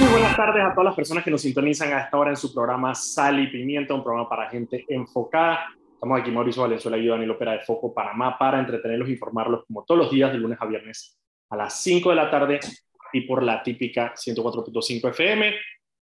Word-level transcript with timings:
Muy 0.00 0.08
buenas 0.08 0.34
tardes 0.34 0.64
a 0.64 0.70
todas 0.70 0.86
las 0.86 0.94
personas 0.94 1.22
que 1.22 1.30
nos 1.30 1.42
sintonizan 1.42 1.92
a 1.92 2.00
esta 2.00 2.16
hora 2.16 2.30
en 2.30 2.36
su 2.36 2.54
programa 2.54 2.94
Sal 2.94 3.38
y 3.38 3.48
Pimienta, 3.48 3.92
un 3.92 4.02
programa 4.02 4.26
para 4.30 4.48
gente 4.48 4.86
enfocada. 4.88 5.66
Estamos 5.92 6.18
aquí 6.18 6.30
Mauricio 6.30 6.62
Valenzuela 6.62 6.96
y 6.96 7.06
Daniel 7.06 7.32
Opera 7.32 7.52
de 7.52 7.60
Foco 7.60 7.92
Panamá 7.92 8.38
para 8.38 8.58
entretenerlos 8.58 9.10
e 9.10 9.12
informarlos 9.12 9.66
como 9.66 9.84
todos 9.84 9.98
los 9.98 10.10
días 10.10 10.32
de 10.32 10.38
lunes 10.38 10.56
a 10.58 10.64
viernes 10.64 11.20
a 11.50 11.56
las 11.56 11.82
5 11.82 12.08
de 12.08 12.16
la 12.16 12.30
tarde 12.30 12.60
y 13.12 13.20
por 13.20 13.42
la 13.42 13.62
típica 13.62 14.14
104.5 14.14 15.10
FM. 15.10 15.54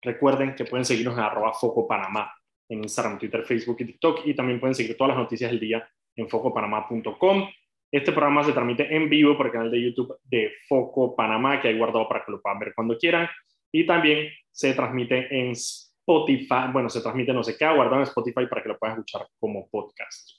Recuerden 0.01 0.55
que 0.55 0.65
pueden 0.65 0.85
seguirnos 0.85 1.15
en 1.15 1.23
arroba 1.23 1.53
Foco 1.53 1.87
Panamá 1.87 2.33
en 2.69 2.79
Instagram, 2.79 3.19
Twitter, 3.19 3.43
Facebook 3.43 3.77
y 3.81 3.85
TikTok 3.85 4.21
y 4.25 4.33
también 4.33 4.59
pueden 4.59 4.73
seguir 4.73 4.97
todas 4.97 5.09
las 5.09 5.19
noticias 5.19 5.51
del 5.51 5.59
día 5.59 5.87
en 6.15 6.27
focopanamá.com. 6.27 7.47
Este 7.91 8.11
programa 8.11 8.43
se 8.43 8.53
transmite 8.53 8.95
en 8.95 9.07
vivo 9.07 9.37
por 9.37 9.45
el 9.45 9.51
canal 9.51 9.69
de 9.69 9.79
YouTube 9.79 10.17
de 10.23 10.51
Foco 10.67 11.15
Panamá, 11.15 11.61
que 11.61 11.67
hay 11.67 11.77
guardado 11.77 12.07
para 12.07 12.25
que 12.25 12.31
lo 12.31 12.41
puedan 12.41 12.57
ver 12.57 12.73
cuando 12.73 12.97
quieran. 12.97 13.29
Y 13.75 13.87
también 13.87 14.29
se 14.51 14.75
transmite 14.75 15.35
en 15.35 15.49
Spotify, 15.51 16.71
bueno, 16.71 16.89
se 16.89 17.01
transmite, 17.01 17.33
no 17.33 17.43
sé 17.43 17.57
qué, 17.57 17.65
guardado 17.65 17.97
en 17.97 18.03
Spotify 18.03 18.45
para 18.47 18.61
que 18.61 18.69
lo 18.69 18.77
puedan 18.77 18.97
escuchar 18.97 19.27
como 19.39 19.67
podcast. 19.67 20.29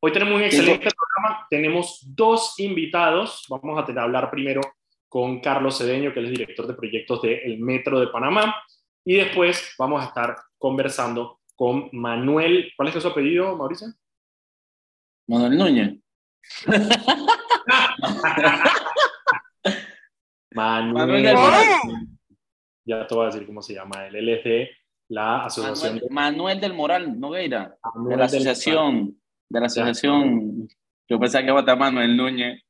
Hoy 0.00 0.10
tenemos 0.10 0.34
un 0.34 0.42
excelente 0.42 0.88
programa, 0.90 1.46
tenemos 1.48 2.00
dos 2.04 2.58
invitados. 2.58 3.46
Vamos 3.48 3.78
a 3.78 3.82
hablar 4.02 4.32
primero 4.32 4.60
con 5.08 5.38
Carlos 5.40 5.78
Cedeño, 5.78 6.12
que 6.12 6.18
es 6.18 6.26
el 6.26 6.32
director 6.32 6.66
de 6.66 6.74
proyectos 6.74 7.22
del 7.22 7.60
Metro 7.60 8.00
de 8.00 8.08
Panamá. 8.08 8.56
Y 9.04 9.14
después 9.14 9.72
vamos 9.78 10.02
a 10.02 10.06
estar 10.06 10.36
conversando 10.58 11.38
con 11.54 11.88
Manuel. 11.92 12.72
¿Cuál 12.76 12.88
es 12.88 13.00
su 13.00 13.06
apellido, 13.06 13.56
Mauricio? 13.56 13.94
Manuel 15.28 15.56
Núñez. 15.56 16.00
Manuel, 20.50 22.15
Ya 22.86 23.04
te 23.06 23.14
voy 23.14 23.24
a 23.24 23.26
decir 23.26 23.44
cómo 23.44 23.60
se 23.60 23.74
llama. 23.74 24.06
Es 24.06 24.12
de 24.12 24.70
la 25.08 25.44
asociación. 25.44 26.00
Manuel, 26.10 26.60
del 26.60 26.72
Moral 26.72 27.18
Nogueira. 27.18 27.76
de 28.08 28.16
la 28.16 28.24
asociación. 28.26 29.20
De 29.48 29.60
la 29.60 29.66
asociación. 29.66 30.68
Yo 31.08 31.18
pensaba 31.18 31.42
que 31.42 31.50
iba 31.50 31.58
a 31.58 31.60
estar 31.60 31.78
Manuel 31.78 32.16
Núñez. 32.16 32.62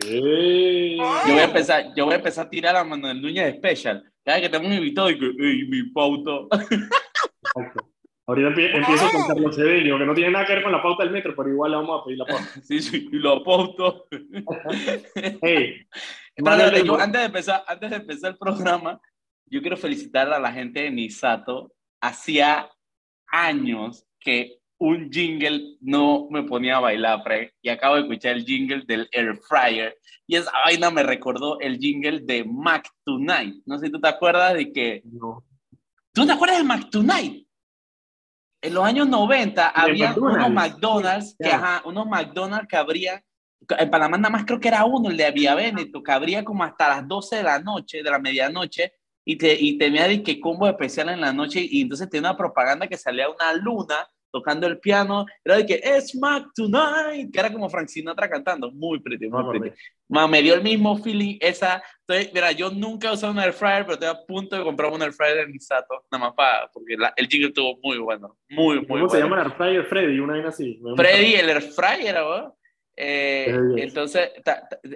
Yo 0.00 0.20
voy 0.20 1.40
a 1.40 1.44
empezar, 1.44 1.92
yo 1.96 2.04
voy 2.04 2.14
a 2.14 2.18
empezar 2.18 2.46
a 2.46 2.50
tirar 2.50 2.76
a 2.76 2.84
Manuel 2.84 3.20
Núñez 3.20 3.56
Special. 3.56 4.02
Cada 4.24 4.38
vez 4.38 4.48
que 4.48 4.52
tengo 4.56 4.68
un 4.68 4.74
invitado 4.74 5.10
y 5.10 5.18
que, 5.18 5.32
mi 5.68 5.82
pauta. 5.90 6.30
Ahorita 8.26 8.48
empiezo 8.48 9.10
con 9.10 9.26
Carlos 9.26 9.56
Cedeño, 9.56 9.98
que 9.98 10.06
no 10.06 10.14
tiene 10.14 10.30
nada 10.30 10.46
que 10.46 10.54
ver 10.54 10.62
con 10.62 10.70
la 10.70 10.80
pauta 10.80 11.02
del 11.02 11.12
metro, 11.12 11.34
pero 11.36 11.48
igual 11.48 11.72
le 11.72 11.76
vamos 11.78 12.00
a 12.00 12.04
pedir 12.04 12.18
la 12.18 12.26
pauta. 12.26 12.44
Sí, 12.62 12.80
sí, 12.80 13.08
y 13.10 13.16
lo 13.16 13.42
pauto. 13.42 14.06
hey, 15.42 15.84
yo, 16.84 17.00
antes, 17.00 17.20
de 17.20 17.26
empezar, 17.26 17.64
antes 17.66 17.90
de 17.90 17.96
empezar 17.96 18.30
el 18.30 18.38
programa, 18.38 19.00
yo 19.52 19.60
quiero 19.60 19.76
felicitar 19.76 20.32
a 20.32 20.40
la 20.40 20.50
gente 20.50 20.80
de 20.80 20.90
Misato. 20.90 21.74
Hacía 22.00 22.70
años 23.26 24.06
que 24.18 24.58
un 24.78 25.10
jingle 25.12 25.76
no 25.80 26.26
me 26.30 26.42
ponía 26.42 26.78
a 26.78 26.80
bailar, 26.80 27.22
y 27.60 27.68
acabo 27.68 27.96
de 27.96 28.00
escuchar 28.00 28.32
el 28.32 28.46
jingle 28.46 28.82
del 28.86 29.08
Air 29.12 29.38
Fryer, 29.46 29.96
y 30.26 30.36
esa 30.36 30.50
vaina 30.64 30.90
me 30.90 31.02
recordó 31.02 31.60
el 31.60 31.78
jingle 31.78 32.20
de 32.20 32.44
Mac 32.44 32.88
Tonight. 33.04 33.62
No 33.66 33.78
sé 33.78 33.86
si 33.86 33.92
tú 33.92 34.00
te 34.00 34.08
acuerdas 34.08 34.54
de 34.54 34.72
que... 34.72 35.02
No. 35.04 35.44
¿Tú 36.12 36.26
te 36.26 36.32
acuerdas 36.32 36.58
de 36.58 36.64
Mac 36.64 36.90
Tonight? 36.90 37.46
En 38.62 38.74
los 38.74 38.84
años 38.84 39.06
90 39.06 39.68
había 39.68 40.14
unos 40.14 40.50
McDonald's, 40.50 41.36
que, 41.38 41.50
ajá, 41.50 41.82
unos 41.84 42.06
McDonald's 42.06 42.68
que 42.68 42.76
habría, 42.76 43.22
en 43.78 43.90
Panamá 43.90 44.16
nada 44.16 44.30
más 44.30 44.44
creo 44.46 44.58
que 44.58 44.68
era 44.68 44.84
uno, 44.84 45.10
el 45.10 45.16
de 45.16 45.30
Vía 45.30 45.54
Veneto, 45.54 46.02
que 46.02 46.10
abría 46.10 46.42
como 46.42 46.64
hasta 46.64 46.88
las 46.88 47.06
12 47.06 47.36
de 47.36 47.42
la 47.42 47.58
noche, 47.60 48.02
de 48.02 48.10
la 48.10 48.18
medianoche, 48.18 48.94
y, 49.24 49.36
te, 49.36 49.56
y 49.58 49.78
tenía 49.78 50.08
de 50.08 50.22
que 50.22 50.40
combo 50.40 50.68
especial 50.68 51.08
en 51.08 51.20
la 51.20 51.32
noche, 51.32 51.66
y 51.68 51.82
entonces 51.82 52.08
tenía 52.08 52.30
una 52.30 52.36
propaganda 52.36 52.86
que 52.86 52.96
salía 52.96 53.28
una 53.28 53.52
luna 53.54 54.08
tocando 54.32 54.66
el 54.66 54.80
piano, 54.80 55.26
era 55.44 55.56
de 55.56 55.66
que 55.66 55.80
es 55.84 56.16
Mac 56.16 56.46
Tonight, 56.54 57.30
que 57.30 57.38
era 57.38 57.52
como 57.52 57.68
Frank 57.68 57.86
Sinatra 57.86 58.28
cantando, 58.28 58.72
muy 58.72 58.98
pretty, 58.98 59.28
muy 59.28 59.44
pretty. 59.50 59.76
me 60.08 60.42
dio 60.42 60.54
el 60.54 60.62
mismo 60.62 60.96
feeling 60.96 61.36
esa, 61.38 61.82
estoy, 62.00 62.30
mira, 62.32 62.50
yo 62.50 62.70
nunca 62.70 63.10
he 63.10 63.12
usado 63.12 63.32
un 63.32 63.38
air 63.38 63.52
fryer, 63.52 63.84
pero 63.84 63.92
estoy 63.92 64.08
a 64.08 64.26
punto 64.26 64.56
de 64.56 64.64
comprar 64.64 64.90
un 64.90 65.02
air 65.02 65.12
fryer 65.12 65.40
en 65.40 65.52
Misato, 65.52 66.06
nada 66.10 66.24
más 66.24 66.34
para, 66.34 66.70
porque 66.72 66.96
el 67.16 67.28
jingle 67.28 67.48
estuvo 67.48 67.78
muy 67.82 67.98
bueno, 67.98 68.36
muy, 68.48 68.76
muy 68.76 68.86
¿Cómo 68.86 69.08
se 69.10 69.20
llama 69.20 69.42
el 69.42 69.46
air 69.46 69.52
fryer? 69.52 69.84
Freddy, 69.84 70.18
una 70.18 70.34
vez 70.34 70.46
así. 70.46 70.80
Freddy, 70.96 71.34
el 71.34 71.50
air 71.50 71.62
fryer, 71.62 72.14
¿no? 72.14 72.56
Eh, 72.96 73.58
entonces, 73.76 74.30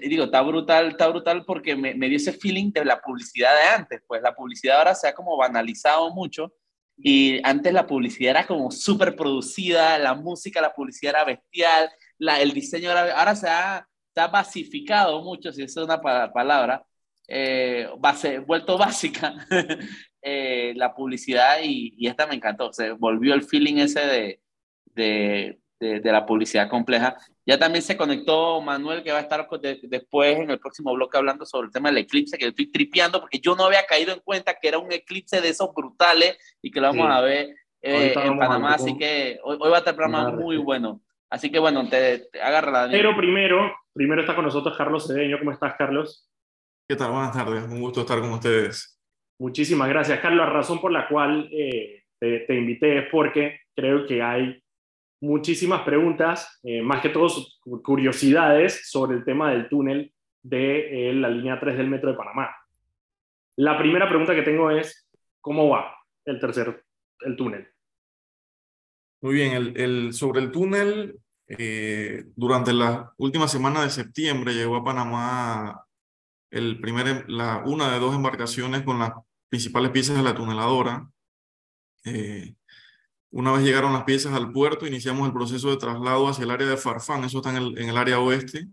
digo, 0.03 0.25
está 0.25 0.43
brutal, 0.43 0.89
está 0.89 1.09
brutal 1.09 1.45
porque 1.47 1.75
me, 1.75 1.95
me 1.95 2.09
dio 2.09 2.17
ese 2.17 2.33
feeling 2.33 2.71
de 2.73 2.84
la 2.84 3.01
publicidad 3.01 3.55
de 3.55 3.69
antes, 3.69 4.03
pues 4.07 4.23
la 4.23 4.34
publicidad 4.34 4.79
ahora 4.79 4.95
se 4.95 5.09
ha 5.09 5.15
como 5.15 5.37
banalizado 5.37 6.11
mucho, 6.11 6.53
y 6.99 7.41
antes 7.45 7.73
la 7.73 7.87
publicidad 7.87 8.31
era 8.31 8.47
como 8.47 8.71
súper 8.71 9.15
producida, 9.17 9.99
la 9.99 10.15
música, 10.15 10.61
la 10.61 10.73
publicidad 10.73 11.15
era 11.17 11.25
bestial, 11.25 11.91
la, 12.19 12.41
el 12.41 12.53
diseño 12.53 12.91
era, 12.91 13.19
ahora 13.19 13.37
se 13.37 13.49
ha, 13.49 13.87
se 14.15 14.21
ha 14.21 14.29
basificado 14.29 15.23
mucho, 15.23 15.53
si 15.53 15.62
esa 15.62 15.81
es 15.81 15.87
una 15.87 16.01
palabra, 16.01 16.87
eh, 17.29 17.89
base, 17.99 18.39
vuelto 18.39 18.79
básica 18.79 19.35
eh, 20.23 20.73
la 20.77 20.95
publicidad 20.95 21.59
y, 21.62 21.95
y, 21.99 22.06
esta 22.06 22.27
me 22.27 22.35
encantó, 22.37 22.73
se 22.73 22.93
volvió 22.93 23.35
el 23.35 23.43
feeling 23.43 23.77
ese 23.77 24.01
de, 24.01 24.41
de, 24.95 25.61
de, 25.78 26.00
la 26.12 26.25
publicidad 26.25 26.69
compleja. 26.69 27.16
Ya 27.44 27.59
también 27.59 27.82
se 27.82 27.97
conectó 27.97 28.60
Manuel, 28.60 29.03
que 29.03 29.12
va 29.12 29.19
a 29.19 29.22
estar 29.22 29.47
después 29.82 30.38
en 30.38 30.50
el 30.50 30.59
próximo 30.59 30.94
bloque 30.94 31.16
hablando 31.16 31.44
sobre 31.44 31.66
el 31.66 31.72
tema 31.72 31.88
del 31.88 31.98
eclipse, 31.98 32.38
que 32.38 32.48
estoy 32.48 32.70
tripeando 32.70 33.20
porque 33.20 33.41
yo 33.41 33.54
no 33.54 33.64
había 33.64 33.84
caído 33.87 34.12
en 34.12 34.20
cuenta 34.20 34.54
que 34.60 34.69
era 34.69 34.78
un 34.78 34.92
eclipse 34.92 35.41
de 35.41 35.50
esos 35.50 35.72
brutales 35.75 36.38
y 36.62 36.70
que 36.70 36.81
lo 36.81 36.88
vamos 36.88 37.09
a 37.10 37.20
ver 37.20 37.54
eh, 37.82 38.14
en 38.16 38.38
Panamá. 38.38 38.75
Así 38.75 38.97
que 38.97 39.38
hoy, 39.44 39.59
va 39.59 39.76
a 39.76 39.78
estar 39.78 39.94
un 39.94 39.98
programa 39.98 40.31
muy 40.31 40.56
bueno. 40.56 41.00
Así 41.31 41.50
que 41.50 41.59
bueno, 41.59 41.88
te, 41.88 42.20
te 42.31 42.41
agarra 42.41 42.87
la. 42.87 42.91
Pero 42.91 43.16
primero, 43.16 43.75
primero 43.93 44.20
está 44.22 44.34
con 44.34 44.44
nosotros 44.44 44.76
Carlos 44.76 45.06
Cedeño. 45.06 45.38
¿Cómo 45.38 45.53
estás, 45.53 45.75
Carlos? 45.76 46.28
¿Qué 46.88 46.97
tal? 46.97 47.10
Buenas 47.10 47.32
tardes. 47.32 47.64
Un 47.64 47.81
gusto 47.81 48.03
estar 48.03 48.20
con 48.20 48.31
ustedes. 48.31 49.00
Muchísimas 49.38 49.88
gracias, 49.88 50.20
Carlos. 50.20 50.47
La 50.47 50.53
razón 50.53 50.81
por 50.81 50.93
la 50.93 51.08
cual 51.08 51.48
eh, 51.53 52.04
te, 52.19 52.41
te 52.41 52.54
invité 52.54 52.98
es 52.98 53.04
porque 53.10 53.60
creo 53.75 54.06
que 54.06 54.22
hay 54.22 54.62
muchísimas 55.26 55.82
preguntas, 55.82 56.60
eh, 56.62 56.81
más 56.81 57.03
que 57.03 57.09
todo 57.09 57.28
curiosidades 57.82 58.88
sobre 58.88 59.16
el 59.16 59.25
tema 59.25 59.50
del 59.50 59.69
túnel 59.69 60.12
de 60.42 61.10
eh, 61.10 61.14
la 61.14 61.28
línea 61.28 61.59
3 61.59 61.76
del 61.76 61.91
Metro 61.91 62.10
de 62.10 62.16
Panamá. 62.16 62.54
La 63.56 63.76
primera 63.76 64.09
pregunta 64.09 64.34
que 64.34 64.42
tengo 64.42 64.70
es, 64.70 65.09
¿cómo 65.41 65.69
va 65.69 65.94
el 66.25 66.38
tercer, 66.38 66.84
el 67.20 67.37
túnel? 67.37 67.69
Muy 69.20 69.34
bien, 69.34 70.12
sobre 70.12 70.41
el 70.41 70.53
túnel, 70.53 71.19
eh, 71.48 72.25
durante 72.37 72.72
la 72.72 73.12
última 73.16 73.48
semana 73.48 73.82
de 73.82 73.91
septiembre 73.91 74.54
llegó 74.54 74.76
a 74.76 74.84
Panamá 74.84 75.84
el 76.50 76.81
primer, 76.81 77.28
la, 77.28 77.62
una 77.66 77.93
de 77.93 77.98
dos 77.98 78.14
embarcaciones 78.14 78.82
con 78.82 78.98
las 78.98 79.12
principales 79.48 79.91
piezas 79.91 80.16
de 80.16 80.22
la 80.22 80.34
tuneladora. 80.34 81.08
Una 83.31 83.53
vez 83.53 83.62
llegaron 83.62 83.92
las 83.92 84.04
piezas 84.04 84.32
al 84.32 84.53
puerto, 84.53 84.87
iniciamos 84.87 85.26
el 85.26 85.34
proceso 85.34 85.70
de 85.70 85.76
traslado 85.76 86.28
hacia 86.28 86.44
el 86.44 86.50
área 86.50 86.66
de 86.66 86.76
Farfán, 86.76 87.25
eso 87.25 87.38
está 87.38 87.50
en 87.50 87.56
el, 87.56 87.78
en 87.78 87.88
el 87.88 87.97
área 87.97 88.20
oeste. 88.20 88.69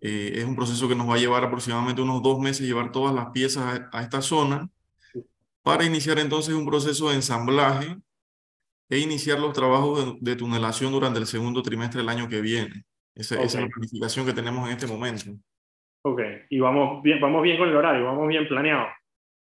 Eh, 0.00 0.32
es 0.34 0.44
un 0.44 0.54
proceso 0.54 0.86
que 0.86 0.94
nos 0.94 1.08
va 1.08 1.14
a 1.14 1.18
llevar 1.18 1.44
aproximadamente 1.44 2.02
unos 2.02 2.22
dos 2.22 2.38
meses 2.38 2.66
llevar 2.66 2.92
todas 2.92 3.14
las 3.14 3.30
piezas 3.30 3.88
a, 3.90 4.02
esta 4.02 4.20
zona 4.20 4.68
para 5.62 5.84
iniciar 5.84 6.18
entonces 6.18 6.54
un 6.54 6.66
proceso 6.66 7.08
de 7.08 7.14
ensamblaje 7.14 7.96
e 8.90 8.98
iniciar 8.98 9.40
los 9.40 9.54
trabajos 9.54 10.18
de, 10.20 10.36
tunelación 10.36 10.92
durante 10.92 11.18
el 11.20 11.26
segundo 11.26 11.62
trimestre 11.62 12.02
del 12.02 12.10
año 12.10 12.28
que 12.28 12.42
viene. 12.42 12.84
Esa, 13.14 13.40
es 13.40 13.54
la 13.54 13.66
planificación 13.66 14.26
que 14.26 14.34
tenemos 14.34 14.68
en 14.68 14.74
este 14.74 14.86
momento. 14.86 15.30
Ok, 16.02 16.20
y 16.50 16.60
vamos 16.60 17.02
bien, 17.02 17.18
vamos 17.18 17.42
bien 17.42 17.56
con 17.56 17.70
el 17.70 17.76
horario, 17.76 18.04
vamos 18.04 18.28
bien 18.28 18.46
planeado, 18.46 18.88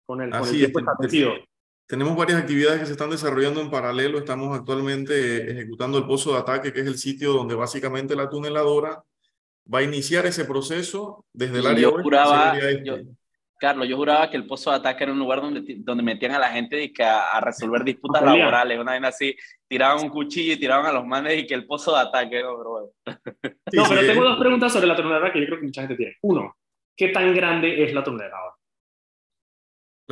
con 0.07 0.23
el, 0.23 0.31
con 0.31 0.47
el 0.47 0.55
tiempo 0.55 0.79
establecido. 0.79 1.33
Tenemos 1.93 2.17
varias 2.17 2.41
actividades 2.41 2.81
que 2.81 2.87
se 2.87 2.93
están 2.93 3.11
desarrollando 3.11 3.61
en 3.61 3.69
paralelo. 3.69 4.17
Estamos 4.17 4.59
actualmente 4.59 5.53
ejecutando 5.53 5.99
el 5.99 6.07
pozo 6.07 6.33
de 6.33 6.39
ataque, 6.39 6.73
que 6.73 6.81
es 6.81 6.87
el 6.87 6.97
sitio 6.97 7.35
donde 7.35 7.55
básicamente 7.55 8.17
la 8.17 8.31
tuneladora 8.31 9.05
va 9.73 9.81
a 9.81 9.83
iniciar 9.83 10.25
ese 10.25 10.47
proceso 10.47 11.27
desde 11.35 11.59
el 11.59 11.67
área 11.67 11.83
yo 11.83 12.03
juraba, 12.03 12.57
este. 12.57 13.05
Carlos, 13.61 13.87
yo 13.87 13.99
juraba 13.99 14.31
que 14.31 14.39
el 14.39 14.47
pozo 14.47 14.71
de 14.71 14.77
ataque 14.77 15.05
era 15.05 15.13
un 15.13 15.19
lugar 15.19 15.43
donde, 15.43 15.63
donde 15.81 16.03
metían 16.03 16.33
a 16.33 16.39
la 16.39 16.49
gente 16.49 16.83
y 16.83 16.91
que 16.95 17.05
a, 17.05 17.39
resolver 17.43 17.85
disputas 17.85 18.23
laborales, 18.23 18.79
una 18.79 18.93
vez 18.93 19.05
así, 19.05 19.37
tiraban 19.69 20.03
un 20.03 20.09
cuchillo 20.09 20.55
y 20.55 20.59
tiraban 20.59 20.87
a 20.87 20.93
los 20.93 21.05
manes 21.05 21.43
y 21.43 21.47
que 21.47 21.53
el 21.53 21.67
pozo 21.67 21.95
de 21.95 22.01
ataque, 22.01 22.43
no, 22.43 22.57
pero 22.57 22.95
no, 23.05 23.85
pero 23.87 24.01
tengo 24.01 24.25
dos 24.25 24.39
preguntas 24.39 24.73
sobre 24.73 24.87
la 24.87 24.97
tuneladora 24.97 25.31
que 25.31 25.41
yo 25.41 25.47
creo 25.47 25.59
que 25.59 25.67
mucha 25.67 25.83
gente 25.83 25.97
tiene. 25.97 26.17
Uno, 26.23 26.57
¿qué 26.97 27.09
tan 27.09 27.35
grande 27.35 27.85
es 27.85 27.93
la 27.93 28.03
tuneladora? 28.03 28.55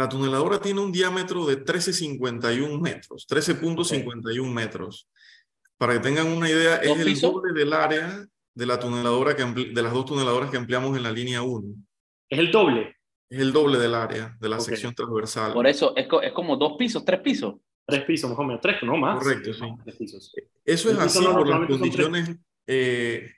La 0.00 0.08
tuneladora 0.08 0.58
tiene 0.58 0.80
un 0.80 0.90
diámetro 0.90 1.44
de 1.44 1.62
13.51 1.62 2.80
metros, 2.80 3.26
13.51 3.28 4.50
metros. 4.50 5.06
Para 5.76 5.92
que 5.92 6.00
tengan 6.00 6.28
una 6.28 6.48
idea, 6.48 6.76
es 6.76 6.98
el 6.98 7.20
doble 7.20 7.52
del 7.52 7.74
área 7.74 8.26
de 8.54 8.66
la 8.66 8.80
tuneladora 8.80 9.36
que 9.36 9.44
de 9.44 9.82
las 9.82 9.92
dos 9.92 10.06
tuneladoras 10.06 10.50
que 10.50 10.56
empleamos 10.56 10.96
en 10.96 11.02
la 11.02 11.12
línea 11.12 11.42
1. 11.42 11.74
¿Es 12.30 12.38
el 12.38 12.50
doble? 12.50 12.96
Es 13.28 13.40
el 13.40 13.52
doble 13.52 13.78
del 13.78 13.94
área, 13.94 14.34
de 14.40 14.48
la 14.48 14.58
sección 14.58 14.94
transversal. 14.94 15.52
Por 15.52 15.66
eso, 15.66 15.94
es, 15.94 16.08
es 16.22 16.32
como 16.32 16.56
dos 16.56 16.78
pisos, 16.78 17.04
tres 17.04 17.20
pisos. 17.20 17.56
Tres 17.86 18.02
pisos, 18.04 18.30
mejor 18.30 18.46
menos, 18.46 18.62
tres, 18.62 18.76
no 18.82 18.96
más. 18.96 19.22
Correcto, 19.22 19.52
sí. 19.52 19.66
Eso 20.64 20.90
es 20.90 20.98
así 20.98 21.22
por 21.22 21.46
las 21.46 21.68
condiciones 21.68 22.38
eh, 22.66 23.32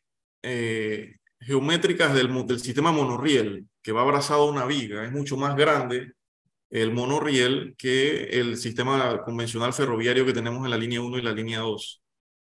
eh, 0.44 1.16
geométricas 1.40 2.14
del, 2.14 2.46
del, 2.46 2.60
sistema 2.60 2.92
monorriel, 2.92 3.66
que 3.82 3.90
va 3.90 4.02
abrazado 4.02 4.42
a 4.42 4.50
una 4.52 4.64
viga. 4.64 5.04
Es 5.04 5.10
mucho 5.10 5.36
más 5.36 5.56
grande 5.56 6.12
el 6.72 6.90
monorriel 6.90 7.74
que 7.76 8.24
el 8.40 8.56
sistema 8.56 9.22
convencional 9.24 9.74
ferroviario 9.74 10.24
que 10.24 10.32
tenemos 10.32 10.64
en 10.64 10.70
la 10.70 10.78
línea 10.78 11.02
1 11.02 11.18
y 11.18 11.22
la 11.22 11.32
línea 11.32 11.58
2. 11.58 12.02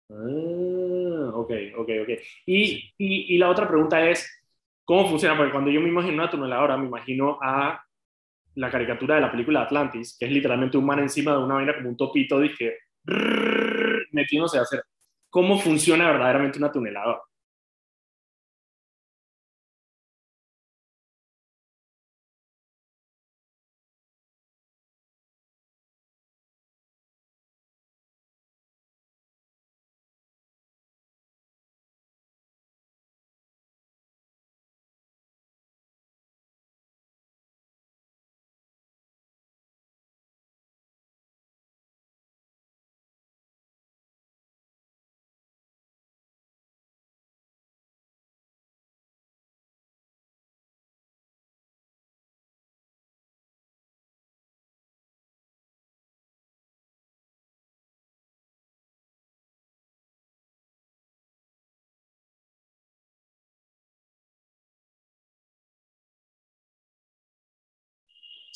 Ah, 0.09 1.31
ok, 1.33 1.51
ok, 1.77 1.89
ok. 2.01 2.09
Y, 2.45 2.93
y, 2.97 3.35
y, 3.35 3.37
la 3.37 3.49
otra 3.49 3.67
pregunta 3.67 4.09
es, 4.09 4.25
¿cómo 4.85 5.09
funciona? 5.09 5.35
Porque 5.35 5.51
cuando 5.51 5.69
yo 5.69 5.81
me 5.81 5.89
imagino 5.89 6.13
una 6.13 6.29
tuneladora, 6.29 6.77
me 6.77 6.87
imagino 6.87 7.37
a 7.41 7.83
la 8.55 8.71
caricatura 8.71 9.15
de 9.15 9.21
la 9.21 9.31
película 9.31 9.63
Atlantis, 9.63 10.15
que 10.17 10.27
es 10.27 10.31
literalmente 10.31 10.77
un 10.77 10.85
man 10.85 10.99
encima 10.99 11.33
de 11.33 11.39
una 11.39 11.55
vaina 11.55 11.75
como 11.75 11.89
un 11.89 11.97
topito, 11.97 12.39
dije, 12.39 12.77
metiéndose 14.11 14.59
a 14.59 14.61
hacer. 14.61 14.81
¿Cómo 15.29 15.59
funciona 15.59 16.09
verdaderamente 16.09 16.57
una 16.57 16.71
tuneladora? 16.71 17.19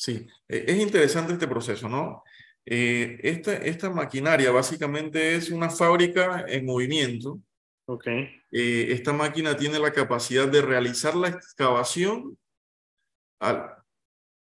Sí, 0.00 0.26
e, 0.48 0.64
es 0.66 0.78
interesante 0.78 1.34
este 1.34 1.46
proceso, 1.46 1.86
¿no? 1.86 2.24
Eh, 2.64 3.18
esta, 3.22 3.52
esta 3.52 3.90
maquinaria 3.90 4.50
básicamente 4.50 5.34
es 5.34 5.50
una 5.50 5.68
fábrica 5.68 6.46
en 6.48 6.64
movimiento. 6.64 7.38
Ok. 7.84 8.06
Eh, 8.06 8.86
esta 8.92 9.12
máquina 9.12 9.54
tiene 9.54 9.78
la 9.78 9.92
capacidad 9.92 10.48
de 10.48 10.62
realizar 10.62 11.14
la 11.14 11.28
excavación 11.28 12.38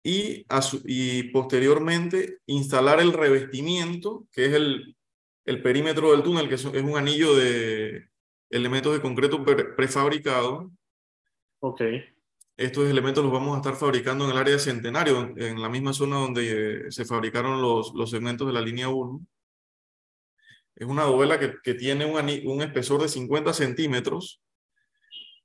y, 0.02 0.44
y 0.86 1.22
posteriormente 1.30 2.38
instalar 2.46 2.98
el 2.98 3.12
revestimiento, 3.12 4.26
que 4.32 4.46
es 4.46 4.54
el, 4.54 4.96
el 5.44 5.62
perímetro 5.62 6.10
del 6.10 6.24
túnel, 6.24 6.48
que 6.48 6.56
es, 6.56 6.64
un 6.64 6.96
anillo 6.96 7.36
de 7.36 8.08
elementos 8.50 8.92
de 8.92 9.00
concreto 9.00 9.44
prefabricado. 9.76 10.72
Ok 11.60 11.80
estos 12.56 12.88
elementos 12.88 13.24
los 13.24 13.32
vamos 13.32 13.54
a 13.54 13.56
estar 13.58 13.74
fabricando 13.74 14.24
en 14.24 14.30
el 14.30 14.36
área 14.36 14.54
de 14.54 14.60
Centenario, 14.60 15.32
en 15.36 15.60
la 15.60 15.68
misma 15.68 15.92
zona 15.92 16.16
donde 16.16 16.86
se 16.90 17.04
fabricaron 17.04 17.60
los, 17.60 17.92
los 17.94 18.10
segmentos 18.10 18.46
de 18.46 18.52
la 18.52 18.60
línea 18.60 18.88
1. 18.88 19.20
Es 20.76 20.86
una 20.86 21.04
dovela 21.04 21.38
que, 21.38 21.54
que 21.62 21.74
tiene 21.74 22.04
un, 22.04 22.16
un, 22.46 22.62
espesor 22.62 23.02
de 23.02 23.08
50 23.08 23.52
centímetros. 23.52 24.40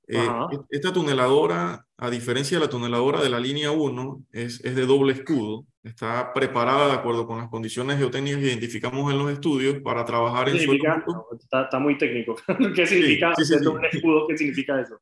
Eh, 0.06 0.28
esta 0.70 0.92
tuneladora, 0.92 1.84
a 1.96 2.10
diferencia 2.10 2.58
de 2.58 2.64
la 2.64 2.70
tuneladora 2.70 3.22
de 3.22 3.28
la 3.28 3.38
línea 3.38 3.70
1, 3.70 4.24
es, 4.32 4.64
es 4.64 4.74
de 4.74 4.86
doble 4.86 5.12
escudo. 5.12 5.66
Está 5.82 6.32
preparada 6.32 6.88
de 6.88 6.92
acuerdo 6.94 7.26
con 7.26 7.38
las 7.38 7.48
condiciones 7.48 7.98
geotécnicas 7.98 8.40
que 8.40 8.48
identificamos 8.48 9.10
en 9.12 9.18
los 9.18 9.30
estudios 9.30 9.80
para 9.82 10.04
trabajar 10.04 10.48
en 10.48 10.58
suelo. 10.58 11.26
Está, 11.40 11.62
está, 11.62 11.78
muy 11.78 11.96
técnico. 11.96 12.36
¿Qué 12.74 12.86
significa 12.86 13.32
doble 13.62 13.88
escudo? 13.88 14.26
¿Qué 14.28 14.36
significa 14.36 14.80
eso? 14.80 15.00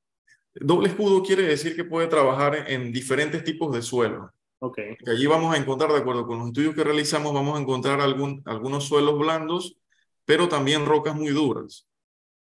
Doble 0.60 0.88
escudo 0.88 1.22
quiere 1.22 1.42
decir 1.42 1.76
que 1.76 1.84
puede 1.84 2.06
trabajar 2.06 2.70
en 2.70 2.92
diferentes 2.92 3.44
tipos 3.44 3.74
de 3.74 3.82
suelo. 3.82 4.32
Okay. 4.60 4.96
Que 4.96 5.12
allí 5.12 5.26
vamos 5.26 5.54
a 5.54 5.58
encontrar, 5.58 5.92
de 5.92 5.98
acuerdo 5.98 6.26
con 6.26 6.38
los 6.38 6.48
estudios 6.48 6.74
que 6.74 6.84
realizamos, 6.84 7.32
vamos 7.32 7.56
a 7.56 7.60
encontrar 7.60 8.00
algún, 8.00 8.42
algunos 8.44 8.84
suelos 8.84 9.18
blandos, 9.18 9.76
pero 10.24 10.48
también 10.48 10.86
rocas 10.86 11.14
muy 11.14 11.28
duras. 11.28 11.86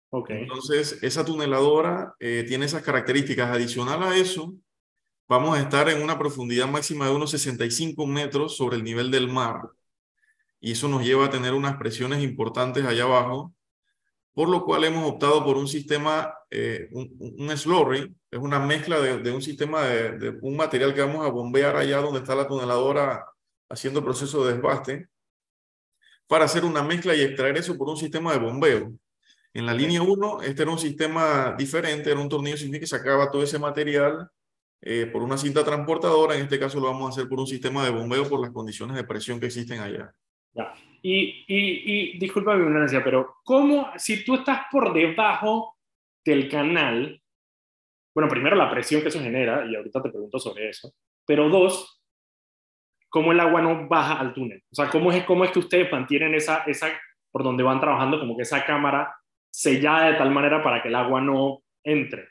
Okay. 0.08 0.42
Entonces, 0.42 0.98
esa 1.02 1.24
tuneladora 1.24 2.14
eh, 2.20 2.44
tiene 2.48 2.64
esas 2.64 2.82
características. 2.82 3.50
Adicional 3.50 4.02
a 4.02 4.16
eso, 4.16 4.54
vamos 5.28 5.58
a 5.58 5.60
estar 5.60 5.88
en 5.88 6.02
una 6.02 6.18
profundidad 6.18 6.68
máxima 6.68 7.06
de 7.06 7.14
unos 7.14 7.30
65 7.32 8.06
metros 8.06 8.56
sobre 8.56 8.76
el 8.76 8.84
nivel 8.84 9.10
del 9.10 9.28
mar. 9.28 9.60
Y 10.58 10.72
eso 10.72 10.88
nos 10.88 11.04
lleva 11.04 11.26
a 11.26 11.30
tener 11.30 11.52
unas 11.52 11.76
presiones 11.76 12.22
importantes 12.22 12.84
allá 12.86 13.04
abajo 13.04 13.55
por 14.36 14.50
lo 14.50 14.66
cual 14.66 14.84
hemos 14.84 15.10
optado 15.10 15.42
por 15.42 15.56
un 15.56 15.66
sistema, 15.66 16.30
eh, 16.50 16.90
un, 16.92 17.10
un, 17.38 17.56
slurry, 17.56 18.14
es 18.30 18.38
una 18.38 18.58
mezcla 18.58 19.00
de, 19.00 19.16
de 19.22 19.32
un 19.32 19.40
sistema 19.40 19.84
de, 19.84 20.18
de, 20.18 20.38
un 20.42 20.58
material 20.58 20.92
que 20.92 21.00
vamos 21.00 21.24
a 21.24 21.30
bombear 21.30 21.74
allá 21.74 22.02
donde 22.02 22.18
está 22.18 22.34
la 22.34 22.46
tuneladora 22.46 23.24
haciendo 23.70 24.04
proceso 24.04 24.44
de 24.44 24.52
desbaste, 24.52 25.08
para 26.26 26.44
hacer 26.44 26.66
una 26.66 26.82
mezcla 26.82 27.14
y 27.14 27.22
extraer 27.22 27.56
eso 27.56 27.78
por 27.78 27.88
un 27.88 27.96
sistema 27.96 28.34
de 28.34 28.40
bombeo. 28.40 28.92
En 29.54 29.64
la 29.64 29.72
línea 29.72 30.02
1, 30.02 30.42
este 30.42 30.64
era 30.64 30.70
un 30.70 30.78
sistema 30.78 31.54
diferente, 31.56 32.10
era 32.10 32.20
un 32.20 32.28
tornillo 32.28 32.58
sin 32.58 32.70
que 32.72 32.86
sacaba 32.86 33.30
todo 33.30 33.42
ese 33.42 33.58
material 33.58 34.28
eh, 34.82 35.06
por 35.06 35.22
una 35.22 35.38
cinta 35.38 35.64
transportadora, 35.64 36.36
en 36.36 36.42
este 36.42 36.58
caso 36.58 36.78
lo 36.78 36.88
vamos 36.88 37.06
a 37.06 37.08
hacer 37.08 37.26
por 37.26 37.40
un 37.40 37.46
sistema 37.46 37.82
de 37.84 37.90
bombeo 37.90 38.28
por 38.28 38.42
las 38.42 38.50
condiciones 38.50 38.98
de 38.98 39.04
presión 39.04 39.40
que 39.40 39.46
existen 39.46 39.80
allá. 39.80 40.14
Ya. 40.52 40.74
Y, 41.08 41.44
y, 41.46 42.14
y 42.16 42.18
disculpa 42.18 42.56
mi 42.56 42.64
ignorancia, 42.64 43.04
pero 43.04 43.36
¿cómo, 43.44 43.92
si 43.96 44.24
tú 44.24 44.34
estás 44.34 44.62
por 44.72 44.92
debajo 44.92 45.76
del 46.24 46.50
canal, 46.50 47.22
bueno, 48.12 48.28
primero 48.28 48.56
la 48.56 48.68
presión 48.68 49.02
que 49.02 49.08
eso 49.08 49.20
genera, 49.20 49.64
y 49.70 49.76
ahorita 49.76 50.02
te 50.02 50.10
pregunto 50.10 50.40
sobre 50.40 50.68
eso, 50.68 50.92
pero 51.24 51.48
dos, 51.48 52.02
¿cómo 53.08 53.30
el 53.30 53.38
agua 53.38 53.62
no 53.62 53.86
baja 53.86 54.18
al 54.18 54.34
túnel? 54.34 54.64
O 54.68 54.74
sea, 54.74 54.90
¿cómo 54.90 55.12
es, 55.12 55.22
cómo 55.22 55.44
es 55.44 55.52
que 55.52 55.60
ustedes 55.60 55.92
mantienen 55.92 56.34
esa, 56.34 56.64
esa, 56.64 56.88
por 57.30 57.44
donde 57.44 57.62
van 57.62 57.78
trabajando, 57.78 58.18
como 58.18 58.36
que 58.36 58.42
esa 58.42 58.64
cámara 58.64 59.16
sellada 59.48 60.10
de 60.10 60.18
tal 60.18 60.32
manera 60.32 60.60
para 60.60 60.82
que 60.82 60.88
el 60.88 60.96
agua 60.96 61.20
no 61.20 61.62
entre? 61.84 62.30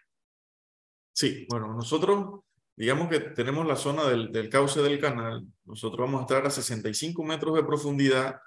Sí, 1.14 1.48
bueno, 1.50 1.74
nosotros 1.74 2.42
digamos 2.76 3.08
que 3.08 3.22
tenemos 3.22 3.66
la 3.66 3.78
zona 3.78 4.04
del, 4.04 4.34
del, 4.34 4.50
cauce 4.50 4.82
del 4.82 5.00
canal, 5.00 5.48
nosotros 5.64 5.98
vamos 6.06 6.20
a 6.20 6.24
estar 6.24 6.46
a 6.46 6.50
65 6.50 7.24
metros 7.24 7.56
de 7.56 7.64
profundidad 7.64 8.42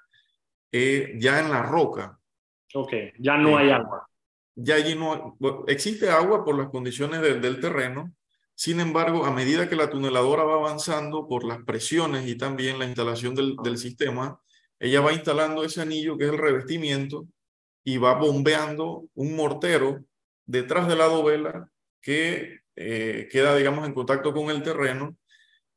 eh, 0.71 1.13
ya 1.17 1.39
en 1.39 1.49
la 1.49 1.63
roca. 1.63 2.19
Ok, 2.73 2.93
ya 3.17 3.37
no 3.37 3.57
hay 3.57 3.71
agua. 3.71 4.07
Ya 4.55 4.75
allí 4.75 4.95
no 4.95 5.35
existe 5.67 6.09
agua 6.09 6.43
por 6.43 6.57
las 6.57 6.69
condiciones 6.69 7.21
del 7.21 7.59
terreno. 7.59 8.13
Sin 8.55 8.79
embargo, 8.81 9.25
a 9.25 9.31
medida 9.31 9.69
que 9.69 9.75
la 9.75 9.89
tuneladora 9.89 10.43
va 10.43 10.55
avanzando 10.55 11.27
por 11.27 11.45
las 11.45 11.63
presiones 11.63 12.27
y 12.27 12.35
también 12.35 12.77
la 12.77 12.85
instalación 12.85 13.33
del, 13.33 13.55
del 13.63 13.77
sistema, 13.77 14.39
ella 14.79 14.99
va 15.01 15.13
instalando 15.13 15.63
ese 15.63 15.81
anillo 15.81 16.17
que 16.17 16.25
es 16.25 16.31
el 16.31 16.37
revestimiento 16.37 17.25
y 17.83 17.97
va 17.97 18.15
bombeando 18.15 19.05
un 19.13 19.35
mortero 19.35 20.03
detrás 20.45 20.87
de 20.87 20.95
la 20.95 21.05
dovela 21.05 21.69
que 22.01 22.59
eh, 22.75 23.27
queda, 23.31 23.55
digamos, 23.55 23.85
en 23.85 23.93
contacto 23.93 24.33
con 24.33 24.49
el 24.49 24.63
terreno 24.63 25.17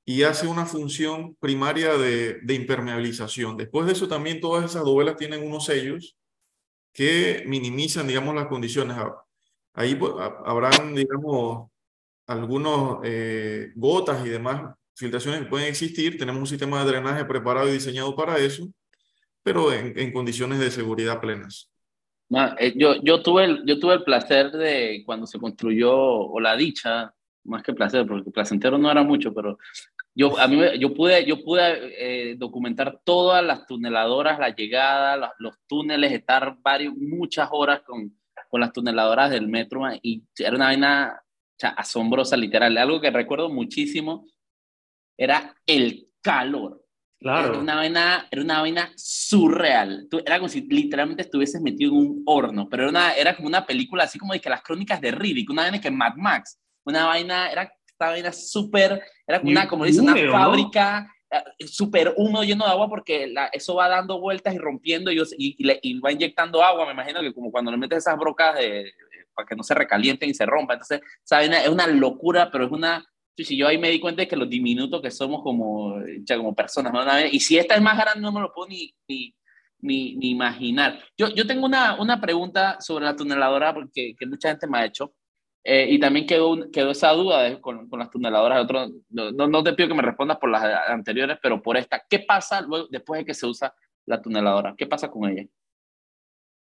y 0.05 0.23
hace 0.25 0.47
una 0.47 0.67
función 0.67 1.37
primaria 1.37 1.97
de, 1.97 2.41
de, 2.43 2.55
impermeabilización. 2.55 3.57
Después 3.57 3.87
de 3.87 3.93
eso 3.93 4.09
también 4.09 4.41
todas 4.41 4.65
esas 4.65 4.85
dovelas 4.85 5.17
tienen 5.17 5.47
unos 5.47 5.67
sellos 5.67 6.17
que 6.93 7.45
minimizan, 7.47 8.07
digamos, 8.07 8.35
las 8.35 8.47
condiciones. 8.47 8.97
Ahí 9.75 9.95
pues, 9.95 10.13
habrán, 10.45 10.95
digamos, 10.95 11.71
algunos 12.27 13.01
eh, 13.05 13.73
gotas 13.75 14.25
y 14.27 14.29
demás 14.29 14.75
filtraciones 14.95 15.43
que 15.43 15.47
pueden 15.47 15.69
existir. 15.69 16.19
Tenemos 16.19 16.41
un 16.41 16.47
sistema 16.47 16.85
de 16.85 16.91
drenaje 16.91 17.25
preparado 17.25 17.69
y 17.69 17.73
diseñado 17.73 18.15
para 18.15 18.39
eso, 18.39 18.69
pero 19.43 19.73
en, 19.73 19.99
en 19.99 20.13
condiciones 20.13 20.59
de 20.59 20.71
seguridad 20.71 21.21
plenas. 21.21 21.71
Eh, 22.59 22.73
yo, 22.77 22.97
yo, 23.03 23.23
tuve 23.23 23.45
el, 23.45 23.63
yo 23.67 23.79
tuve 23.79 23.95
el 23.95 24.05
placer 24.05 24.51
de 24.53 25.03
cuando 25.05 25.27
se 25.27 25.39
construyó, 25.39 25.93
o 25.95 26.41
la 26.41 26.57
dicha, 26.57 27.15
más 27.45 27.63
que 27.63 27.75
placer, 27.75 28.07
porque 28.07 28.31
placentero 28.31 28.79
no 28.79 28.91
era 28.91 29.03
mucho, 29.03 29.35
pero 29.35 29.59
yo, 30.15 30.39
a 30.39 30.47
mí, 30.47 30.59
yo 30.79 30.95
pude, 30.95 31.25
yo 31.25 31.43
pude 31.43 32.31
eh, 32.31 32.37
documentar 32.37 33.01
todas 33.05 33.43
las 33.45 33.67
tuneladoras, 33.67 34.39
la 34.39 34.55
llegada, 34.55 35.17
los, 35.17 35.31
los, 35.39 35.55
túneles, 35.67 36.13
estar 36.13 36.57
varios, 36.61 36.95
muchas 36.97 37.49
horas 37.51 37.83
con, 37.83 38.15
con 38.49 38.61
las 38.61 38.73
tuneladoras 38.73 39.31
del 39.31 39.49
metro 39.49 39.83
y 40.03 40.25
era 40.39 40.55
una 40.55 40.67
vaina 40.67 41.23
o 41.23 41.55
sea, 41.59 41.71
asombrosa, 41.71 42.37
literal. 42.37 42.77
Algo 42.77 43.01
que 43.01 43.11
recuerdo 43.11 43.49
muchísimo 43.49 44.27
era 45.17 45.57
el 45.67 46.09
calor. 46.21 46.85
Claro. 47.19 47.51
Era 47.51 47.59
una 47.59 47.75
vaina, 47.77 48.29
era 48.31 48.43
una 48.43 48.61
vaina 48.61 48.93
surreal. 48.97 50.09
Era 50.27 50.39
como 50.39 50.49
si 50.49 50.63
literalmente 50.63 51.23
estuvieses 51.23 51.63
metido 51.63 51.93
en 51.93 51.99
un 51.99 52.23
horno, 52.27 52.69
pero 52.69 52.83
era, 52.83 52.91
una, 52.91 53.13
era 53.13 53.37
como 53.37 53.49
una 53.49 53.65
película 53.65 54.05
así 54.05 54.19
como 54.19 54.33
de 54.33 54.41
que 54.41 54.51
las 54.51 54.63
crónicas 54.63 55.01
de 55.01 55.13
Riddick, 55.13 55.49
una 55.49 55.63
vaina 55.63 55.81
que 55.81 55.91
Mad 55.91 56.17
Max, 56.17 56.59
una 56.85 57.07
vaina, 57.07 57.51
era 57.51 57.73
esta 58.03 58.11
vaina 58.11 58.33
súper, 58.33 59.03
era 59.27 59.39
como 59.41 59.53
una, 59.53 59.69
como 59.69 59.85
dice, 59.85 60.01
una 60.01 60.17
fábrica 60.31 61.13
eh, 61.31 61.67
súper 61.67 62.15
húmedo, 62.17 62.43
lleno 62.43 62.65
de 62.65 62.71
agua, 62.71 62.89
porque 62.89 63.27
la, 63.27 63.47
eso 63.47 63.75
va 63.75 63.89
dando 63.89 64.21
vueltas 64.21 64.55
y 64.55 64.59
rompiendo 64.59 65.13
y, 65.13 65.21
y, 65.39 65.57
y, 65.59 66.01
va 66.01 66.13
inyectando 66.13 66.63
agua, 66.63 66.87
me 66.87 66.93
imagino 66.93 67.21
que 67.21 67.33
como 67.33 67.51
cuando 67.51 67.71
le 67.71 67.77
metes 67.77 67.99
esas 67.99 68.19
brocas 68.19 68.57
de, 68.57 68.93
para 69.35 69.47
que 69.47 69.57
no 69.57 69.63
se 69.63 69.75
recalienten 69.75 70.29
y 70.29 70.35
se 70.35 70.47
rompan. 70.47 70.77
Entonces, 70.77 71.01
¿saben? 71.23 71.53
Es 71.53 71.69
una 71.69 71.87
locura, 71.87 72.51
pero 72.51 72.67
es 72.67 72.73
una 72.73 73.05
Sí, 73.35 73.57
yo 73.57 73.67
ahí 73.67 73.79
me 73.79 73.89
di 73.89 73.99
cuenta 73.99 74.23
de 74.23 74.29
que 74.29 74.37
los 74.37 74.49
diminutos 74.49 75.01
que 75.01 75.11
somos 75.11 75.43
como, 75.43 75.97
ya, 76.23 76.37
como 76.37 76.55
personas, 76.55 76.93
¿no? 76.93 77.27
Y 77.27 77.41
si 77.41 77.59
esta 77.59 77.75
es 77.75 77.83
más 77.83 77.97
grande, 77.97 78.21
no 78.21 78.31
me 78.31 78.41
lo 78.41 78.53
puedo 78.53 78.69
ni, 78.69 78.95
ni, 79.09 79.35
ni, 79.81 80.31
imaginar. 80.31 81.03
Yo, 81.17 81.29
yo 81.29 81.47
tengo 81.47 81.65
una, 81.65 82.01
una 82.01 82.21
pregunta 82.21 82.79
sobre 82.81 83.07
la 83.07 83.17
tuneladora, 83.17 83.73
porque 83.73 84.15
que 84.19 84.27
mucha 84.27 84.51
gente 84.51 84.67
me 84.67 84.79
ha 84.79 84.85
hecho, 84.85 85.15
eh, 85.65 85.87
y 85.91 86.01
también 86.01 86.27
quedó, 86.27 86.71
quedó 86.71 86.91
esa 86.91 87.11
duda 87.13 87.61
con, 87.61 87.89
con, 87.89 87.99
las 87.99 88.11
tuneladoras. 88.11 88.63
Otro, 88.63 88.89
no, 89.11 89.31
no, 89.31 89.63
te 89.63 89.73
pido 89.75 89.89
que 89.89 89.95
me 89.95 90.03
respondas 90.03 90.39
por 90.39 90.51
las 90.51 90.65
anteriores, 90.89 91.39
pero 91.43 91.63
por 91.63 91.77
esta. 91.77 92.03
¿Qué 92.09 92.21
pasa 92.21 92.61
luego, 92.61 92.89
después 92.91 93.21
de 93.21 93.25
que 93.25 93.35
se 93.35 93.47
usa 93.47 93.75
la 94.07 94.21
tuneladora? 94.21 94.75
¿Qué 94.77 94.87
pasa 94.87 95.11
con 95.11 95.31
ella? 95.31 95.47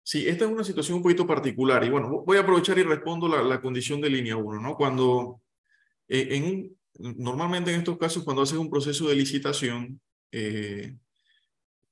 Sí, 0.04 0.26
esta 0.26 0.46
es 0.46 0.52
una 0.52 0.64
situación 0.64 0.98
un 0.98 1.04
poquito 1.04 1.28
particular. 1.28 1.84
Y 1.84 1.90
bueno, 1.90 2.24
voy 2.26 2.38
a 2.38 2.42
aprovechar 2.42 2.78
y 2.78 2.84
respondo 2.84 3.28
la, 3.28 3.42
la 3.42 3.60
condición 3.60 4.00
de 4.00 4.10
línea 4.10 4.38
1, 4.38 4.62
¿no? 4.62 4.76
Cuando 4.76 5.42
eh, 6.08 6.28
en, 6.32 6.78
normalmente 7.18 7.74
en 7.74 7.80
estos 7.80 7.98
casos, 7.98 8.24
cuando 8.24 8.44
haces 8.44 8.58
un 8.58 8.70
proceso 8.70 9.08
de 9.10 9.16
licitación, 9.16 10.00
eh, 10.32 10.96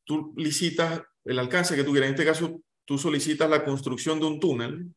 tú 0.06 0.34
licitas 0.38 1.02
el 1.26 1.40
alcance 1.40 1.76
que 1.76 1.84
tú 1.84 1.92
quieras. 1.92 2.10
En 2.10 2.16
este 2.16 2.26
caso, 2.26 2.62
tú 2.86 2.98
solicitas 2.98 3.50
la 3.50 3.66
construcción 3.66 4.20
de 4.20 4.26
un 4.28 4.40
túnel 4.40 4.94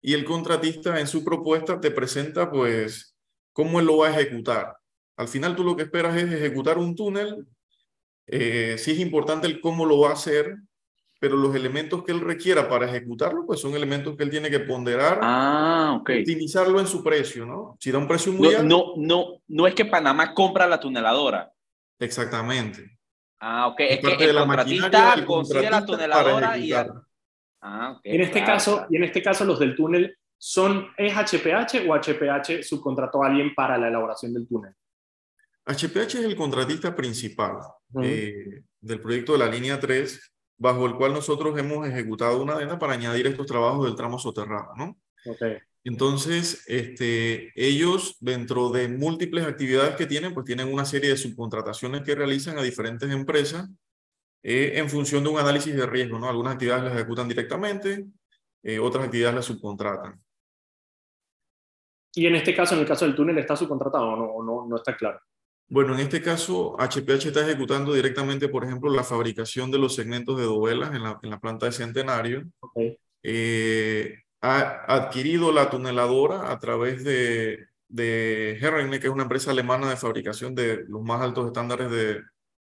y 0.00 0.14
el 0.14 0.24
contratista 0.24 1.00
en 1.00 1.06
su 1.06 1.24
propuesta 1.24 1.80
te 1.80 1.90
presenta, 1.90 2.50
pues, 2.50 3.16
cómo 3.52 3.80
él 3.80 3.86
lo 3.86 3.98
va 3.98 4.08
a 4.08 4.10
ejecutar. 4.10 4.76
Al 5.16 5.28
final 5.28 5.56
tú 5.56 5.64
lo 5.64 5.76
que 5.76 5.84
esperas 5.84 6.16
es 6.16 6.30
ejecutar 6.30 6.78
un 6.78 6.94
túnel. 6.94 7.46
Eh, 8.26 8.76
sí 8.78 8.92
es 8.92 8.98
importante 8.98 9.46
el 9.46 9.60
cómo 9.60 9.86
lo 9.86 10.00
va 10.00 10.10
a 10.10 10.14
hacer, 10.14 10.56
pero 11.18 11.36
los 11.36 11.54
elementos 11.54 12.04
que 12.04 12.12
él 12.12 12.20
requiera 12.20 12.68
para 12.68 12.86
ejecutarlo, 12.86 13.46
pues 13.46 13.60
son 13.60 13.74
elementos 13.74 14.16
que 14.16 14.24
él 14.24 14.30
tiene 14.30 14.50
que 14.50 14.60
ponderar, 14.60 15.20
ah, 15.22 15.96
okay. 16.00 16.20
optimizarlo 16.20 16.78
en 16.78 16.86
su 16.86 17.02
precio, 17.02 17.46
¿no? 17.46 17.76
Si 17.80 17.90
da 17.90 17.98
un 17.98 18.06
precio 18.06 18.32
muy 18.32 18.48
no, 18.48 18.58
alto. 18.58 18.64
No, 18.64 18.92
no, 18.96 19.42
no 19.48 19.66
es 19.66 19.74
que 19.74 19.86
Panamá 19.86 20.34
compra 20.34 20.66
la 20.66 20.78
tuneladora. 20.78 21.50
Exactamente. 21.98 22.98
Ah, 23.40 23.68
ok. 23.68 23.80
Es, 23.80 24.00
que 24.00 24.24
el 24.24 24.36
contratista 24.36 25.24
consigue 25.24 25.70
la 25.70 25.84
tuneladora 25.84 26.58
y... 26.58 26.72
Ah, 27.68 27.96
okay, 27.98 28.14
en 28.14 28.20
este 28.20 28.44
caso, 28.44 28.86
y 28.88 28.96
en 28.96 29.02
este 29.02 29.20
caso 29.20 29.44
los 29.44 29.58
del 29.58 29.74
túnel 29.74 30.16
son, 30.38 30.86
¿es 30.96 31.12
HPH 31.12 31.88
o 31.88 31.94
HPH 31.94 32.62
subcontrató 32.62 33.24
a 33.24 33.26
alguien 33.26 33.54
para 33.56 33.76
la 33.76 33.88
elaboración 33.88 34.32
del 34.32 34.46
túnel? 34.46 34.72
HPH 35.66 36.14
es 36.20 36.24
el 36.24 36.36
contratista 36.36 36.94
principal 36.94 37.56
eh, 38.00 38.62
del 38.80 39.00
proyecto 39.00 39.32
de 39.32 39.38
la 39.38 39.48
línea 39.48 39.80
3 39.80 40.32
bajo 40.58 40.86
el 40.86 40.94
cual 40.94 41.12
nosotros 41.12 41.58
hemos 41.58 41.86
ejecutado 41.88 42.40
una 42.40 42.52
adenda 42.52 42.78
para 42.78 42.92
añadir 42.92 43.26
estos 43.26 43.46
trabajos 43.46 43.84
del 43.84 43.96
tramo 43.96 44.16
soterrado, 44.18 44.72
¿no? 44.76 44.96
Okay. 45.24 45.58
Entonces, 45.82 46.62
este, 46.68 47.50
ellos, 47.56 48.16
dentro 48.20 48.70
de 48.70 48.88
múltiples 48.88 49.44
actividades 49.44 49.96
que 49.96 50.06
tienen, 50.06 50.34
pues 50.34 50.46
tienen 50.46 50.72
una 50.72 50.84
serie 50.84 51.10
de 51.10 51.16
subcontrataciones 51.16 52.02
que 52.02 52.14
realizan 52.14 52.58
a 52.58 52.62
diferentes 52.62 53.10
empresas 53.10 53.68
eh, 54.42 54.72
en 54.74 54.88
función 54.88 55.24
de 55.24 55.30
un 55.30 55.38
análisis 55.38 55.74
de 55.74 55.86
riesgo, 55.86 56.18
¿no? 56.18 56.28
Algunas 56.28 56.54
actividades 56.54 56.84
las 56.84 56.94
ejecutan 56.94 57.28
directamente, 57.28 58.06
eh, 58.62 58.78
otras 58.78 59.04
actividades 59.04 59.36
las 59.36 59.44
subcontratan. 59.44 60.20
Y 62.14 62.26
en 62.26 62.36
este 62.36 62.54
caso, 62.54 62.74
en 62.74 62.80
el 62.80 62.86
caso 62.86 63.04
del 63.04 63.14
túnel, 63.14 63.38
¿está 63.38 63.56
subcontratado 63.56 64.06
o 64.06 64.16
no, 64.16 64.42
no, 64.44 64.66
no 64.68 64.76
está 64.76 64.96
claro? 64.96 65.20
Bueno, 65.68 65.94
en 65.94 66.00
este 66.00 66.22
caso, 66.22 66.76
HPH 66.78 67.26
está 67.26 67.42
ejecutando 67.42 67.92
directamente, 67.92 68.48
por 68.48 68.64
ejemplo, 68.64 68.90
la 68.90 69.02
fabricación 69.02 69.70
de 69.70 69.78
los 69.78 69.94
segmentos 69.94 70.38
de 70.38 70.44
dovelas 70.44 70.94
en 70.94 71.02
la, 71.02 71.18
en 71.20 71.30
la 71.30 71.40
planta 71.40 71.66
de 71.66 71.72
Centenario. 71.72 72.44
Eh, 73.22 74.14
ha 74.40 74.84
adquirido 74.86 75.50
la 75.50 75.68
tuneladora 75.68 76.52
a 76.52 76.58
través 76.60 77.02
de, 77.02 77.66
de 77.88 78.56
que 78.60 79.06
es 79.06 79.12
una 79.12 79.24
empresa 79.24 79.50
alemana 79.50 79.90
de 79.90 79.96
fabricación 79.96 80.54
de 80.54 80.84
los 80.86 81.02
más 81.02 81.20
altos 81.20 81.46
estándares 81.48 81.90
de, 81.90 82.22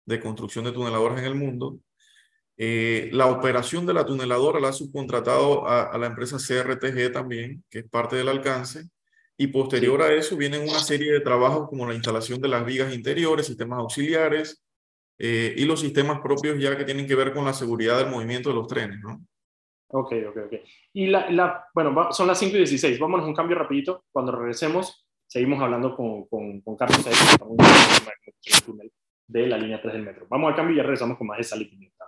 de 0.09 0.19
construcción 0.19 0.65
de 0.65 0.71
tuneladoras 0.73 1.19
en 1.19 1.25
el 1.25 1.35
mundo. 1.35 1.79
Eh, 2.57 3.09
la 3.13 3.27
operación 3.27 3.85
de 3.85 3.93
la 3.93 4.05
tuneladora 4.05 4.59
la 4.59 4.69
ha 4.69 4.73
subcontratado 4.73 5.65
a, 5.65 5.83
a 5.83 5.97
la 5.97 6.07
empresa 6.07 6.37
CRTG 6.37 7.13
también, 7.13 7.63
que 7.69 7.79
es 7.79 7.89
parte 7.89 8.17
del 8.17 8.27
alcance. 8.27 8.89
Y 9.37 9.47
posterior 9.47 10.01
a 10.01 10.11
eso 10.11 10.35
vienen 10.35 10.63
una 10.63 10.79
serie 10.79 11.13
de 11.13 11.21
trabajos 11.21 11.69
como 11.69 11.87
la 11.87 11.93
instalación 11.93 12.41
de 12.41 12.49
las 12.49 12.65
vigas 12.65 12.93
interiores, 12.93 13.45
sistemas 13.45 13.79
auxiliares 13.79 14.61
eh, 15.17 15.53
y 15.55 15.63
los 15.65 15.79
sistemas 15.79 16.19
propios 16.19 16.59
ya 16.59 16.77
que 16.77 16.83
tienen 16.83 17.07
que 17.07 17.15
ver 17.15 17.33
con 17.33 17.45
la 17.45 17.53
seguridad 17.53 17.97
del 17.97 18.09
movimiento 18.09 18.49
de 18.49 18.55
los 18.55 18.67
trenes, 18.67 18.99
¿no? 18.99 19.21
Ok, 19.91 20.13
ok, 20.29 20.37
ok. 20.45 20.53
Y 20.93 21.07
la, 21.07 21.29
la 21.31 21.65
bueno, 21.73 22.11
son 22.11 22.27
las 22.27 22.37
5 22.37 22.55
y 22.55 22.59
16. 22.59 22.99
Vámonos 22.99 23.25
un 23.25 23.33
cambio 23.33 23.57
rapidito. 23.57 24.03
Cuando 24.11 24.31
regresemos, 24.33 25.07
seguimos 25.25 25.61
hablando 25.61 25.95
con, 25.95 26.25
con, 26.27 26.61
con 26.61 26.75
Carlos 26.75 27.05
de 29.29 29.45
la 29.45 29.57
línea 29.57 29.79
3 29.79 29.93
del 29.93 30.03
metro. 30.03 30.25
Vamos 30.27 30.49
al 30.49 30.55
cambio 30.55 30.73
y 30.73 30.77
ya 30.77 30.83
regresamos 30.83 31.17
con 31.17 31.27
más 31.27 31.37
de 31.37 31.43
Sal 31.43 31.61
y 31.61 31.65
Pimienta. 31.65 32.05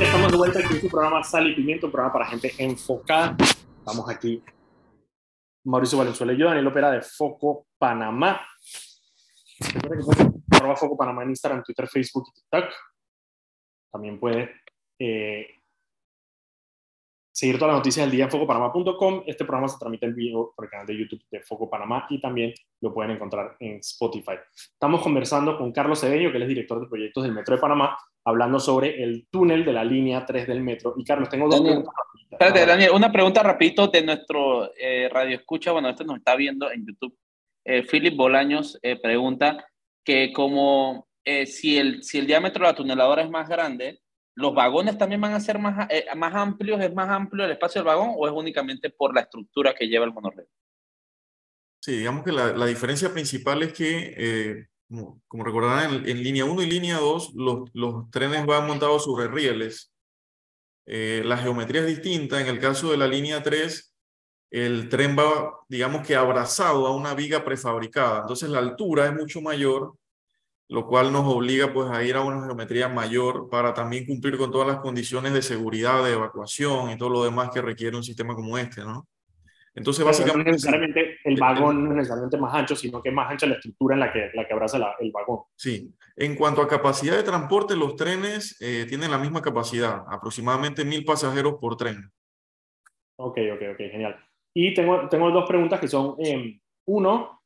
Estamos 0.00 0.32
de 0.32 0.36
vuelta 0.36 0.58
aquí 0.58 0.74
en 0.74 0.80
su 0.80 0.88
programa 0.88 1.22
Sal 1.22 1.48
y 1.48 1.54
Pimienta, 1.54 1.86
un 1.86 1.92
programa 1.92 2.12
para 2.12 2.26
gente 2.26 2.52
enfocada. 2.58 3.36
Vamos 3.84 4.08
aquí 4.10 4.42
Mauricio 5.64 5.98
Valenzuela 5.98 6.32
y 6.32 6.38
yo, 6.38 6.46
Daniel 6.46 6.66
Opera 6.66 6.90
de 6.90 7.02
Foco 7.02 7.68
Panamá. 7.78 8.44
Recuerda 9.72 10.76
Foco 10.76 10.96
Panamá 10.96 11.22
en 11.22 11.30
Instagram, 11.30 11.62
Twitter, 11.62 11.86
Facebook 11.86 12.26
y 12.30 12.40
TikTok. 12.40 12.74
También 13.92 14.18
puede 14.18 14.50
eh, 14.98 15.61
seguir 17.32 17.58
todas 17.58 17.72
las 17.72 17.78
noticias 17.78 18.04
del 18.04 18.14
día 18.14 18.24
en 18.24 18.30
focopanamá.com. 18.30 19.22
Este 19.26 19.44
programa 19.44 19.68
se 19.68 19.78
transmite 19.78 20.06
en 20.06 20.14
vivo 20.14 20.52
por 20.54 20.66
el 20.66 20.70
canal 20.70 20.86
de 20.86 20.98
YouTube 20.98 21.22
de 21.30 21.40
Foco 21.40 21.68
Panamá 21.68 22.06
y 22.10 22.20
también 22.20 22.52
lo 22.80 22.92
pueden 22.92 23.12
encontrar 23.12 23.56
en 23.58 23.76
Spotify. 23.76 24.34
Estamos 24.54 25.02
conversando 25.02 25.56
con 25.56 25.72
Carlos 25.72 26.00
Cedeño, 26.00 26.30
que 26.30 26.38
es 26.38 26.48
director 26.48 26.80
de 26.80 26.86
proyectos 26.86 27.24
del 27.24 27.32
Metro 27.32 27.56
de 27.56 27.60
Panamá, 27.60 27.96
hablando 28.24 28.60
sobre 28.60 29.02
el 29.02 29.26
túnel 29.30 29.64
de 29.64 29.72
la 29.72 29.82
línea 29.82 30.26
3 30.26 30.46
del 30.46 30.62
metro. 30.62 30.94
Y 30.96 31.04
Carlos, 31.04 31.28
tengo 31.28 31.48
dos 31.48 31.60
preguntas. 31.60 31.94
Espérate, 32.30 32.66
Daniel, 32.66 32.90
una 32.94 33.10
pregunta 33.10 33.42
rapidito 33.42 33.88
de 33.88 34.02
nuestro 34.02 34.70
eh, 34.76 35.08
radio 35.10 35.36
escucha. 35.36 35.72
Bueno, 35.72 35.88
este 35.88 36.04
nos 36.04 36.18
está 36.18 36.36
viendo 36.36 36.70
en 36.70 36.86
YouTube. 36.86 37.16
Eh, 37.64 37.82
Philip 37.82 38.16
Bolaños 38.16 38.78
eh, 38.82 38.96
pregunta 39.00 39.64
que 40.04 40.32
como 40.32 41.06
si, 41.46 41.78
el, 41.78 42.02
si 42.02 42.18
el 42.18 42.26
diámetro 42.26 42.64
de 42.64 42.72
la 42.72 42.76
tuneladora 42.76 43.22
es 43.22 43.30
más 43.30 43.48
grande, 43.48 44.01
¿los 44.34 44.54
vagones 44.54 44.98
también 44.98 45.20
van 45.20 45.34
a 45.34 45.40
ser 45.40 45.58
más, 45.58 45.88
más 46.16 46.34
amplios? 46.34 46.80
¿Es 46.80 46.94
más 46.94 47.08
amplio 47.08 47.44
el 47.44 47.52
espacio 47.52 47.80
del 47.80 47.86
vagón 47.86 48.12
o 48.16 48.26
es 48.26 48.32
únicamente 48.32 48.90
por 48.90 49.14
la 49.14 49.22
estructura 49.22 49.74
que 49.74 49.88
lleva 49.88 50.04
el 50.04 50.12
monorriel? 50.12 50.46
Sí, 51.80 51.98
digamos 51.98 52.24
que 52.24 52.32
la, 52.32 52.52
la 52.52 52.66
diferencia 52.66 53.12
principal 53.12 53.62
es 53.62 53.72
que 53.72 54.68
como, 55.26 55.44
recordarán, 55.44 56.06
en, 56.06 56.22
línea 56.22 56.44
1 56.44 56.62
y 56.62 56.66
línea 56.66 56.98
2, 56.98 57.32
los, 57.34 57.70
los 57.72 58.10
trenes 58.10 58.44
van 58.44 58.66
montados 58.66 59.04
sobre 59.04 59.28
rieles. 59.28 59.92
Eh, 60.86 61.22
la 61.24 61.38
geometría 61.38 61.82
es 61.82 61.86
distinta. 61.86 62.40
En 62.40 62.48
el 62.48 62.58
caso 62.58 62.90
de 62.90 62.98
la 62.98 63.06
línea 63.06 63.42
3, 63.42 63.94
el 64.50 64.88
tren 64.88 65.16
va, 65.18 65.60
digamos 65.68 66.06
que 66.06 66.14
abrazado 66.14 66.86
a 66.86 66.94
una 66.94 67.14
viga 67.14 67.44
prefabricada. 67.44 68.20
Entonces 68.20 68.50
la 68.50 68.58
altura 68.58 69.06
es 69.06 69.14
mucho 69.14 69.40
mayor, 69.40 69.94
lo 70.72 70.86
cual 70.86 71.12
nos 71.12 71.26
obliga 71.26 71.70
pues 71.70 71.90
a 71.90 72.02
ir 72.02 72.16
a 72.16 72.22
una 72.22 72.46
geometría 72.46 72.88
mayor 72.88 73.50
para 73.50 73.74
también 73.74 74.06
cumplir 74.06 74.38
con 74.38 74.50
todas 74.50 74.66
las 74.66 74.78
condiciones 74.78 75.34
de 75.34 75.42
seguridad, 75.42 76.02
de 76.02 76.14
evacuación 76.14 76.90
y 76.90 76.96
todo 76.96 77.10
lo 77.10 77.24
demás 77.24 77.50
que 77.52 77.60
requiere 77.60 77.94
un 77.94 78.02
sistema 78.02 78.34
como 78.34 78.56
este, 78.56 78.80
¿no? 78.80 79.06
Entonces, 79.74 80.02
básicamente... 80.02 80.48
No 80.48 80.52
necesariamente 80.52 81.18
el 81.24 81.36
vagón 81.38 81.84
no 81.84 81.90
es 81.90 81.96
necesariamente 81.96 82.38
más 82.38 82.54
ancho, 82.54 82.74
sino 82.74 83.02
que 83.02 83.10
es 83.10 83.14
más 83.14 83.30
ancha 83.30 83.46
la 83.46 83.56
estructura 83.56 83.96
en 83.96 84.00
la 84.00 84.10
que, 84.10 84.30
la 84.32 84.46
que 84.46 84.52
abraza 84.54 84.78
el 84.98 85.12
vagón. 85.12 85.40
Sí. 85.56 85.92
En 86.16 86.36
cuanto 86.36 86.62
a 86.62 86.68
capacidad 86.68 87.18
de 87.18 87.22
transporte, 87.22 87.76
los 87.76 87.94
trenes 87.94 88.56
eh, 88.62 88.86
tienen 88.88 89.10
la 89.10 89.18
misma 89.18 89.42
capacidad, 89.42 90.04
aproximadamente 90.08 90.86
mil 90.86 91.04
pasajeros 91.04 91.56
por 91.60 91.76
tren. 91.76 92.10
Ok, 93.16 93.38
ok, 93.54 93.62
ok, 93.72 93.78
genial. 93.90 94.16
Y 94.54 94.72
tengo, 94.72 95.06
tengo 95.10 95.30
dos 95.30 95.46
preguntas 95.46 95.78
que 95.78 95.88
son, 95.88 96.14
em, 96.18 96.58
uno, 96.86 97.42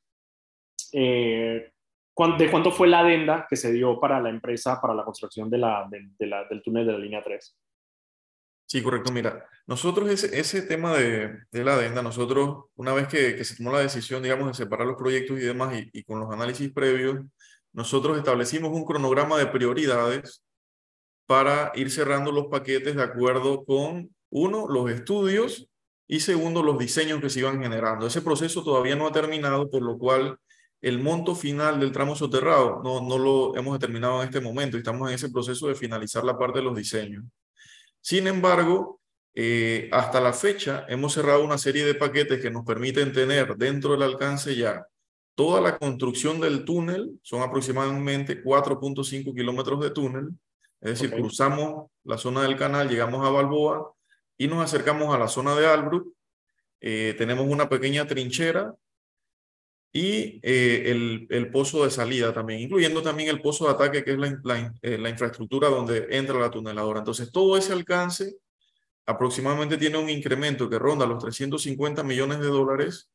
eh, 0.92 1.72
¿de 2.38 2.50
cuánto 2.50 2.70
fue 2.70 2.88
la 2.88 3.00
adenda 3.00 3.46
que 3.48 3.56
se 3.56 3.72
dio 3.72 4.00
para 4.00 4.20
la 4.20 4.30
empresa 4.30 4.80
para 4.80 4.94
la 4.94 5.04
construcción 5.04 5.50
del 5.50 5.62
túnel 6.64 6.86
de 6.86 6.92
la 6.92 6.98
línea 6.98 7.22
3? 7.22 7.56
Sí, 8.68 8.82
correcto. 8.82 9.12
Mira, 9.12 9.46
nosotros 9.66 10.08
ese, 10.10 10.62
tema 10.62 10.96
de, 10.96 11.38
la 11.52 11.74
adenda, 11.74 12.02
nosotros 12.02 12.64
una 12.74 12.92
vez 12.94 13.06
que, 13.06 13.44
se 13.44 13.56
tomó 13.56 13.70
la 13.70 13.80
decisión, 13.80 14.22
digamos, 14.22 14.48
de 14.48 14.54
separar 14.54 14.86
los 14.86 14.96
proyectos 14.96 15.38
y 15.38 15.42
demás 15.42 15.74
y, 15.92 16.02
con 16.04 16.18
los 16.18 16.32
análisis 16.32 16.72
previos, 16.72 17.24
nosotros 17.72 18.18
establecimos 18.18 18.72
un 18.72 18.84
cronograma 18.84 19.38
de 19.38 19.46
prioridades 19.46 20.42
para 21.26 21.70
ir 21.74 21.90
cerrando 21.90 22.32
los 22.32 22.46
paquetes 22.46 22.96
de 22.96 23.02
acuerdo 23.02 23.64
con, 23.64 24.14
uno, 24.30 24.66
los 24.68 24.90
estudios 24.90 25.68
y 26.08 26.20
segundo, 26.20 26.62
los 26.62 26.78
diseños 26.78 27.20
que 27.20 27.30
se 27.30 27.40
iban 27.40 27.60
generando. 27.60 28.06
Ese 28.06 28.22
proceso 28.22 28.64
todavía 28.64 28.96
no 28.96 29.06
ha 29.06 29.12
terminado, 29.12 29.70
por 29.70 29.82
lo 29.82 29.98
cual 29.98 30.38
el 30.80 30.98
monto 30.98 31.34
final 31.34 31.80
del 31.80 31.92
tramo 31.92 32.14
soterrado 32.14 32.80
no, 32.82 33.00
no 33.00 33.18
lo 33.18 33.56
hemos 33.56 33.78
determinado 33.78 34.22
en 34.22 34.28
este 34.28 34.40
momento. 34.40 34.76
Estamos 34.76 35.08
en 35.08 35.14
ese 35.14 35.30
proceso 35.30 35.68
de 35.68 35.74
finalizar 35.74 36.24
la 36.24 36.38
parte 36.38 36.58
de 36.58 36.64
los 36.64 36.76
diseños. 36.76 37.24
Sin 38.00 38.26
embargo, 38.26 39.00
eh, 39.34 39.88
hasta 39.92 40.20
la 40.20 40.32
fecha 40.32 40.86
hemos 40.88 41.12
cerrado 41.12 41.44
una 41.44 41.58
serie 41.58 41.84
de 41.84 41.94
paquetes 41.94 42.40
que 42.40 42.50
nos 42.50 42.64
permiten 42.64 43.12
tener 43.12 43.56
dentro 43.56 43.92
del 43.92 44.02
alcance 44.02 44.54
ya 44.54 44.86
toda 45.34 45.60
la 45.60 45.78
construcción 45.78 46.40
del 46.40 46.64
túnel, 46.64 47.20
son 47.22 47.42
aproximadamente 47.42 48.42
4.5 48.42 49.34
kilómetros 49.34 49.80
de 49.80 49.90
túnel, 49.90 50.30
es 50.80 50.98
decir, 50.98 51.10
cruzamos 51.10 51.90
la 52.04 52.16
zona 52.16 52.42
del 52.42 52.56
canal, 52.56 52.88
llegamos 52.88 53.26
a 53.26 53.30
Balboa 53.30 53.92
y 54.38 54.48
nos 54.48 54.64
acercamos 54.64 55.14
a 55.14 55.18
la 55.18 55.28
zona 55.28 55.54
de 55.54 55.66
Albrook. 55.66 56.08
Eh, 56.80 57.14
tenemos 57.18 57.46
una 57.46 57.68
pequeña 57.68 58.06
trinchera 58.06 58.74
y 59.96 60.40
eh, 60.42 60.90
el, 60.90 61.26
el, 61.30 61.50
pozo 61.50 61.82
de 61.82 61.90
salida 61.90 62.30
también, 62.30 62.60
incluyendo 62.60 63.00
también 63.00 63.30
el 63.30 63.40
pozo 63.40 63.64
de 63.64 63.70
ataque, 63.70 64.04
que 64.04 64.12
es 64.12 64.18
la, 64.18 64.38
la, 64.44 64.74
eh, 64.82 64.98
la, 64.98 65.08
infraestructura 65.08 65.70
donde 65.70 66.06
entra 66.10 66.38
la 66.38 66.50
tuneladora. 66.50 66.98
Entonces, 66.98 67.32
todo 67.32 67.56
ese 67.56 67.72
alcance 67.72 68.36
aproximadamente 69.06 69.78
tiene 69.78 69.96
un 69.96 70.10
incremento 70.10 70.68
que 70.68 70.78
ronda 70.78 71.06
los 71.06 71.24
350 71.24 72.02
millones 72.02 72.40
de 72.40 72.46
dólares, 72.48 73.08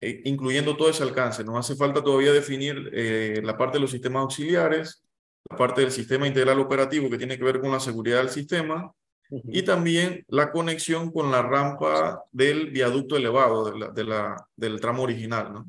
incluyendo 0.00 0.76
todo 0.76 0.90
ese 0.90 1.04
alcance. 1.04 1.44
Nos 1.44 1.56
hace 1.56 1.76
falta 1.76 2.02
todavía 2.02 2.32
definir 2.32 2.90
la 3.44 3.56
parte 3.56 3.76
de 3.76 3.82
los 3.82 3.92
sistemas 3.92 4.22
auxiliares, 4.22 5.04
la 5.48 5.56
parte 5.56 5.82
del 5.82 5.92
sistema 5.92 6.26
integral 6.26 6.58
operativo 6.58 7.08
que 7.08 7.18
tiene 7.18 7.38
que 7.38 7.44
ver 7.44 7.60
con 7.60 7.70
la 7.70 7.78
seguridad 7.78 8.18
del 8.18 8.30
sistema 8.30 8.92
y 9.30 9.62
también 9.62 10.24
la 10.28 10.52
conexión 10.52 11.10
con 11.10 11.30
la 11.30 11.42
rampa 11.42 12.22
del 12.30 12.70
viaducto 12.70 13.16
elevado 13.16 13.70
de 13.92 14.04
la, 14.04 14.36
del 14.56 14.80
tramo 14.80 15.02
original. 15.02 15.52
¿no? 15.52 15.66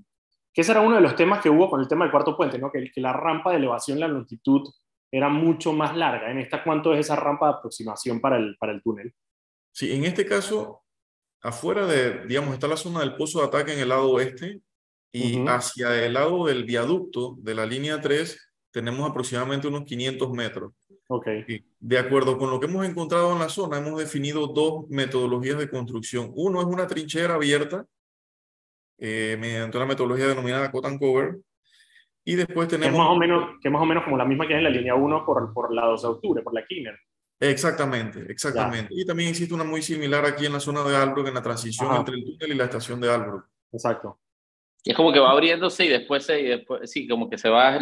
Que 0.53 0.62
ese 0.62 0.71
era 0.71 0.81
uno 0.81 0.95
de 0.95 1.01
los 1.01 1.15
temas 1.15 1.41
que 1.41 1.50
hubo 1.50 1.69
con 1.69 1.81
el 1.81 1.88
tema 1.88 2.05
del 2.05 2.12
cuarto 2.12 2.35
puente, 2.35 2.59
¿no? 2.59 2.71
que, 2.71 2.91
que 2.91 3.01
la 3.01 3.13
rampa 3.13 3.51
de 3.51 3.57
elevación, 3.57 4.00
la 4.00 4.07
longitud 4.07 4.69
era 5.12 5.29
mucho 5.29 5.74
más 5.74 5.95
larga. 5.95 6.29
¿En 6.29 6.39
esta 6.39 6.63
cuánto 6.63 6.93
es 6.93 7.00
esa 7.01 7.15
rampa 7.15 7.47
de 7.47 7.53
aproximación 7.55 8.19
para 8.19 8.38
el, 8.38 8.57
para 8.57 8.74
el 8.74 8.81
túnel? 8.81 9.13
Sí, 9.71 9.91
en 9.93 10.05
este 10.05 10.25
caso, 10.25 10.83
afuera 11.41 11.85
de, 11.85 12.25
digamos, 12.25 12.53
está 12.53 12.67
la 12.67 12.77
zona 12.77 13.00
del 13.00 13.15
pozo 13.15 13.39
de 13.39 13.47
ataque 13.47 13.74
en 13.74 13.79
el 13.79 13.89
lado 13.89 14.12
oeste 14.12 14.62
y 15.12 15.45
hacia 15.47 16.05
el 16.05 16.13
lado 16.13 16.45
del 16.45 16.65
viaducto 16.65 17.35
de 17.39 17.55
la 17.55 17.65
línea 17.65 18.01
3 18.01 18.38
tenemos 18.71 19.09
aproximadamente 19.09 19.69
unos 19.69 19.85
500 19.85 20.31
metros. 20.31 20.74
Okay. 21.07 21.63
De 21.79 22.00
acuerdo 22.00 22.38
con 22.38 22.50
lo 22.50 22.59
que 22.59 22.65
hemos 22.65 22.85
encontrado 22.85 23.31
en 23.33 23.39
la 23.39 23.50
zona, 23.50 23.77
hemos 23.77 24.00
definido 24.00 24.47
dos 24.47 24.89
metodologías 24.89 25.59
de 25.59 25.69
construcción. 25.69 26.31
Uno 26.35 26.62
es 26.62 26.65
una 26.65 26.88
trinchera 26.88 27.35
abierta, 27.35 27.85
eh, 28.97 29.38
mediante 29.39 29.77
una 29.77 29.85
metodología 29.85 30.27
denominada 30.27 30.71
cut 30.71 30.85
and 30.85 31.00
cover. 31.00 31.38
Y 32.24 32.35
después 32.35 32.67
tenemos... 32.67 32.95
Que 32.95 32.95
es 32.95 33.03
más 33.03 33.15
o 33.15 33.19
menos, 33.19 33.50
que 33.62 33.69
más 33.69 33.81
o 33.81 33.85
menos 33.85 34.03
como 34.03 34.17
la 34.17 34.25
misma 34.25 34.47
que 34.47 34.53
hay 34.53 34.59
en 34.59 34.63
la 34.63 34.69
línea 34.71 34.95
1 34.95 35.25
por, 35.25 35.53
por 35.53 35.71
la 35.71 35.85
2 35.85 36.01
de 36.01 36.07
octubre, 36.07 36.41
por 36.41 36.55
la 36.55 36.65
Kinner. 36.65 36.97
Exactamente, 37.39 38.25
exactamente. 38.31 38.93
Y 38.95 39.05
también 39.05 39.29
existe 39.29 39.53
una 39.53 39.63
muy 39.63 39.81
similar 39.81 40.25
aquí 40.25 40.45
en 40.45 40.53
la 40.53 40.59
zona 40.59 40.83
de 40.83 40.95
Albrook, 40.95 41.27
en 41.27 41.33
la 41.33 41.41
transición 41.41 41.95
entre 41.95 42.15
el 42.15 42.24
túnel 42.24 42.51
y 42.51 42.55
la 42.55 42.63
estación 42.63 43.00
de 43.00 43.12
Albrook. 43.12 43.45
Exacto. 43.71 44.19
Y 44.83 44.91
es 44.91 44.95
como 44.95 45.12
que 45.12 45.19
va 45.19 45.31
abriéndose 45.31 45.85
y 45.85 45.89
después, 45.89 46.25
se, 46.25 46.39
y 46.39 46.47
después 46.47 46.89
sí, 46.89 47.07
como 47.07 47.29
que 47.29 47.38
se 47.38 47.50
va 47.50 47.77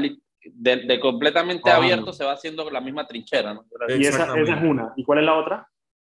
de, 0.45 0.99
completamente 0.99 1.69
ah. 1.69 1.77
abierto 1.77 2.13
se 2.13 2.23
va 2.23 2.33
haciendo 2.33 2.69
la 2.69 2.81
misma 2.81 3.07
trinchera. 3.07 3.53
¿no? 3.53 3.65
Y 3.89 4.05
esa, 4.05 4.33
es 4.37 4.49
una. 4.63 4.93
¿Y 4.95 5.03
cuál 5.03 5.19
es 5.19 5.25
la 5.25 5.35
otra? 5.35 5.69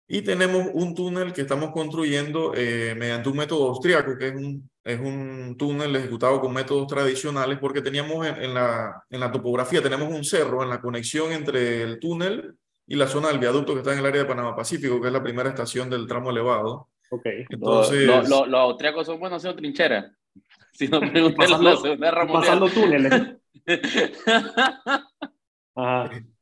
Y 0.09 0.23
tenemos 0.23 0.69
un 0.73 0.95
túnel 0.95 1.33
que 1.33 1.41
estamos 1.41 1.71
construyendo 1.73 2.53
eh, 2.55 2.95
mediante 2.97 3.29
un 3.29 3.37
método 3.37 3.69
austriaco, 3.71 4.17
que 4.17 4.29
es 4.29 4.35
un, 4.35 4.71
es 4.85 5.01
un 5.01 5.57
túnel 5.59 5.97
ejecutado 5.97 6.41
con 6.41 6.55
métodos 6.55 6.87
tradicionales, 6.87 7.59
porque 7.59 7.83
teníamos 7.83 8.25
en, 8.25 8.55
la, 8.55 9.03
en 9.11 9.19
la 9.19 9.33
topografía, 9.33 9.83
tenemos 9.83 10.09
un 10.09 10.25
cerro 10.25 10.63
en 10.63 10.69
la 10.69 10.81
conexión 10.81 11.33
entre 11.33 11.83
el 11.83 11.99
túnel 11.99 12.55
y 12.87 12.95
la 12.95 13.09
zona 13.09 13.29
del 13.29 13.41
viaducto 13.41 13.73
que 13.73 13.81
está 13.81 13.93
en 13.93 13.99
el 13.99 14.07
área 14.07 14.23
de 14.23 14.29
Panamá 14.29 14.55
Pacífico, 14.55 15.01
que 15.01 15.09
es 15.09 15.13
la 15.13 15.25
primera 15.25 15.49
estación 15.49 15.91
del 15.91 16.07
tramo 16.07 16.31
elevado. 16.31 16.89
Ok. 17.11 17.27
Entonces... 17.51 18.07
Los 18.07 18.29
lo, 18.29 18.47
lo, 18.47 18.59
austriacos 18.59 19.07
son 19.07 19.19
buenos 19.19 19.39
haciendo 19.39 19.59
trincheras. 19.59 20.13
Si 20.73 20.89
no 20.89 21.01
pasando, 21.35 21.97
pasando 22.31 22.69
túneles. 22.69 23.11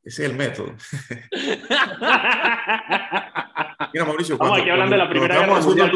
Ese 0.05 0.07
es 0.24 0.31
el 0.31 0.37
método. 0.37 0.68
Mira, 3.92 4.05
Mauricio, 4.05 4.35
estamos 4.35 4.61
aquí 4.61 4.70
hablando 4.70 4.96
de 4.96 5.03
la 5.03 5.09
primera 5.09 5.38
guerra 5.38 5.61
mundial, 5.61 5.90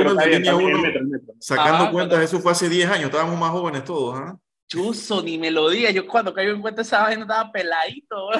sacando 1.40 1.90
cuentas, 1.90 2.22
eso 2.22 2.38
fue 2.40 2.52
hace 2.52 2.68
10 2.68 2.90
años, 2.90 3.06
estábamos 3.06 3.38
más 3.38 3.50
jóvenes 3.50 3.84
todos. 3.84 4.18
¿ah? 4.18 4.38
Chuzo, 4.68 5.22
ni 5.22 5.38
melodía. 5.38 5.90
Yo 5.90 6.06
cuando 6.06 6.34
caigo 6.34 6.52
en 6.52 6.60
cuenta 6.60 6.82
esa 6.82 7.02
vaina 7.02 7.22
estaba 7.22 7.50
peladito. 7.50 8.30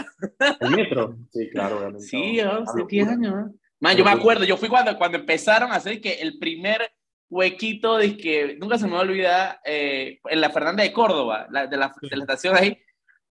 ¿El 0.60 0.70
metro? 0.70 1.16
Sí, 1.32 1.48
claro. 1.50 1.78
Obviamente. 1.78 2.06
Sí, 2.06 2.40
hace 2.40 2.84
10 2.86 3.08
años. 3.08 3.50
Man, 3.80 3.96
yo 3.96 4.04
me 4.04 4.10
acuerdo, 4.10 4.44
yo 4.44 4.56
fui 4.56 4.68
cuando, 4.68 4.96
cuando 4.98 5.18
empezaron 5.18 5.70
a 5.70 5.76
hacer 5.76 6.00
que 6.00 6.14
el 6.14 6.38
primer 6.38 6.90
huequito 7.30 7.96
de 7.96 8.16
que 8.16 8.56
nunca 8.58 8.78
se 8.78 8.86
me 8.86 8.92
va 8.92 8.98
a 8.98 9.02
olvidar 9.02 9.60
eh, 9.64 10.18
en 10.24 10.40
la 10.40 10.50
Fernanda 10.50 10.82
de 10.82 10.92
Córdoba, 10.92 11.46
la, 11.50 11.66
de, 11.66 11.76
la, 11.76 11.94
de, 12.00 12.16
la, 12.16 12.24
estación 12.24 12.56
ahí. 12.56 12.78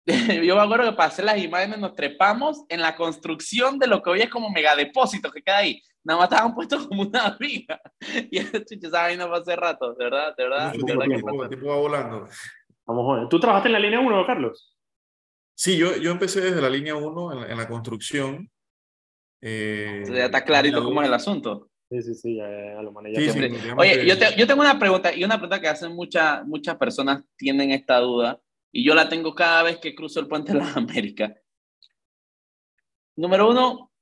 Yo 0.44 0.56
me 0.56 0.62
acuerdo 0.62 0.90
que 0.90 0.96
pasé 0.96 1.22
las 1.22 1.38
imágenes, 1.38 1.78
nos 1.78 1.94
trepamos 1.94 2.64
en 2.68 2.80
la 2.80 2.96
construcción 2.96 3.78
de 3.78 3.86
lo 3.86 4.02
que 4.02 4.10
hoy 4.10 4.20
es 4.22 4.30
como 4.30 4.50
megadepósito 4.50 5.30
que 5.30 5.42
queda 5.42 5.58
ahí. 5.58 5.82
Nada 6.02 6.20
más 6.20 6.30
estaban 6.30 6.54
puestos 6.54 6.86
como 6.86 7.02
una 7.02 7.36
viga. 7.38 7.80
Y 8.30 8.38
chucha, 8.40 8.88
esa 8.88 9.02
vaina 9.02 9.26
fue 9.26 9.38
hace 9.38 9.56
rato, 9.56 9.94
de 9.94 10.04
verdad, 10.04 10.34
de 10.36 10.44
verdad. 10.44 10.72
Verdad 10.74 11.06
tiempo, 11.06 11.48
tiempo 11.48 11.68
va 11.68 11.76
volando. 11.76 12.28
Vamos, 12.86 13.04
joder. 13.04 13.28
¿Tú 13.28 13.40
trabajaste 13.40 13.68
en 13.68 13.72
la 13.72 13.78
línea 13.78 14.00
1, 14.00 14.26
Carlos? 14.26 14.76
Sí, 15.56 15.78
yo, 15.78 15.96
yo 15.96 16.10
empecé 16.10 16.40
desde 16.40 16.60
la 16.60 16.68
línea 16.68 16.96
1 16.96 17.44
en, 17.44 17.50
en, 17.50 17.56
la 17.56 17.66
construcción. 17.66 18.50
Eh, 19.40 20.04
ya 20.06 20.26
está 20.26 20.44
clarito 20.44 20.82
cómo 20.84 21.00
es 21.00 21.08
el 21.08 21.14
asunto. 21.14 21.70
Sí, 21.90 22.02
sí, 22.02 22.14
sí, 22.14 22.36
ya, 22.36 22.48
ya 22.48 22.82
lo 22.82 22.92
Sí, 23.14 23.30
sí, 23.30 23.40
Oye, 23.76 24.06
yo, 24.06 24.18
te, 24.18 24.34
yo, 24.36 24.46
tengo 24.46 24.62
una 24.62 24.78
pregunta, 24.78 25.14
y 25.14 25.22
una 25.22 25.36
pregunta 25.36 25.60
que 25.60 25.68
hacen 25.68 25.94
muchas 25.94 26.44
muchas 26.46 26.76
personas 26.76 27.22
tienen 27.36 27.70
esta 27.70 27.98
duda, 27.98 28.40
y 28.72 28.84
yo 28.84 28.94
la 28.94 29.08
tengo 29.08 29.34
cada 29.34 29.62
vez 29.62 29.78
que 29.78 29.94
cruzo 29.94 30.20
el 30.20 30.26
puente 30.26 30.52
de 30.52 30.58
las 30.58 30.76
Américas. 30.76 31.32
Número 33.16 33.48
uno, 33.48 33.92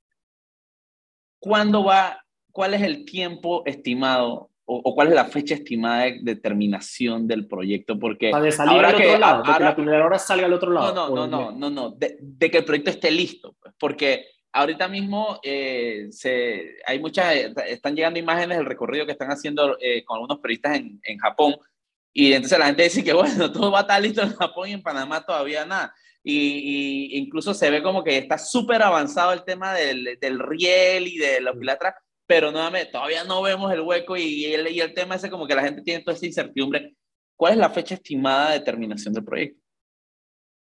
¿cuándo 1.38 1.84
va, 1.84 2.24
cuál 2.50 2.74
es 2.74 2.82
el 2.82 3.04
tiempo 3.04 3.62
estimado 3.66 4.50
o, 4.64 4.76
o 4.76 4.94
cuál 4.94 5.08
es 5.08 5.14
la 5.14 5.26
fecha 5.26 5.54
estimada 5.54 6.04
de, 6.18 6.36
terminación 6.36 7.26
del 7.26 7.46
proyecto? 7.46 7.98
Porque 7.98 8.30
Para 8.30 8.44
de 8.44 8.52
salir 8.52 8.76
ahora 8.76 8.88
al 8.88 8.94
otro 8.94 9.06
que, 9.06 9.18
lado, 9.18 9.36
ahora, 9.44 9.58
que 9.58 9.64
la 9.64 9.76
tuneladora 9.76 10.18
salga 10.18 10.46
al 10.46 10.52
otro 10.54 10.70
lado. 10.70 10.94
No, 10.94 11.08
no, 11.08 11.26
no, 11.26 11.50
no, 11.50 11.58
no, 11.58 11.70
no, 11.70 11.90
de, 11.90 12.16
de 12.20 12.50
que 12.50 12.58
el 12.58 12.64
proyecto 12.64 12.90
esté 12.90 13.10
listo, 13.10 13.54
pues, 13.60 13.74
porque 13.76 14.31
ahorita 14.52 14.88
mismo 14.88 15.40
eh, 15.42 16.08
se, 16.10 16.76
hay 16.86 17.00
muchas, 17.00 17.34
están 17.66 17.96
llegando 17.96 18.18
imágenes 18.18 18.58
del 18.58 18.66
recorrido 18.66 19.06
que 19.06 19.12
están 19.12 19.30
haciendo 19.30 19.78
eh, 19.80 20.04
con 20.04 20.16
algunos 20.16 20.38
periodistas 20.38 20.76
en, 20.76 21.00
en, 21.02 21.18
Japón. 21.18 21.56
Y 22.12 22.32
entonces 22.32 22.58
la 22.58 22.66
gente 22.66 22.82
dice 22.84 23.02
que, 23.02 23.12
bueno, 23.12 23.50
todo 23.50 23.70
va 23.70 23.78
a 23.78 23.82
estar 23.82 24.00
listo 24.00 24.22
en 24.22 24.34
Japón 24.34 24.68
y 24.68 24.72
en 24.72 24.82
Panamá 24.82 25.24
todavía 25.24 25.64
nada. 25.64 25.94
Y, 26.22 27.14
y 27.14 27.18
incluso 27.18 27.52
se 27.52 27.70
ve 27.70 27.82
como 27.82 28.04
que 28.04 28.18
está 28.18 28.38
súper 28.38 28.82
avanzado 28.82 29.32
el 29.32 29.44
tema 29.44 29.74
del, 29.74 30.18
del, 30.20 30.38
riel 30.38 31.08
y 31.08 31.18
de 31.18 31.40
la 31.40 31.52
pilatra, 31.52 31.96
pero 32.26 32.52
nuevamente 32.52 32.92
todavía 32.92 33.24
no 33.24 33.42
vemos 33.42 33.72
el 33.72 33.80
hueco 33.80 34.16
y 34.16 34.44
el, 34.44 34.68
y 34.68 34.80
el 34.80 34.94
tema 34.94 35.16
ese 35.16 35.30
como 35.30 35.48
que 35.48 35.56
la 35.56 35.64
gente 35.64 35.82
tiene 35.82 36.04
toda 36.04 36.16
esa 36.16 36.26
incertidumbre. 36.26 36.94
¿Cuál 37.36 37.54
es 37.54 37.58
la 37.58 37.70
fecha 37.70 37.94
estimada 37.94 38.52
de 38.52 38.60
terminación 38.60 39.14
del 39.14 39.24
proyecto? 39.24 39.61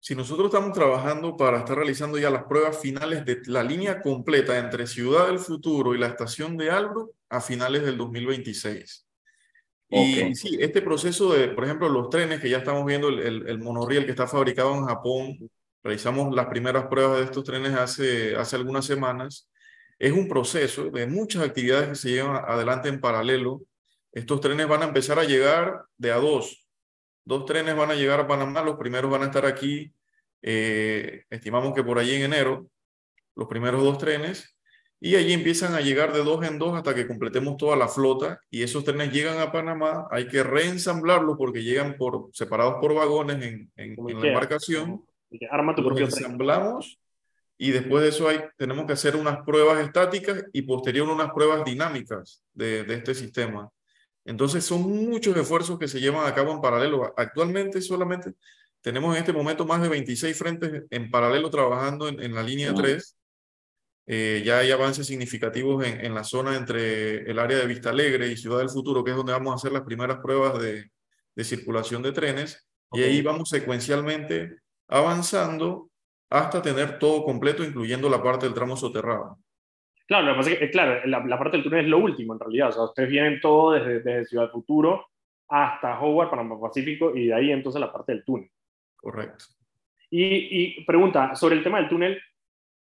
Si 0.00 0.14
nosotros 0.14 0.46
estamos 0.46 0.72
trabajando 0.72 1.36
para 1.36 1.58
estar 1.58 1.76
realizando 1.76 2.18
ya 2.18 2.30
las 2.30 2.44
pruebas 2.44 2.78
finales 2.78 3.24
de 3.24 3.40
la 3.46 3.62
línea 3.62 4.00
completa 4.00 4.58
entre 4.58 4.86
Ciudad 4.86 5.26
del 5.26 5.38
Futuro 5.38 5.94
y 5.94 5.98
la 5.98 6.06
estación 6.06 6.56
de 6.56 6.70
Albrook 6.70 7.12
a 7.28 7.40
finales 7.40 7.82
del 7.82 7.98
2026. 7.98 9.06
Okay. 9.90 10.28
Y 10.30 10.34
sí, 10.34 10.56
este 10.60 10.82
proceso 10.82 11.32
de, 11.32 11.48
por 11.48 11.64
ejemplo, 11.64 11.88
los 11.88 12.10
trenes 12.10 12.40
que 12.40 12.50
ya 12.50 12.58
estamos 12.58 12.84
viendo, 12.84 13.08
el, 13.08 13.20
el, 13.20 13.48
el, 13.48 13.58
monorriel 13.58 14.04
que 14.04 14.10
está 14.10 14.26
fabricado 14.26 14.74
en 14.74 14.84
Japón, 14.84 15.50
realizamos 15.82 16.34
las 16.34 16.46
primeras 16.46 16.86
pruebas 16.86 17.18
de 17.18 17.24
estos 17.24 17.44
trenes 17.44 17.72
hace, 17.72 18.36
hace 18.36 18.56
algunas 18.56 18.84
semanas, 18.84 19.48
es 19.98 20.12
un 20.12 20.28
proceso 20.28 20.90
de 20.90 21.06
muchas 21.06 21.42
actividades 21.42 21.88
que 21.88 21.94
se 21.96 22.10
llevan 22.10 22.44
adelante 22.46 22.88
en 22.88 23.00
paralelo. 23.00 23.62
Estos 24.12 24.40
trenes 24.40 24.68
van 24.68 24.82
a 24.82 24.86
empezar 24.86 25.18
a 25.18 25.24
llegar 25.24 25.84
de 25.96 26.12
a 26.12 26.16
dos, 26.16 26.67
Dos 27.28 27.44
trenes 27.44 27.76
van 27.76 27.90
a 27.90 27.94
llegar 27.94 28.18
a 28.20 28.26
Panamá, 28.26 28.62
los 28.62 28.78
primeros 28.78 29.10
van 29.10 29.20
a 29.20 29.26
estar 29.26 29.44
aquí, 29.44 29.92
eh, 30.40 31.24
estimamos 31.28 31.74
que 31.74 31.84
por 31.84 31.98
allí 31.98 32.14
en 32.14 32.22
enero, 32.22 32.70
los 33.36 33.46
primeros 33.48 33.82
dos 33.82 33.98
trenes, 33.98 34.56
y 34.98 35.14
allí 35.14 35.34
empiezan 35.34 35.74
a 35.74 35.82
llegar 35.82 36.14
de 36.14 36.24
dos 36.24 36.42
en 36.46 36.58
dos 36.58 36.74
hasta 36.74 36.94
que 36.94 37.06
completemos 37.06 37.58
toda 37.58 37.76
la 37.76 37.86
flota 37.86 38.40
y 38.48 38.62
esos 38.62 38.82
trenes 38.82 39.12
llegan 39.12 39.40
a 39.40 39.52
Panamá, 39.52 40.08
hay 40.10 40.26
que 40.26 40.42
reensamblarlos 40.42 41.36
porque 41.36 41.62
llegan 41.62 41.98
por, 41.98 42.30
separados 42.32 42.76
por 42.80 42.94
vagones 42.94 43.44
en, 43.44 43.70
en, 43.76 43.94
la 43.94 44.28
embarcación. 44.28 45.04
Arma 45.50 45.74
tu 45.74 45.84
propio 45.84 46.06
ensamblamos 46.06 46.98
y 47.58 47.72
después 47.72 48.04
de 48.04 48.08
eso 48.08 48.26
hay, 48.26 48.40
tenemos 48.56 48.86
que 48.86 48.94
hacer 48.94 49.16
unas 49.16 49.44
pruebas 49.44 49.84
estáticas 49.84 50.46
y 50.54 50.62
posterior 50.62 51.06
unas 51.06 51.30
pruebas 51.32 51.62
dinámicas 51.62 52.42
de, 52.54 52.84
de 52.84 52.94
este 52.94 53.14
sistema. 53.14 53.70
Entonces 54.28 54.64
son 54.64 54.82
muchos 54.82 55.34
esfuerzos 55.36 55.78
que 55.78 55.88
se 55.88 56.00
llevan 56.00 56.26
a 56.26 56.34
cabo 56.34 56.52
en 56.52 56.60
paralelo. 56.60 57.14
Actualmente 57.16 57.80
solamente 57.80 58.34
tenemos 58.82 59.14
en 59.14 59.20
este 59.20 59.32
momento 59.32 59.64
más 59.64 59.80
de 59.80 59.88
26 59.88 60.36
frentes 60.36 60.84
en 60.90 61.10
paralelo 61.10 61.48
trabajando 61.48 62.08
en, 62.08 62.22
en 62.22 62.34
la 62.34 62.42
línea 62.42 62.74
3 62.74 63.16
eh, 64.10 64.42
ya 64.42 64.60
hay 64.60 64.70
avances 64.70 65.06
significativos 65.06 65.84
en, 65.86 66.02
en, 66.02 66.14
la 66.14 66.24
zona 66.24 66.56
entre 66.56 67.30
el 67.30 67.38
área 67.38 67.58
de 67.58 67.66
Vista 67.66 67.90
Alegre 67.90 68.28
y 68.28 68.38
Ciudad 68.38 68.58
del 68.58 68.70
Futuro, 68.70 69.04
que 69.04 69.10
es 69.10 69.16
donde 69.16 69.32
vamos 69.32 69.52
a 69.52 69.56
hacer 69.56 69.70
las 69.70 69.82
primeras 69.82 70.18
pruebas 70.20 70.58
de, 70.58 70.90
de 71.36 71.44
circulación 71.44 72.02
de 72.02 72.12
trenes. 72.12 72.66
Y 72.92 73.02
ahí 73.02 73.20
vamos 73.20 73.50
secuencialmente 73.50 74.60
avanzando 74.88 75.90
hasta 76.30 76.62
tener 76.62 76.98
todo 76.98 77.22
completo, 77.22 77.62
incluyendo 77.62 78.08
la 78.08 78.22
parte 78.22 78.46
del 78.46 78.54
tramo 78.54 78.78
soterrado. 78.78 79.38
Claro, 80.08 80.26
lo 80.26 80.42
que 80.42 80.52
es 80.54 80.58
que, 80.58 80.70
claro, 80.70 81.06
la, 81.06 81.38
parte 81.38 81.58
del 81.58 81.64
túnel 81.64 81.84
es 81.84 81.90
lo 81.90 81.98
último 81.98 82.32
en 82.32 82.40
realidad. 82.40 82.70
O 82.70 82.72
sea, 82.72 82.82
ustedes 82.84 83.10
vienen 83.10 83.40
todo 83.42 83.72
desde, 83.72 84.00
desde 84.00 84.24
Ciudad 84.24 84.50
Futuro 84.50 85.06
hasta 85.48 86.00
Howard, 86.00 86.30
Panamá 86.30 86.58
Pacífico, 86.58 87.14
y 87.14 87.26
de 87.26 87.34
ahí 87.34 87.52
entonces 87.52 87.78
la 87.78 87.92
parte 87.92 88.12
del 88.12 88.24
túnel. 88.24 88.50
Correcto. 88.96 89.44
Y, 90.10 90.78
y 90.80 90.84
pregunta, 90.84 91.34
sobre 91.34 91.56
el 91.56 91.62
tema 91.62 91.78
del 91.78 91.90
túnel, 91.90 92.18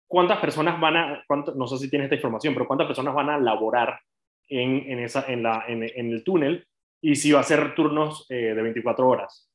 ¿cuántas 0.06 0.40
personas 0.40 0.78
van 0.82 0.98
a, 0.98 1.26
no 1.56 1.66
sé 1.66 1.78
si 1.78 1.90
tienes 1.90 2.08
esta 2.08 2.16
información, 2.16 2.54
pero 2.54 2.68
cuántas 2.68 2.88
personas 2.88 3.14
van 3.14 3.30
a 3.30 3.40
laborar 3.40 4.02
en, 4.50 4.92
en, 4.92 5.00
esa, 5.00 5.26
en, 5.32 5.44
la, 5.44 5.64
en, 5.66 5.84
el 5.84 6.24
túnel 6.26 6.68
y 7.02 7.16
si 7.16 7.32
va 7.32 7.40
a 7.40 7.44
ser 7.44 7.74
turnos 7.74 8.26
eh, 8.30 8.54
de 8.54 8.62
24 8.62 9.08
horas? 9.08 9.50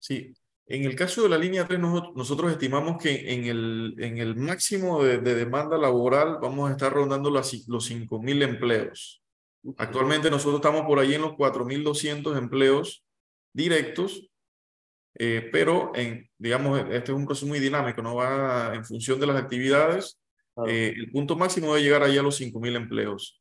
Sí, 0.00 0.34
en 0.70 0.84
el 0.84 0.94
caso 0.94 1.22
de 1.22 1.28
la 1.28 1.38
línea 1.38 1.66
3, 1.66 1.78
nosotros, 1.80 2.50
estimamos 2.50 3.02
que 3.02 3.32
en 3.32 3.44
el, 3.44 3.94
en 3.98 4.18
el 4.18 4.36
máximo 4.36 5.02
de, 5.02 5.18
demanda 5.18 5.76
laboral 5.76 6.38
vamos 6.40 6.70
a 6.70 6.72
estar 6.72 6.92
rondando 6.92 7.30
los, 7.30 7.68
los 7.68 7.90
5.000 7.90 8.42
empleos. 8.42 9.22
Actualmente 9.76 10.30
nosotros 10.30 10.56
estamos 10.56 10.86
por 10.86 10.98
ahí 10.98 11.14
en 11.14 11.22
los 11.22 11.32
4.200 11.32 12.38
empleos 12.38 13.04
directos 13.52 14.30
eh, 15.18 15.48
pero 15.52 15.92
en, 15.94 16.28
digamos, 16.38 16.80
este 16.90 17.12
es 17.12 17.18
un 17.18 17.26
proceso 17.26 17.46
muy 17.46 17.58
dinámico, 17.58 18.02
no 18.02 18.14
va 18.14 18.74
en 18.74 18.84
función 18.84 19.18
de 19.20 19.26
las 19.26 19.36
actividades. 19.36 20.18
Eh, 20.66 20.94
el 20.96 21.10
punto 21.10 21.36
máximo 21.36 21.68
debe 21.68 21.82
llegar 21.82 22.02
allá 22.02 22.20
a 22.20 22.22
los 22.22 22.40
5.000 22.40 22.76
empleos. 22.76 23.40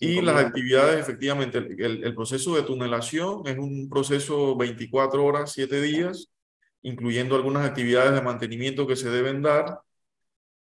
Y 0.00 0.20
las 0.20 0.36
actividades, 0.44 1.00
efectivamente, 1.00 1.58
el, 1.58 2.04
el, 2.04 2.14
proceso 2.14 2.54
de 2.54 2.62
tunelación 2.62 3.42
es 3.46 3.58
un 3.58 3.88
proceso 3.88 4.56
24 4.56 5.24
horas, 5.24 5.52
7 5.52 5.82
días, 5.82 6.30
incluyendo 6.88 7.36
algunas 7.36 7.66
actividades 7.66 8.12
de 8.12 8.22
mantenimiento 8.22 8.86
que 8.86 8.96
se 8.96 9.10
deben 9.10 9.42
dar. 9.42 9.80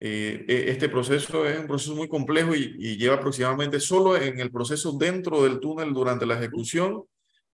Eh, 0.01 0.45
e, 0.49 0.71
este 0.71 0.89
proceso 0.89 1.47
es 1.47 1.59
un 1.59 1.67
proceso 1.67 1.95
muy 1.95 2.09
complejo 2.09 2.55
y, 2.55 2.77
y, 2.79 2.97
lleva 2.99 3.17
aproximadamente 3.17 3.81
solo 3.81 4.17
en 4.17 4.41
el 4.41 4.51
proceso 4.51 4.93
dentro 4.93 5.43
del 5.43 5.59
túnel 5.59 5.95
durante 5.95 6.27
la 6.27 6.35
ejecución 6.35 7.05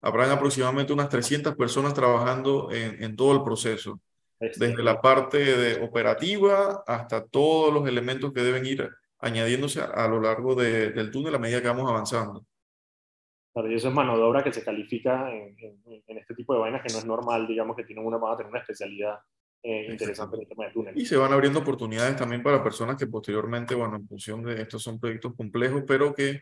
habrán 0.02 0.30
aproximadamente 0.30 0.92
unas 0.92 1.08
300 1.08 1.54
personas 1.54 1.94
trabajando 1.94 2.70
en, 2.72 3.02
en 3.02 3.16
todo 3.16 3.32
el 3.32 3.42
proceso, 3.42 4.00
desde 4.40 4.82
la 4.82 5.00
parte 5.00 5.38
de 5.38 5.84
operativa 5.84 6.82
hasta 6.86 7.24
todos 7.24 7.72
los 7.72 7.88
elementos 7.88 8.32
que 8.32 8.42
deben 8.42 8.66
ir 8.66 8.90
añadiéndose 9.20 9.80
a, 9.80 10.08
lo 10.08 10.20
largo 10.20 10.56
de, 10.56 10.90
del 10.90 11.12
túnel 11.12 11.36
a 11.36 11.38
medida 11.38 11.62
que 11.62 11.68
vamos 11.68 11.88
avanzando. 11.88 12.44
Claro, 13.52 13.70
y 13.70 13.74
eso 13.74 13.88
es 13.88 13.94
mano 13.94 14.16
de 14.16 14.22
obra 14.22 14.42
que 14.42 14.52
se 14.52 14.64
califica 14.64 15.30
en, 15.30 15.54
en, 16.06 16.18
este 16.18 16.34
tipo 16.34 16.54
de 16.54 16.60
vainas 16.60 16.82
que 16.82 16.92
no 16.92 16.98
es 16.98 17.04
normal, 17.04 17.46
digamos 17.46 17.76
que 17.76 17.84
tienen 17.84 18.04
una, 18.04 18.16
van 18.16 18.32
a 18.32 18.36
tener 18.36 18.50
una 18.50 18.60
especialidad 18.60 19.18
eh, 19.62 19.88
interesante 19.90 20.36
en 20.36 20.42
el 20.42 20.48
tema 20.48 20.64
de 20.64 20.72
túnel. 20.72 20.98
Y 20.98 21.04
se 21.04 21.16
van 21.16 21.32
abriendo 21.32 21.58
oportunidades 21.58 22.16
también 22.16 22.42
para 22.42 22.62
personas 22.62 22.96
que 22.96 23.06
posteriormente, 23.06 23.74
bueno, 23.74 23.96
en 23.96 24.08
función 24.08 24.42
de 24.42 24.62
estos 24.62 24.82
son 24.82 24.98
proyectos 24.98 25.34
complejos, 25.36 25.84
pero 25.86 26.14
que 26.14 26.40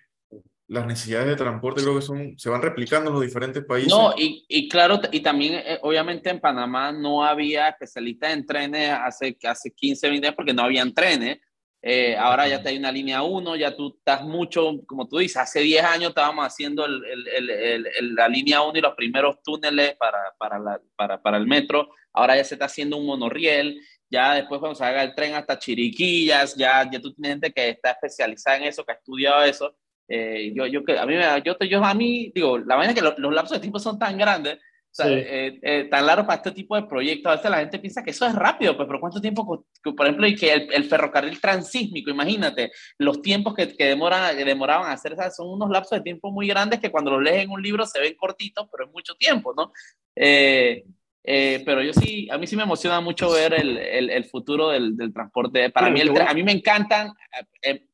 las 0.68 0.86
necesidades 0.86 1.26
de 1.26 1.36
transporte 1.36 1.82
creo 1.82 1.96
que 1.96 2.02
son, 2.02 2.38
se 2.38 2.48
van 2.48 2.62
replicando 2.62 3.10
en 3.10 3.14
los 3.14 3.24
diferentes 3.24 3.64
países. 3.64 3.92
No, 3.92 4.14
y, 4.16 4.44
y 4.48 4.68
claro, 4.68 5.00
y 5.10 5.18
también 5.20 5.54
eh, 5.54 5.80
obviamente 5.82 6.30
en 6.30 6.38
Panamá 6.38 6.92
no 6.92 7.24
había 7.24 7.68
especialistas 7.68 8.32
en 8.32 8.46
trenes 8.46 8.92
hace, 8.92 9.36
hace 9.42 9.72
15, 9.72 10.08
20 10.08 10.26
años 10.28 10.36
porque 10.36 10.54
no 10.54 10.62
habían 10.62 10.94
trenes. 10.94 11.40
Eh, 11.82 12.14
ahora 12.16 12.46
ya 12.46 12.62
te 12.62 12.68
hay 12.68 12.78
una 12.78 12.92
línea 12.92 13.22
1, 13.22 13.56
ya 13.56 13.74
tú 13.74 13.96
estás 13.98 14.22
mucho, 14.22 14.80
como 14.86 15.08
tú 15.08 15.18
dices, 15.18 15.38
hace 15.38 15.60
10 15.60 15.82
años 15.82 16.08
estábamos 16.10 16.46
haciendo 16.46 16.84
el, 16.84 17.02
el, 17.04 17.50
el, 17.50 18.14
la 18.14 18.28
línea 18.28 18.62
1 18.62 18.78
y 18.78 18.82
los 18.82 18.94
primeros 18.94 19.42
túneles 19.42 19.96
para, 19.96 20.18
para, 20.38 20.58
la, 20.58 20.80
para, 20.96 21.22
para 21.22 21.36
el 21.38 21.46
metro. 21.46 21.88
Ahora 22.12 22.36
ya 22.36 22.44
se 22.44 22.54
está 22.54 22.66
haciendo 22.66 22.96
un 22.96 23.06
monorriel. 23.06 23.80
Ya 24.10 24.34
después 24.34 24.58
cuando 24.58 24.74
se 24.74 24.84
haga 24.84 25.04
el 25.04 25.14
tren 25.14 25.34
hasta 25.34 25.58
Chiriquillas, 25.58 26.56
ya, 26.56 26.88
ya 26.90 27.00
tú 27.00 27.14
tienes 27.14 27.32
gente 27.32 27.52
que 27.52 27.70
está 27.70 27.92
especializada 27.92 28.56
en 28.56 28.64
eso, 28.64 28.84
que 28.84 28.92
ha 28.92 28.96
estudiado 28.96 29.44
eso 29.44 29.74
eh, 30.12 30.52
yo, 30.56 30.66
yo, 30.66 30.80
a 30.98 31.06
mí, 31.06 31.14
yo, 31.44 31.56
yo, 31.60 31.84
a 31.84 31.94
mí, 31.94 32.32
digo, 32.34 32.58
la 32.58 32.74
vaina 32.74 32.92
es 32.92 32.98
que 32.98 33.04
los, 33.04 33.32
lapsos 33.32 33.58
de 33.58 33.60
tiempo 33.60 33.78
son 33.78 33.96
tan 33.96 34.18
grandes, 34.18 34.58
o 34.90 34.94
sea, 34.94 35.06
eh, 35.08 35.58
eh, 35.62 35.84
tan 35.88 36.04
largos 36.04 36.26
para 36.26 36.38
este 36.38 36.50
tipo 36.50 36.74
de 36.74 36.82
proyectos. 36.82 37.30
A 37.30 37.36
veces 37.36 37.50
la 37.50 37.58
gente 37.58 37.78
piensa 37.78 38.02
que 38.02 38.10
eso 38.10 38.26
es 38.26 38.34
rápido, 38.34 38.76
pues, 38.76 38.88
pero 38.88 38.98
¿cuánto 38.98 39.20
tiempo? 39.20 39.64
Por 39.82 40.06
ejemplo, 40.06 40.26
y 40.26 40.34
que 40.34 40.52
el, 40.52 40.84
ferrocarril 40.84 41.40
transísmico, 41.40 42.10
imagínate, 42.10 42.72
los 42.98 43.22
tiempos 43.22 43.54
que, 43.54 43.68
que, 43.76 43.84
demoran, 43.84 44.36
que 44.36 44.44
demoraban 44.44 44.90
a 44.90 44.94
hacer, 44.94 45.14
¿sabes? 45.14 45.36
son 45.36 45.48
unos 45.48 45.70
lapsos 45.70 45.98
de 45.98 46.02
tiempo 46.02 46.32
muy 46.32 46.48
grandes 46.48 46.80
que 46.80 46.90
cuando 46.90 47.12
los 47.12 47.22
lees 47.22 47.44
en 47.44 47.50
un 47.50 47.62
libro 47.62 47.86
se 47.86 48.00
ven 48.00 48.14
cortitos, 48.14 48.68
pero 48.72 48.86
es 48.86 48.92
mucho 48.92 49.14
tiempo, 49.14 49.54
¿no? 49.56 49.72
pero 50.12 51.82
yo 51.82 51.92
sí, 51.92 52.28
a 52.30 52.38
mí 52.38 52.46
sí 52.48 52.56
me 52.56 52.64
emociona 52.64 53.00
mucho 53.00 53.30
ver 53.30 53.54
el, 53.54 53.78
el, 53.78 54.10
el 54.10 54.24
futuro 54.24 54.70
del, 54.70 54.96
del, 54.96 55.12
transporte. 55.12 55.70
Para 55.70 55.88
mí, 55.88 56.00
el 56.00 56.12
tren, 56.12 56.26
a 56.26 56.34
mí 56.34 56.42
me 56.42 56.52
encantan, 56.52 57.12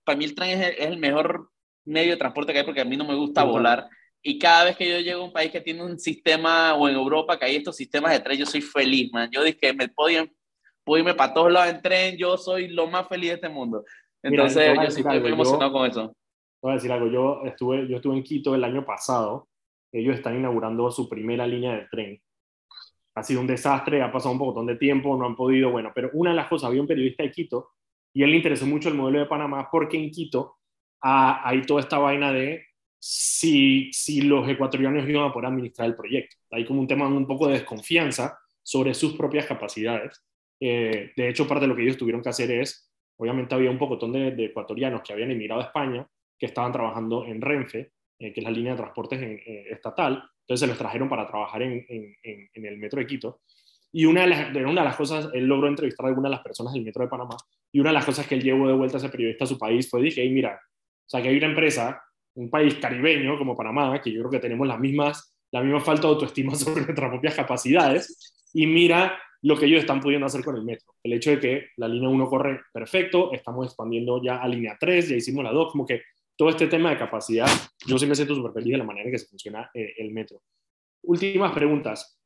para 0.02 0.16
mí 0.16 0.24
el 0.24 0.34
tren 0.34 0.50
es 0.50 0.78
es 0.78 0.86
el 0.86 0.96
mejor 0.96 1.50
medio 1.84 2.12
de 2.12 2.16
transporte 2.16 2.52
que 2.52 2.60
hay 2.60 2.64
porque 2.64 2.80
a 2.80 2.86
mí 2.86 2.96
no 2.96 3.04
me 3.04 3.14
gusta 3.14 3.44
volar. 3.44 3.88
Y 4.28 4.40
cada 4.40 4.64
vez 4.64 4.76
que 4.76 4.90
yo 4.90 4.98
llego 4.98 5.22
a 5.22 5.24
un 5.24 5.32
país 5.32 5.52
que 5.52 5.60
tiene 5.60 5.84
un 5.84 6.00
sistema, 6.00 6.74
o 6.74 6.88
en 6.88 6.96
Europa 6.96 7.38
que 7.38 7.44
hay 7.44 7.56
estos 7.56 7.76
sistemas 7.76 8.10
de 8.10 8.18
tren, 8.18 8.36
yo 8.36 8.44
soy 8.44 8.60
feliz, 8.60 9.12
man. 9.12 9.30
Yo 9.30 9.44
dije, 9.44 9.72
me 9.72 9.88
puedo, 9.88 10.26
puedo 10.82 10.98
irme 10.98 11.14
para 11.14 11.32
todos 11.32 11.52
lados 11.52 11.72
en 11.72 11.80
tren, 11.80 12.16
yo 12.16 12.36
soy 12.36 12.66
lo 12.66 12.88
más 12.88 13.06
feliz 13.06 13.28
de 13.28 13.34
este 13.36 13.48
mundo. 13.48 13.84
Entonces, 14.24 14.76
yo 14.82 14.90
sí 14.90 15.02
estoy 15.02 15.20
muy 15.20 15.30
emocionado 15.30 15.70
con 15.70 15.88
eso. 15.88 16.12
Voy 16.60 16.72
a 16.72 16.74
decir 16.74 16.90
algo, 16.90 17.06
yo 17.06 17.42
estuve, 17.44 17.86
yo 17.88 17.98
estuve 17.98 18.16
en 18.16 18.24
Quito 18.24 18.52
el 18.56 18.64
año 18.64 18.84
pasado, 18.84 19.46
ellos 19.92 20.16
están 20.16 20.34
inaugurando 20.34 20.90
su 20.90 21.08
primera 21.08 21.46
línea 21.46 21.76
de 21.76 21.86
tren. 21.88 22.20
Ha 23.14 23.22
sido 23.22 23.40
un 23.40 23.46
desastre, 23.46 24.02
ha 24.02 24.10
pasado 24.10 24.32
un 24.32 24.38
montón 24.38 24.66
de 24.66 24.74
tiempo, 24.74 25.16
no 25.16 25.24
han 25.24 25.36
podido, 25.36 25.70
bueno, 25.70 25.92
pero 25.94 26.10
una 26.14 26.30
de 26.30 26.36
las 26.36 26.48
cosas, 26.48 26.66
había 26.66 26.80
un 26.80 26.88
periodista 26.88 27.22
de 27.22 27.30
Quito 27.30 27.68
y 28.12 28.24
él 28.24 28.30
le 28.30 28.38
interesó 28.38 28.66
mucho 28.66 28.88
el 28.88 28.96
modelo 28.96 29.20
de 29.20 29.26
Panamá 29.26 29.68
porque 29.70 29.96
en 29.96 30.10
Quito 30.10 30.56
hay 31.00 31.62
toda 31.62 31.80
esta 31.80 31.98
vaina 31.98 32.32
de 32.32 32.66
si, 33.08 33.88
si 33.92 34.22
los 34.22 34.48
ecuatorianos 34.48 35.08
iban 35.08 35.30
a 35.30 35.32
poder 35.32 35.46
administrar 35.46 35.88
el 35.88 35.94
proyecto. 35.94 36.36
Hay 36.50 36.64
como 36.64 36.80
un 36.80 36.88
tema 36.88 37.06
un 37.06 37.26
poco 37.26 37.46
de 37.46 37.54
desconfianza 37.54 38.36
sobre 38.64 38.94
sus 38.94 39.14
propias 39.14 39.46
capacidades. 39.46 40.24
Eh, 40.58 41.12
de 41.16 41.28
hecho, 41.28 41.46
parte 41.46 41.62
de 41.62 41.68
lo 41.68 41.76
que 41.76 41.82
ellos 41.82 41.96
tuvieron 41.96 42.20
que 42.20 42.30
hacer 42.30 42.50
es, 42.50 42.90
obviamente 43.16 43.54
había 43.54 43.70
un 43.70 43.78
poco 43.78 43.96
de, 44.08 44.46
ecuatorianos 44.46 45.02
que 45.02 45.12
habían 45.12 45.30
emigrado 45.30 45.60
a 45.60 45.66
España, 45.66 46.04
que 46.36 46.46
estaban 46.46 46.72
trabajando 46.72 47.24
en 47.26 47.40
Renfe, 47.40 47.92
eh, 48.18 48.32
que 48.32 48.40
es 48.40 48.44
la 48.44 48.50
línea 48.50 48.72
de 48.72 48.78
transportes 48.78 49.22
eh, 49.22 49.66
estatal, 49.70 50.28
entonces 50.40 50.60
se 50.60 50.66
los 50.66 50.76
trajeron 50.76 51.08
para 51.08 51.28
trabajar 51.28 51.62
en, 51.62 51.86
en, 51.88 52.48
en, 52.52 52.66
el 52.66 52.76
metro 52.76 52.98
de 52.98 53.06
Quito. 53.06 53.40
Y 53.92 54.04
una 54.04 54.22
de, 54.22 54.26
las, 54.26 54.50
una 54.50 54.80
de 54.80 54.88
las 54.88 54.96
cosas, 54.96 55.28
él 55.32 55.44
logró 55.44 55.68
entrevistar 55.68 56.06
a 56.06 56.08
algunas 56.08 56.30
de 56.30 56.36
las 56.36 56.44
personas 56.44 56.72
del 56.72 56.82
metro 56.82 57.04
de 57.04 57.08
Panamá, 57.08 57.36
y 57.70 57.78
una 57.78 57.90
de 57.90 57.94
las 57.94 58.04
cosas 58.04 58.26
que 58.26 58.34
él 58.34 58.42
llevó 58.42 58.66
de 58.66 58.74
vuelta 58.74 58.96
a 58.96 58.98
ese 58.98 59.10
periodista 59.10 59.44
a 59.44 59.48
su 59.48 59.58
país 59.58 59.88
fue, 59.88 60.02
dije, 60.02 60.22
hey, 60.22 60.30
mira, 60.30 60.60
o 60.60 61.08
sea, 61.08 61.22
que 61.22 61.28
hay 61.28 61.36
una 61.36 61.46
empresa, 61.46 62.02
un 62.36 62.50
país 62.50 62.76
caribeño 62.76 63.36
como 63.38 63.56
Panamá, 63.56 64.00
que 64.00 64.12
yo 64.12 64.20
creo 64.20 64.30
que 64.30 64.38
tenemos 64.38 64.66
las 64.66 64.78
mismas, 64.78 65.34
la 65.50 65.62
misma 65.62 65.80
falta 65.80 66.02
de 66.02 66.14
autoestima 66.14 66.54
sobre 66.54 66.82
nuestras 66.82 67.10
propias 67.10 67.34
capacidades, 67.34 68.34
y 68.52 68.66
mira 68.66 69.18
lo 69.42 69.56
que 69.56 69.66
ellos 69.66 69.80
están 69.80 70.00
pudiendo 70.00 70.26
hacer 70.26 70.44
con 70.44 70.56
el 70.56 70.64
metro. 70.64 70.94
El 71.02 71.12
hecho 71.12 71.30
de 71.30 71.40
que 71.40 71.66
la 71.76 71.88
línea 71.88 72.08
1 72.08 72.28
corre 72.28 72.60
perfecto, 72.72 73.32
estamos 73.32 73.66
expandiendo 73.66 74.22
ya 74.22 74.36
a 74.36 74.48
línea 74.48 74.76
3, 74.78 75.08
ya 75.08 75.16
hicimos 75.16 75.44
la 75.44 75.52
2, 75.52 75.72
como 75.72 75.86
que 75.86 76.02
todo 76.36 76.50
este 76.50 76.66
tema 76.66 76.90
de 76.90 76.98
capacidad, 76.98 77.48
yo 77.86 77.98
sí 77.98 78.06
me 78.06 78.14
siento 78.14 78.34
súper 78.34 78.52
feliz 78.52 78.72
de 78.72 78.78
la 78.78 78.84
manera 78.84 79.06
en 79.06 79.12
que 79.12 79.18
se 79.18 79.26
funciona 79.26 79.70
eh, 79.72 79.94
el 79.98 80.12
metro. 80.12 80.42
Últimas 81.02 81.52
preguntas. 81.52 82.18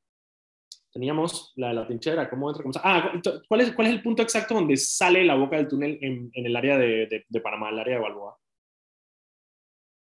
Teníamos 0.93 1.53
la 1.57 1.69
de 1.69 1.75
la 1.75 1.87
trinchera, 1.87 2.29
¿cómo 2.29 2.51
entra? 2.51 2.65
Cómo 2.65 2.75
ah, 2.83 3.13
¿cuál 3.47 3.61
es, 3.61 3.73
¿cuál 3.73 3.89
es 3.89 3.93
el 3.93 4.03
punto 4.03 4.23
exacto 4.23 4.55
donde 4.55 4.77
sale 4.77 5.25
la 5.25 5.37
boca 5.37 5.57
del 5.57 5.69
túnel 5.69 5.99
en, 6.01 6.31
en 6.33 6.47
el 6.47 6.57
área 6.57 6.77
de, 6.79 7.07
de, 7.07 7.25
de 7.29 7.41
Panamá, 7.41 7.71
el 7.71 7.79
área 7.79 7.97
de 7.97 8.03
Balboa? 8.03 8.40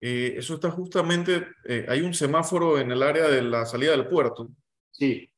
Eh, 0.01 0.35
eso 0.37 0.55
está 0.55 0.69
justamente, 0.71 1.47
eh, 1.65 1.85
hay 1.87 2.01
un 2.01 2.13
semáforo 2.13 2.77
en 2.77 2.91
el 2.91 3.01
área 3.01 3.27
de 3.27 3.41
la 3.41 3.65
salida 3.65 3.91
del 3.91 4.07
puerto. 4.07 4.49
Sí. 4.91 5.29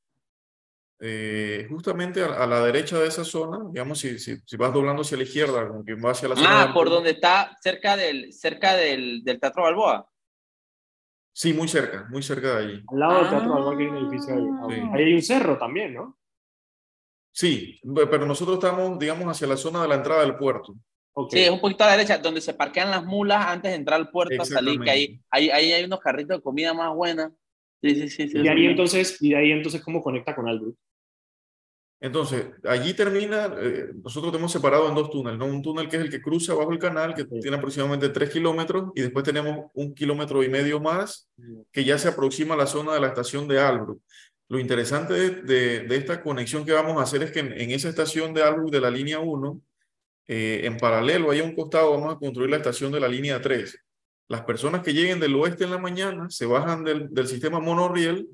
eh, 1.00 1.66
justamente 1.70 2.24
a, 2.24 2.46
la 2.46 2.64
derecha 2.64 3.00
de 3.00 3.08
esa 3.08 3.24
zona, 3.24 3.60
digamos, 3.72 4.00
si, 4.00 4.20
si, 4.20 4.38
si, 4.46 4.58
vas 4.58 4.74
doblando 4.74 5.02
hacia 5.04 5.18
la 5.18 5.24
izquierda, 5.24 5.68
como 5.68 5.86
que 5.86 5.96
va 5.96 6.12
hacia 6.12 6.30
la 6.30 6.36
zona. 6.36 6.64
Ah, 6.64 6.74
por 6.74 6.90
donde 6.90 7.12
está, 7.12 7.56
cerca 7.62 7.96
del, 7.96 8.34
cerca 8.34 8.76
del, 8.76 9.24
del 9.24 9.40
Teatro 9.40 9.64
Balboa. 9.64 10.10
Sí, 11.32 11.54
muy 11.54 11.68
cerca, 11.68 12.08
muy 12.10 12.24
cerca 12.24 12.58
de 12.58 12.66
ahí. 12.66 12.84
Al 12.88 13.00
lado 13.00 13.20
del 13.20 13.30
Teatro 13.30 13.50
Balboa 13.54 13.78
que 13.78 13.84
hay 13.84 13.90
un 13.90 13.98
edificio 13.98 14.34
ahí. 14.34 14.82
Ahí 14.94 15.04
hay 15.04 15.14
un 15.14 15.22
cerro 15.22 15.58
también, 15.58 15.94
¿no? 15.94 16.18
Sí, 17.32 17.80
pero 17.94 18.26
nosotros 18.26 18.58
estamos, 18.58 18.98
digamos, 18.98 19.28
hacia 19.28 19.46
la 19.46 19.56
zona 19.56 19.84
de 19.84 19.88
la 19.88 19.96
entrada 19.96 20.22
del 20.22 20.36
puerto. 20.36 20.74
Sí, 21.30 21.40
es 21.40 21.50
un 21.50 21.60
poquito 21.60 21.84
a 21.84 21.88
la 21.88 21.94
derecha, 21.94 22.20
donde 22.20 22.42
se 22.42 22.54
parquean 22.54 22.92
las 22.92 23.04
mulas 23.04 23.46
antes 23.48 23.72
de 23.72 23.78
entrar 23.78 24.00
al 24.00 24.12
puerto 24.12 24.42
a 24.42 24.46
salir, 24.46 24.80
que 24.80 24.92
ahí, 24.92 25.20
ahí, 25.32 25.50
ahí 25.50 25.74
hay 25.74 25.84
unos 25.84 26.00
carritos 26.00 26.38
de 26.38 26.44
comida 26.44 26.74
más 26.74 26.94
buenas. 26.96 27.32
Sí, 27.82 27.96
sí, 27.96 28.10
sí. 28.10 28.30
sí 28.30 28.38
y, 28.38 28.48
ahí 28.48 28.66
entonces, 28.66 29.18
y 29.22 29.30
de 29.32 29.38
ahí 29.38 29.52
entonces, 29.52 29.82
¿cómo 29.82 30.04
conecta 30.04 30.36
con 30.36 30.48
Albrook? 30.48 30.76
Entonces, 32.00 32.46
allí 32.64 32.94
termina, 32.94 33.52
eh, 33.60 33.90
nosotros 34.04 34.32
tenemos 34.32 34.52
separado 34.52 34.88
en 34.88 34.94
dos 34.94 35.10
túneles, 35.10 35.40
¿no? 35.40 35.46
Un 35.46 35.64
túnel 35.64 35.90
que 35.90 35.96
es 35.96 36.04
el 36.04 36.12
que 36.12 36.22
cruza 36.22 36.54
bajo 36.54 36.72
el 36.72 36.78
canal, 36.78 37.16
que 37.16 37.26
tiene 37.26 37.58
aproximadamente 37.58 38.10
tres 38.10 38.30
kilómetros, 38.30 38.92
y 38.94 39.02
después 39.02 39.26
tenemos 39.26 39.72
un 39.74 39.96
kilómetro 39.96 40.44
y 40.44 40.50
medio 40.50 40.80
más, 40.80 41.28
que 41.72 41.84
ya 41.84 41.98
se 41.98 42.10
aproxima 42.10 42.54
a 42.54 42.58
la 42.58 42.68
zona 42.68 42.94
de 42.94 43.00
la 43.00 43.08
estación 43.08 43.48
de 43.48 43.60
Albrook. 43.60 44.00
Lo 44.50 44.60
interesante 44.60 45.14
de, 45.14 45.82
de, 45.82 45.96
esta 45.96 46.22
conexión 46.22 46.64
que 46.64 46.72
vamos 46.72 46.98
a 46.98 47.04
hacer 47.04 47.24
es 47.24 47.32
que 47.32 47.40
en, 47.40 47.52
en 47.54 47.72
esa 47.72 47.90
estación 47.90 48.34
de 48.34 48.44
Albrook 48.44 48.72
de 48.72 48.80
la 48.80 48.92
línea 48.92 49.20
1, 49.20 49.62
eh, 50.28 50.62
en 50.64 50.78
paralelo, 50.78 51.32
ahí 51.32 51.40
a 51.40 51.44
un 51.44 51.56
costado, 51.56 51.92
vamos 51.92 52.16
a 52.16 52.20
construir 52.20 52.50
la 52.50 52.58
estación 52.58 52.92
de 52.92 53.00
la 53.00 53.08
línea 53.08 53.42
3. 53.42 53.84
Las 54.30 54.42
personas 54.42 54.82
que 54.82 54.94
lleguen 54.94 55.20
del 55.20 55.36
oeste 55.36 55.64
en 55.64 55.72
la 55.72 55.78
mañana 55.78 56.30
se 56.30 56.46
bajan 56.46 56.84
del, 56.84 57.08
del 57.14 57.28
sistema 57.28 57.60
monorriel, 57.60 58.28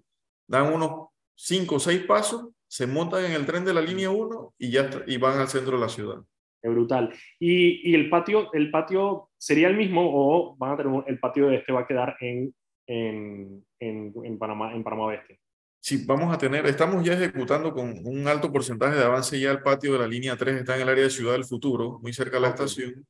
dan 0.47 0.73
unos 0.73 1.09
5 1.35 1.75
o 1.75 1.79
6 1.79 2.05
pasos, 2.05 2.49
se 2.67 2.87
montan 2.87 3.25
en 3.25 3.33
el 3.33 3.45
tren 3.45 3.63
de 3.63 3.73
la 3.73 3.81
línea 3.81 4.09
1 4.09 4.55
y 4.57 4.71
ya 4.71 4.89
y 5.05 5.17
van 5.17 5.39
al 5.39 5.47
centro 5.47 5.73
de 5.73 5.81
la 5.81 5.89
ciudad. 5.89 6.23
Es 6.63 6.71
brutal. 6.71 7.13
¿Y, 7.39 7.91
y 7.91 7.93
el, 7.93 8.09
patio, 8.09 8.51
el 8.53 8.71
patio 8.71 9.29
sería 9.37 9.67
el 9.67 9.75
mismo 9.75 10.01
o 10.03 10.55
van 10.55 10.71
a 10.71 10.77
tener 10.77 11.03
el 11.05 11.19
patio 11.19 11.47
de 11.47 11.57
este 11.57 11.73
va 11.73 11.81
a 11.81 11.87
quedar 11.87 12.15
en, 12.21 12.55
en, 12.87 13.63
en, 13.79 14.13
en 14.23 14.37
Panamá, 14.39 14.73
en 14.73 14.83
Panamá 14.83 15.05
Oeste? 15.05 15.39
Sí, 15.85 16.05
vamos 16.05 16.33
a 16.33 16.37
tener, 16.37 16.65
estamos 16.65 17.03
ya 17.03 17.11
ejecutando 17.11 17.73
con 17.73 18.07
un 18.07 18.25
alto 18.25 18.49
porcentaje 18.49 18.95
de 18.95 19.03
avance 19.03 19.37
ya 19.37 19.51
el 19.51 19.61
patio 19.61 19.91
de 19.91 19.99
la 19.99 20.07
línea 20.07 20.37
3 20.37 20.61
está 20.61 20.75
en 20.75 20.83
el 20.83 20.87
área 20.87 21.03
de 21.03 21.09
Ciudad 21.09 21.33
del 21.33 21.43
Futuro, 21.43 21.99
muy 21.99 22.13
cerca 22.13 22.37
de 22.37 22.41
la 22.41 22.47
estación. 22.47 23.05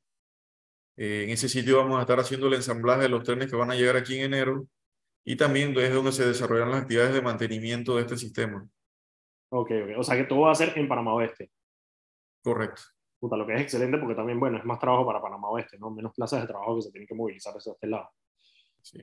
Eh, 0.98 1.26
en 1.26 1.30
ese 1.30 1.48
sitio 1.48 1.78
vamos 1.78 2.00
a 2.00 2.02
estar 2.02 2.20
haciendo 2.20 2.48
el 2.48 2.56
ensamblaje 2.56 3.04
de 3.04 3.10
los 3.10 3.24
trenes 3.24 3.48
que 3.48 3.56
van 3.56 3.70
a 3.70 3.76
llegar 3.76 3.96
aquí 3.96 4.18
en 4.18 4.34
enero 4.34 4.66
y 5.24 5.36
también 5.36 5.78
es 5.78 5.94
donde 5.94 6.12
se 6.12 6.26
desarrollan 6.26 6.72
las 6.72 6.82
actividades 6.82 7.14
de 7.14 7.22
mantenimiento 7.22 7.96
de 7.96 8.02
este 8.02 8.18
sistema. 8.18 8.68
Ok, 9.50 9.70
ok. 9.70 10.00
O 10.00 10.04
sea 10.04 10.18
que 10.18 10.24
todo 10.24 10.40
va 10.40 10.54
a 10.54 10.56
ser 10.56 10.76
en 10.76 10.88
Panamá 10.88 11.14
Oeste. 11.14 11.52
Correcto. 12.42 12.82
Puta, 13.20 13.38
lo 13.38 13.46
que 13.46 13.54
es 13.54 13.62
excelente 13.62 14.00
porque 14.00 14.16
también, 14.16 14.40
bueno, 14.40 14.58
es 14.58 14.66
más 14.66 14.80
trabajo 14.80 15.06
para 15.06 15.22
Panamá 15.22 15.48
Oeste, 15.50 15.78
¿no? 15.78 15.92
Menos 15.92 16.12
plazas 16.16 16.42
de 16.42 16.48
trabajo 16.48 16.78
que 16.78 16.82
se 16.82 16.92
tienen 16.92 17.08
que 17.08 17.14
movilizar 17.14 17.56
hacia 17.56 17.74
este 17.74 17.86
lado. 17.86 18.10
Sí. 18.82 18.98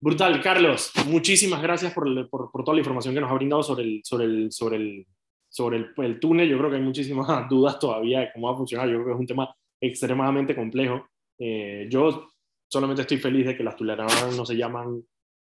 Brutal, 0.00 0.40
Carlos. 0.42 0.92
Muchísimas 1.06 1.62
gracias 1.62 1.92
por, 1.92 2.28
por, 2.28 2.50
por, 2.50 2.64
toda 2.64 2.74
la 2.74 2.80
información 2.80 3.14
que 3.14 3.20
nos 3.20 3.30
ha 3.30 3.34
brindado 3.34 3.62
sobre 3.62 3.84
el, 3.84 4.00
sobre 4.04 4.24
el, 4.26 4.52
sobre 4.52 4.76
el, 4.76 5.06
sobre 5.48 5.76
el, 5.78 5.94
el, 5.96 6.20
túnel. 6.20 6.48
Yo 6.48 6.58
creo 6.58 6.70
que 6.70 6.76
hay 6.76 6.82
muchísimas 6.82 7.26
dudas 7.48 7.78
todavía 7.78 8.20
de 8.20 8.30
cómo 8.34 8.48
va 8.48 8.54
a 8.54 8.56
funcionar. 8.56 8.88
Yo 8.88 8.96
creo 8.96 9.06
que 9.06 9.12
es 9.12 9.20
un 9.20 9.26
tema 9.26 9.54
extremadamente 9.80 10.54
complejo. 10.54 11.06
Eh, 11.38 11.86
yo 11.90 12.28
solamente 12.68 13.02
estoy 13.02 13.18
feliz 13.18 13.46
de 13.46 13.56
que 13.56 13.64
las 13.64 13.76
tuneladoras 13.76 14.36
no 14.36 14.44
se 14.44 14.56
llaman 14.56 15.02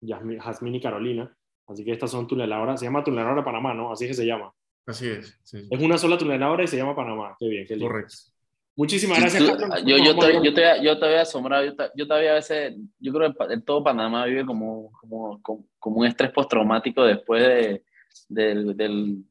Jasmine 0.01 0.77
y 0.77 0.81
Carolina. 0.81 1.35
Así 1.67 1.83
que 1.83 1.91
estas 1.91 2.11
son 2.11 2.27
tuneladoras. 2.27 2.79
Se 2.79 2.85
llama 2.85 3.03
tuneladora 3.03 3.43
Panamá, 3.43 3.73
¿no? 3.73 3.91
Así 3.91 4.07
que 4.07 4.13
se 4.13 4.25
llama. 4.25 4.53
Así 4.85 5.09
es. 5.09 5.37
Sí. 5.43 5.67
Es 5.69 5.81
una 5.81 5.97
sola 5.97 6.17
tuneladora 6.17 6.63
y 6.63 6.67
se 6.67 6.77
llama 6.77 6.95
Panamá. 6.95 7.35
Qué 7.37 7.49
bien, 7.49 7.65
qué 7.67 7.75
lindo. 7.75 7.89
Correcto. 7.89 8.15
Muchísimas 8.77 9.19
gracias. 9.19 9.43
Yo, 9.43 9.57
yo, 9.83 9.97
yo, 9.97 10.15
te, 10.15 10.33
yo, 10.35 10.53
te, 10.53 10.83
yo 10.83 10.99
te 10.99 11.05
había 11.07 11.21
asombrado, 11.21 11.65
yo, 11.65 11.75
te, 11.75 11.89
yo 11.95 12.07
todavía 12.07 12.31
a 12.31 12.35
veces, 12.35 12.75
yo 12.99 13.11
creo 13.11 13.33
que 13.33 13.59
todo 13.61 13.83
Panamá 13.83 14.25
vive 14.25 14.45
como, 14.45 14.91
como, 15.01 15.41
como, 15.41 15.97
un 15.97 16.05
estrés 16.05 16.31
postraumático 16.31 17.03
después 17.03 17.41
de, 17.41 17.83
del, 18.29 18.77
del, 18.77 19.23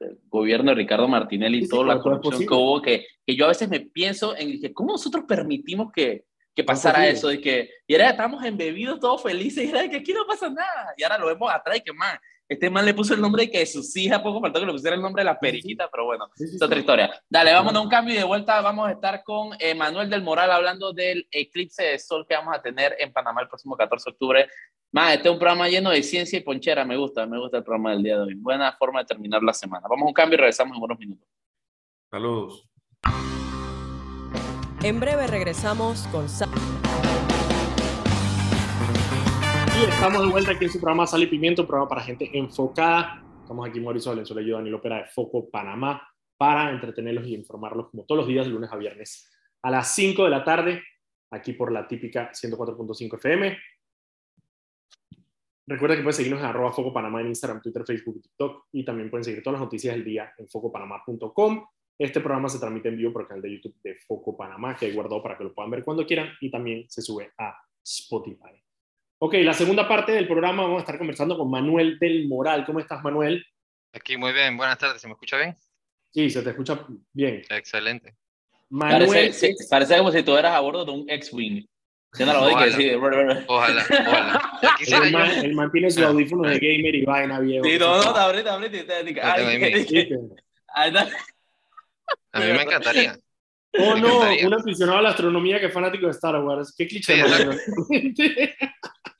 del, 0.00 0.18
gobierno 0.28 0.70
de 0.70 0.76
Ricardo 0.76 1.06
Martinelli 1.08 1.58
y 1.58 1.62
sí, 1.64 1.68
toda 1.68 1.82
sí, 1.82 1.88
la 1.88 2.00
corrupción 2.00 2.40
que 2.40 2.54
hubo, 2.54 2.80
que, 2.80 3.06
que 3.26 3.36
yo 3.36 3.44
a 3.44 3.48
veces 3.48 3.68
me 3.68 3.80
pienso 3.80 4.34
en 4.34 4.58
que 4.58 4.72
cómo 4.72 4.92
nosotros 4.92 5.26
permitimos 5.28 5.92
que, 5.92 6.24
que 6.54 6.64
pasara 6.64 7.06
eso, 7.06 7.28
de 7.28 7.38
que, 7.38 7.68
y 7.86 7.94
ahora 7.94 8.08
estamos 8.08 8.42
embebidos 8.42 8.98
todos 8.98 9.22
felices, 9.22 9.62
y 9.62 9.68
era 9.68 9.82
de 9.82 9.90
que 9.90 9.96
aquí 9.96 10.14
no 10.14 10.26
pasa 10.26 10.48
nada, 10.48 10.94
y 10.96 11.02
ahora 11.02 11.18
lo 11.18 11.26
vemos 11.26 11.52
atrás 11.52 11.76
y 11.76 11.82
que 11.82 11.92
más, 11.92 12.18
este 12.48 12.70
man 12.70 12.84
le 12.84 12.94
puso 12.94 13.14
el 13.14 13.20
nombre 13.20 13.44
de 13.44 13.50
que 13.50 13.66
sus 13.66 13.96
hijas, 13.96 14.20
poco 14.20 14.40
faltó 14.40 14.60
que 14.60 14.66
le 14.66 14.72
pusiera 14.72 14.94
el 14.94 15.02
nombre 15.02 15.22
de 15.22 15.24
la 15.24 15.38
periquita, 15.38 15.88
pero 15.90 16.04
bueno, 16.04 16.28
sí, 16.36 16.46
sí, 16.46 16.56
es 16.56 16.62
otra 16.62 16.78
historia. 16.78 17.22
Dale, 17.28 17.52
vamos 17.52 17.74
a 17.74 17.80
un 17.80 17.88
cambio 17.88 18.14
y 18.14 18.18
de 18.18 18.24
vuelta 18.24 18.60
vamos 18.60 18.88
a 18.88 18.92
estar 18.92 19.24
con 19.24 19.50
eh, 19.58 19.74
Manuel 19.74 20.08
del 20.08 20.22
Moral 20.22 20.50
hablando 20.52 20.92
del 20.92 21.26
eclipse 21.30 21.82
de 21.82 21.98
sol 21.98 22.24
que 22.28 22.36
vamos 22.36 22.54
a 22.54 22.62
tener 22.62 22.94
en 22.98 23.12
Panamá 23.12 23.42
el 23.42 23.48
próximo 23.48 23.76
14 23.76 24.10
de 24.10 24.12
octubre. 24.12 24.48
Más, 24.92 25.14
este 25.14 25.28
es 25.28 25.32
un 25.32 25.38
programa 25.38 25.68
lleno 25.68 25.90
de 25.90 26.02
ciencia 26.02 26.38
y 26.38 26.42
ponchera, 26.42 26.84
me 26.84 26.96
gusta, 26.96 27.26
me 27.26 27.38
gusta 27.38 27.58
el 27.58 27.64
programa 27.64 27.90
del 27.90 28.02
día 28.02 28.16
de 28.16 28.22
hoy. 28.22 28.34
Buena 28.34 28.72
forma 28.72 29.00
de 29.00 29.06
terminar 29.06 29.42
la 29.42 29.52
semana. 29.52 29.86
Vamos 29.88 30.04
a 30.04 30.08
un 30.08 30.14
cambio 30.14 30.36
y 30.36 30.38
regresamos 30.38 30.76
en 30.76 30.82
unos 30.82 30.98
minutos. 30.98 31.28
Saludos. 32.10 32.68
En 34.82 35.00
breve 35.00 35.26
regresamos 35.26 36.06
con... 36.12 36.28
Y 39.78 39.84
estamos 39.84 40.22
de 40.22 40.28
vuelta 40.28 40.52
aquí 40.52 40.64
en 40.64 40.70
su 40.70 40.80
programa 40.80 41.06
Sal 41.06 41.22
y 41.22 41.26
Pimiento, 41.26 41.60
un 41.60 41.68
programa 41.68 41.88
para 41.90 42.02
gente 42.02 42.30
enfocada. 42.32 43.22
Estamos 43.42 43.68
aquí 43.68 43.78
Mauricio 43.78 44.10
Valenzuela 44.10 44.40
y 44.40 44.46
yo, 44.46 44.56
Daniel 44.56 44.76
Opera 44.76 44.96
de 44.96 45.04
Foco 45.04 45.50
Panamá, 45.50 46.08
para 46.38 46.70
entretenerlos 46.70 47.26
y 47.26 47.34
informarlos 47.34 47.90
como 47.90 48.04
todos 48.04 48.20
los 48.20 48.26
días, 48.26 48.46
de 48.46 48.52
lunes 48.52 48.72
a 48.72 48.76
viernes, 48.76 49.30
a 49.60 49.70
las 49.70 49.94
5 49.94 50.24
de 50.24 50.30
la 50.30 50.42
tarde, 50.44 50.82
aquí 51.30 51.52
por 51.52 51.70
la 51.72 51.86
típica 51.86 52.30
104.5 52.32 53.16
FM. 53.16 53.58
Recuerda 55.66 55.96
que 55.96 56.02
pueden 56.02 56.16
seguirnos 56.16 56.40
en 56.40 56.46
arroba 56.46 56.72
Foco 56.72 56.94
Panamá 56.94 57.20
en 57.20 57.26
Instagram, 57.28 57.60
Twitter, 57.60 57.84
Facebook 57.84 58.16
y 58.16 58.22
TikTok. 58.22 58.68
Y 58.72 58.82
también 58.82 59.10
pueden 59.10 59.24
seguir 59.24 59.42
todas 59.42 59.60
las 59.60 59.66
noticias 59.66 59.94
del 59.94 60.04
día 60.04 60.32
en 60.38 60.48
focopanamá.com. 60.48 61.66
Este 61.98 62.20
programa 62.20 62.48
se 62.48 62.58
transmite 62.58 62.88
en 62.88 62.96
vivo 62.96 63.12
por 63.12 63.22
el 63.22 63.28
canal 63.28 63.42
de 63.42 63.52
YouTube 63.52 63.76
de 63.82 63.96
Foco 64.06 64.36
Panamá, 64.38 64.74
que 64.74 64.86
he 64.86 64.92
guardado 64.92 65.22
para 65.22 65.36
que 65.36 65.44
lo 65.44 65.52
puedan 65.52 65.70
ver 65.70 65.84
cuando 65.84 66.06
quieran. 66.06 66.30
Y 66.40 66.50
también 66.50 66.86
se 66.88 67.02
sube 67.02 67.32
a 67.36 67.54
Spotify. 67.82 68.65
Ok, 69.18 69.34
la 69.38 69.54
segunda 69.54 69.88
parte 69.88 70.12
del 70.12 70.26
programa 70.26 70.64
vamos 70.64 70.78
a 70.78 70.80
estar 70.80 70.98
conversando 70.98 71.38
con 71.38 71.50
Manuel 71.50 71.98
del 71.98 72.28
Moral. 72.28 72.66
¿Cómo 72.66 72.80
estás, 72.80 73.02
Manuel? 73.02 73.46
Aquí 73.94 74.18
muy 74.18 74.32
bien, 74.32 74.58
buenas 74.58 74.76
tardes. 74.78 75.00
¿Se 75.00 75.06
me 75.06 75.14
escucha 75.14 75.38
bien? 75.38 75.56
Sí, 76.12 76.28
se 76.28 76.42
te 76.42 76.50
escucha 76.50 76.84
bien. 77.14 77.42
Excelente. 77.48 78.14
Manuel, 78.68 79.06
parece, 79.06 79.50
es... 79.50 79.68
parece 79.70 79.96
como 79.96 80.12
si 80.12 80.22
tú 80.22 80.36
eras 80.36 80.54
a 80.54 80.60
bordo 80.60 80.84
de 80.84 80.90
un 80.90 81.08
X-Wing. 81.08 81.64
Ojalá, 82.12 82.70
sí. 82.72 82.94
ojalá, 82.94 83.44
ojalá. 83.46 84.42
El 85.04 85.12
man, 85.12 85.30
el 85.30 85.54
man, 85.54 85.70
tiene 85.70 85.90
sus 85.90 86.02
audífonos 86.02 86.50
de 86.50 86.58
gamer 86.58 86.94
y 86.94 87.04
vaina 87.04 87.40
viejo. 87.40 87.64
Sí, 87.64 87.78
no, 87.78 88.02
no, 88.02 88.10
ahorita, 88.10 88.54
ahorita. 88.54 88.96
A 92.32 92.40
mí 92.40 92.46
me 92.52 92.62
encantaría. 92.62 93.18
Oh, 93.78 93.96
no, 93.96 94.20
un 94.46 94.54
aficionado 94.54 94.98
a 94.98 95.02
la 95.02 95.10
astronomía 95.10 95.60
que 95.60 95.66
es 95.66 95.72
fanático 95.72 96.06
de 96.06 96.12
Star 96.12 96.42
Wars. 96.42 96.74
Qué 96.76 96.86
cliché. 96.86 97.16
Sí, 97.16 97.22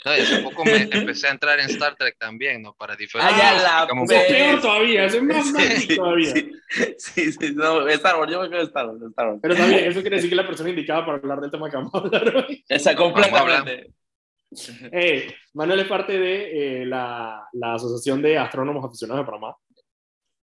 no, 0.07 0.17
y 0.17 0.21
hace 0.21 0.39
poco 0.39 0.65
me 0.65 0.77
empecé 0.77 1.27
a 1.27 1.33
entrar 1.33 1.59
en 1.59 1.69
Star 1.69 1.97
Trek 1.97 2.17
también, 2.17 2.63
¿no? 2.63 2.75
Para 2.75 2.95
diferentes. 2.95 3.37
Ah, 3.37 3.55
ya 3.57 3.61
la 3.61 3.89
como... 3.89 4.05
es 4.05 4.11
peor 4.11 4.61
todavía, 4.61 5.05
es 5.07 5.21
más 5.21 5.47
mágico 5.47 5.81
sí, 5.81 5.97
todavía. 5.97 6.35
Sí, 6.97 7.33
sí, 7.33 7.55
no, 7.55 7.89
Star 7.89 8.17
Wars, 8.17 8.31
yo 8.31 8.41
me 8.41 8.49
quedo 8.49 8.63
Star 8.63 8.87
Wars, 8.87 9.03
Star 9.03 9.29
Wars. 9.29 9.41
Pero 9.43 9.57
también, 9.57 9.85
eso 9.85 10.01
quiere 10.03 10.17
decir 10.17 10.31
que 10.31 10.35
es 10.35 10.43
la 10.43 10.47
persona 10.47 10.71
indicada 10.71 11.05
para 11.05 11.19
hablar 11.19 11.41
del 11.41 11.51
tema 11.51 11.69
que 11.69 11.77
vamos 11.77 11.93
a 11.93 11.99
hablar 11.99 12.37
hoy. 12.37 12.65
Esa, 12.69 12.95
completamente. 12.95 13.91
Eh, 14.93 15.35
Manuel 15.55 15.81
es 15.81 15.89
parte 15.89 16.17
de 16.17 16.83
eh, 16.83 16.87
la, 16.87 17.49
la, 17.53 17.75
Asociación 17.75 18.23
de 18.23 18.39
Astrónomos 18.39 18.85
Aficionados 18.85 19.27
de 19.27 19.27
Panamá. 19.27 19.57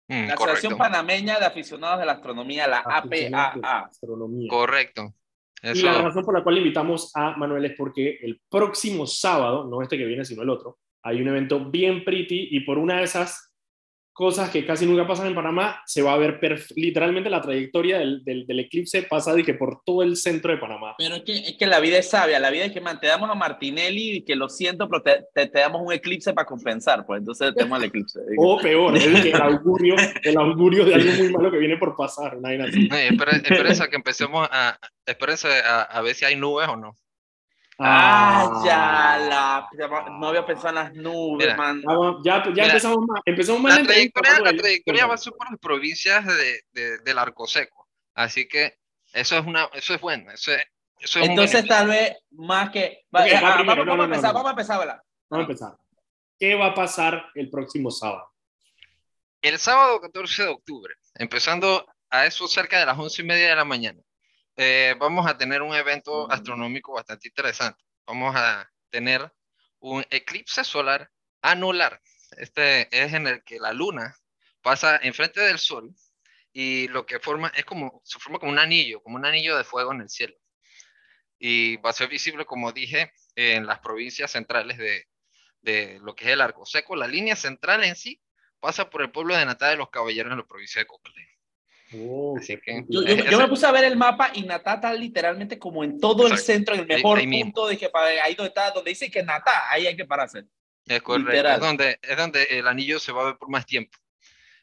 Mm, 0.08 0.26
la 0.26 0.34
Asociación 0.34 0.76
Panameña 0.76 1.38
de 1.38 1.46
Aficionados 1.46 2.00
de 2.00 2.04
la 2.04 2.12
Astronomía, 2.12 2.68
la 2.68 2.80
APAA. 2.80 3.88
Correcto. 4.46 5.14
Eso. 5.64 5.80
Y 5.80 5.82
la 5.82 6.02
razón 6.02 6.24
por 6.24 6.34
la 6.34 6.44
cual 6.44 6.58
invitamos 6.58 7.10
a 7.14 7.36
Manuel 7.36 7.64
es 7.64 7.72
porque 7.76 8.18
el 8.20 8.40
próximo 8.50 9.06
sábado, 9.06 9.64
no 9.64 9.80
este 9.80 9.96
que 9.96 10.04
viene, 10.04 10.24
sino 10.24 10.42
el 10.42 10.50
otro, 10.50 10.78
hay 11.02 11.22
un 11.22 11.28
evento 11.28 11.70
bien 11.70 12.04
pretty 12.04 12.48
y 12.50 12.60
por 12.60 12.78
una 12.78 12.98
de 12.98 13.04
esas 13.04 13.53
cosas 14.14 14.48
que 14.50 14.64
casi 14.64 14.86
nunca 14.86 15.06
pasan 15.06 15.26
en 15.26 15.34
Panamá, 15.34 15.82
se 15.86 16.00
va 16.00 16.14
a 16.14 16.16
ver 16.16 16.38
literalmente 16.76 17.28
la 17.28 17.42
trayectoria 17.42 17.98
del, 17.98 18.22
del, 18.24 18.46
del, 18.46 18.60
eclipse 18.60 19.02
pasa 19.02 19.34
de 19.34 19.42
que 19.42 19.54
por 19.54 19.82
todo 19.84 20.04
el 20.04 20.16
centro 20.16 20.52
de 20.52 20.58
Panamá. 20.58 20.94
Pero 20.96 21.16
es 21.16 21.22
que, 21.22 21.36
es 21.36 21.56
que 21.58 21.66
la 21.66 21.80
vida 21.80 21.98
es 21.98 22.08
sabia, 22.08 22.38
la 22.38 22.50
vida 22.50 22.66
es 22.66 22.72
que 22.72 22.80
man, 22.80 23.00
te 23.00 23.08
damos 23.08 23.28
a 23.28 23.34
Martinelli 23.34 24.18
y 24.18 24.24
que 24.24 24.36
lo 24.36 24.48
siento, 24.48 24.88
pero 24.88 25.02
te, 25.02 25.24
te, 25.34 25.48
te 25.48 25.58
damos 25.58 25.82
un 25.84 25.92
eclipse 25.92 26.32
para 26.32 26.46
compensar, 26.46 27.04
pues 27.04 27.18
entonces 27.18 27.52
tenemos 27.56 27.76
el 27.80 27.86
eclipse. 27.86 28.20
o 28.38 28.58
peor, 28.60 28.96
el, 28.96 29.16
el, 29.16 29.34
augurio, 29.34 29.96
el 30.22 30.36
augurio 30.38 30.84
de 30.84 30.94
algo 30.94 31.12
muy 31.14 31.32
malo 31.32 31.50
que 31.50 31.58
viene 31.58 31.76
por 31.76 31.96
pasar, 31.96 32.36
una 32.36 32.50
así. 32.64 32.88
No, 32.88 32.96
espérense 32.96 33.82
a 33.82 33.88
que 33.88 33.96
empecemos 33.96 34.48
a, 34.48 34.78
espérense 35.04 35.48
a, 35.48 35.82
a 35.82 36.02
ver 36.02 36.14
si 36.14 36.24
hay 36.24 36.36
nubes 36.36 36.68
o 36.68 36.76
no. 36.76 36.96
Ah, 37.78 38.62
ya, 38.64 39.18
la, 39.18 39.68
no 40.18 40.28
había 40.28 40.46
pensado 40.46 40.68
en 40.68 40.74
las 40.76 40.94
nubes, 40.94 41.56
man. 41.56 41.82
Ya, 42.22 42.42
ya 42.54 42.66
empezamos 42.66 42.98
más. 43.06 43.20
Empezamos 43.24 43.62
más 43.62 43.78
la, 43.78 43.84
trayectoria, 43.84 44.40
la 44.40 44.56
trayectoria 44.56 45.06
va 45.06 45.14
a 45.14 45.18
ser 45.18 45.32
por 45.32 45.50
las 45.50 45.58
provincias 45.58 46.24
de, 46.24 46.62
de, 46.72 46.98
del 46.98 47.18
Arco 47.18 47.46
Seco. 47.46 47.88
Así 48.14 48.46
que 48.46 48.78
eso 49.12 49.38
es, 49.38 49.46
una, 49.46 49.68
eso 49.72 49.94
es 49.94 50.00
bueno. 50.00 50.30
Eso 50.30 50.52
es, 50.52 50.64
eso 50.98 51.18
es 51.18 51.28
Entonces, 51.28 51.66
tal 51.66 51.88
vez 51.88 52.16
más 52.30 52.70
que. 52.70 53.04
Okay, 53.10 53.32
ah, 53.32 53.62
vamos, 53.64 53.86
vamos, 53.86 54.00
a 54.00 54.04
empezar, 54.04 54.34
vamos 54.34 54.48
a 54.48 54.50
empezar, 54.50 54.78
¿verdad? 54.78 55.02
Vamos 55.28 55.48
a 55.48 55.50
empezar. 55.50 55.76
¿Qué 56.38 56.54
va 56.54 56.66
a 56.66 56.74
pasar 56.74 57.26
el 57.34 57.50
próximo 57.50 57.90
sábado? 57.90 58.30
El 59.42 59.58
sábado 59.58 60.00
14 60.00 60.44
de 60.44 60.48
octubre, 60.48 60.94
empezando 61.14 61.86
a 62.08 62.26
eso 62.26 62.48
cerca 62.48 62.78
de 62.78 62.86
las 62.86 62.98
once 62.98 63.22
y 63.22 63.24
media 63.24 63.48
de 63.48 63.56
la 63.56 63.64
mañana, 63.64 64.00
eh, 64.56 64.94
vamos 64.98 65.26
a 65.26 65.36
tener 65.36 65.62
un 65.62 65.74
evento 65.74 66.30
astronómico 66.30 66.92
bastante 66.92 67.28
interesante. 67.28 67.82
Vamos 68.06 68.34
a 68.36 68.70
tener 68.90 69.32
un 69.80 70.04
eclipse 70.10 70.64
solar 70.64 71.10
anular. 71.42 72.00
Este 72.36 72.88
es 72.90 73.12
en 73.12 73.26
el 73.26 73.44
que 73.44 73.58
la 73.58 73.72
luna 73.72 74.16
pasa 74.62 74.98
enfrente 75.02 75.40
del 75.40 75.58
sol 75.58 75.94
y 76.52 76.88
lo 76.88 77.04
que 77.04 77.20
forma 77.20 77.48
es 77.56 77.64
como, 77.64 78.00
se 78.04 78.18
forma 78.18 78.38
como 78.38 78.52
un 78.52 78.58
anillo, 78.58 79.02
como 79.02 79.16
un 79.16 79.26
anillo 79.26 79.56
de 79.56 79.64
fuego 79.64 79.92
en 79.92 80.02
el 80.02 80.08
cielo. 80.08 80.36
Y 81.38 81.76
va 81.78 81.90
a 81.90 81.92
ser 81.94 82.08
visible, 82.08 82.46
como 82.46 82.72
dije, 82.72 83.12
en 83.34 83.66
las 83.66 83.80
provincias 83.80 84.30
centrales 84.30 84.78
de, 84.78 85.08
de 85.62 85.98
lo 86.00 86.14
que 86.14 86.26
es 86.26 86.30
el 86.30 86.40
Arco 86.40 86.64
Seco. 86.64 86.96
La 86.96 87.08
línea 87.08 87.36
central 87.36 87.84
en 87.84 87.96
sí 87.96 88.22
pasa 88.60 88.88
por 88.88 89.02
el 89.02 89.10
pueblo 89.10 89.36
de 89.36 89.44
Natá 89.44 89.68
de 89.68 89.76
los 89.76 89.90
Caballeros 89.90 90.32
en 90.32 90.38
la 90.38 90.46
provincia 90.46 90.80
de 90.80 90.86
Coclé. 90.86 91.33
Oh, 91.96 92.38
yo, 92.88 93.38
me 93.38 93.48
puse 93.48 93.66
a 93.66 93.72
ver 93.72 93.84
el 93.84 93.96
mapa 93.96 94.30
y 94.34 94.42
Natá 94.42 94.74
está 94.74 94.92
literalmente 94.92 95.58
como 95.58 95.84
en 95.84 95.98
todo 96.00 96.26
el 96.26 96.38
centro, 96.38 96.74
en 96.74 96.80
el 96.80 96.86
mejor 96.86 97.20
punto 97.22 97.66
de 97.66 97.76
que 97.76 97.90
ahí 98.22 98.34
donde 98.34 98.48
está, 98.48 98.70
donde 98.70 98.90
dice 98.90 99.10
que 99.10 99.22
Natá, 99.22 99.70
ahí 99.70 99.86
hay 99.86 99.96
que 99.96 100.04
pararse. 100.04 100.44
Es 100.86 101.02
correcto, 101.02 101.48
es 101.48 101.60
donde, 101.60 101.98
es 102.02 102.16
donde 102.16 102.42
el 102.44 102.66
anillo 102.66 102.98
se 102.98 103.12
va 103.12 103.22
a 103.22 103.26
ver 103.26 103.36
por 103.36 103.48
más 103.48 103.64
tiempo. 103.66 103.96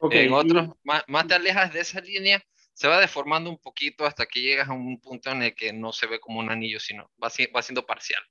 En 0.09 0.33
otros, 0.33 0.69
más, 0.83 1.03
más 1.07 1.27
te 1.27 1.35
alejas 1.35 1.71
de 1.73 1.81
esa 1.81 2.01
línea, 2.01 2.43
se 2.73 2.87
va 2.87 2.99
deformando 2.99 3.49
un 3.49 3.59
poquito 3.59 4.05
hasta 4.05 4.25
que 4.25 4.41
llegas 4.41 4.67
a 4.69 4.73
un 4.73 4.99
punto 4.99 5.29
en 5.29 5.43
el 5.43 5.55
que 5.55 5.71
no 5.71 5.91
se 5.91 6.07
ve 6.07 6.19
como 6.19 6.39
un 6.39 6.49
anillo, 6.49 6.79
sino 6.79 7.11
va, 7.23 7.29
va 7.55 7.61
siendo 7.61 7.85
parcial. 7.85 8.21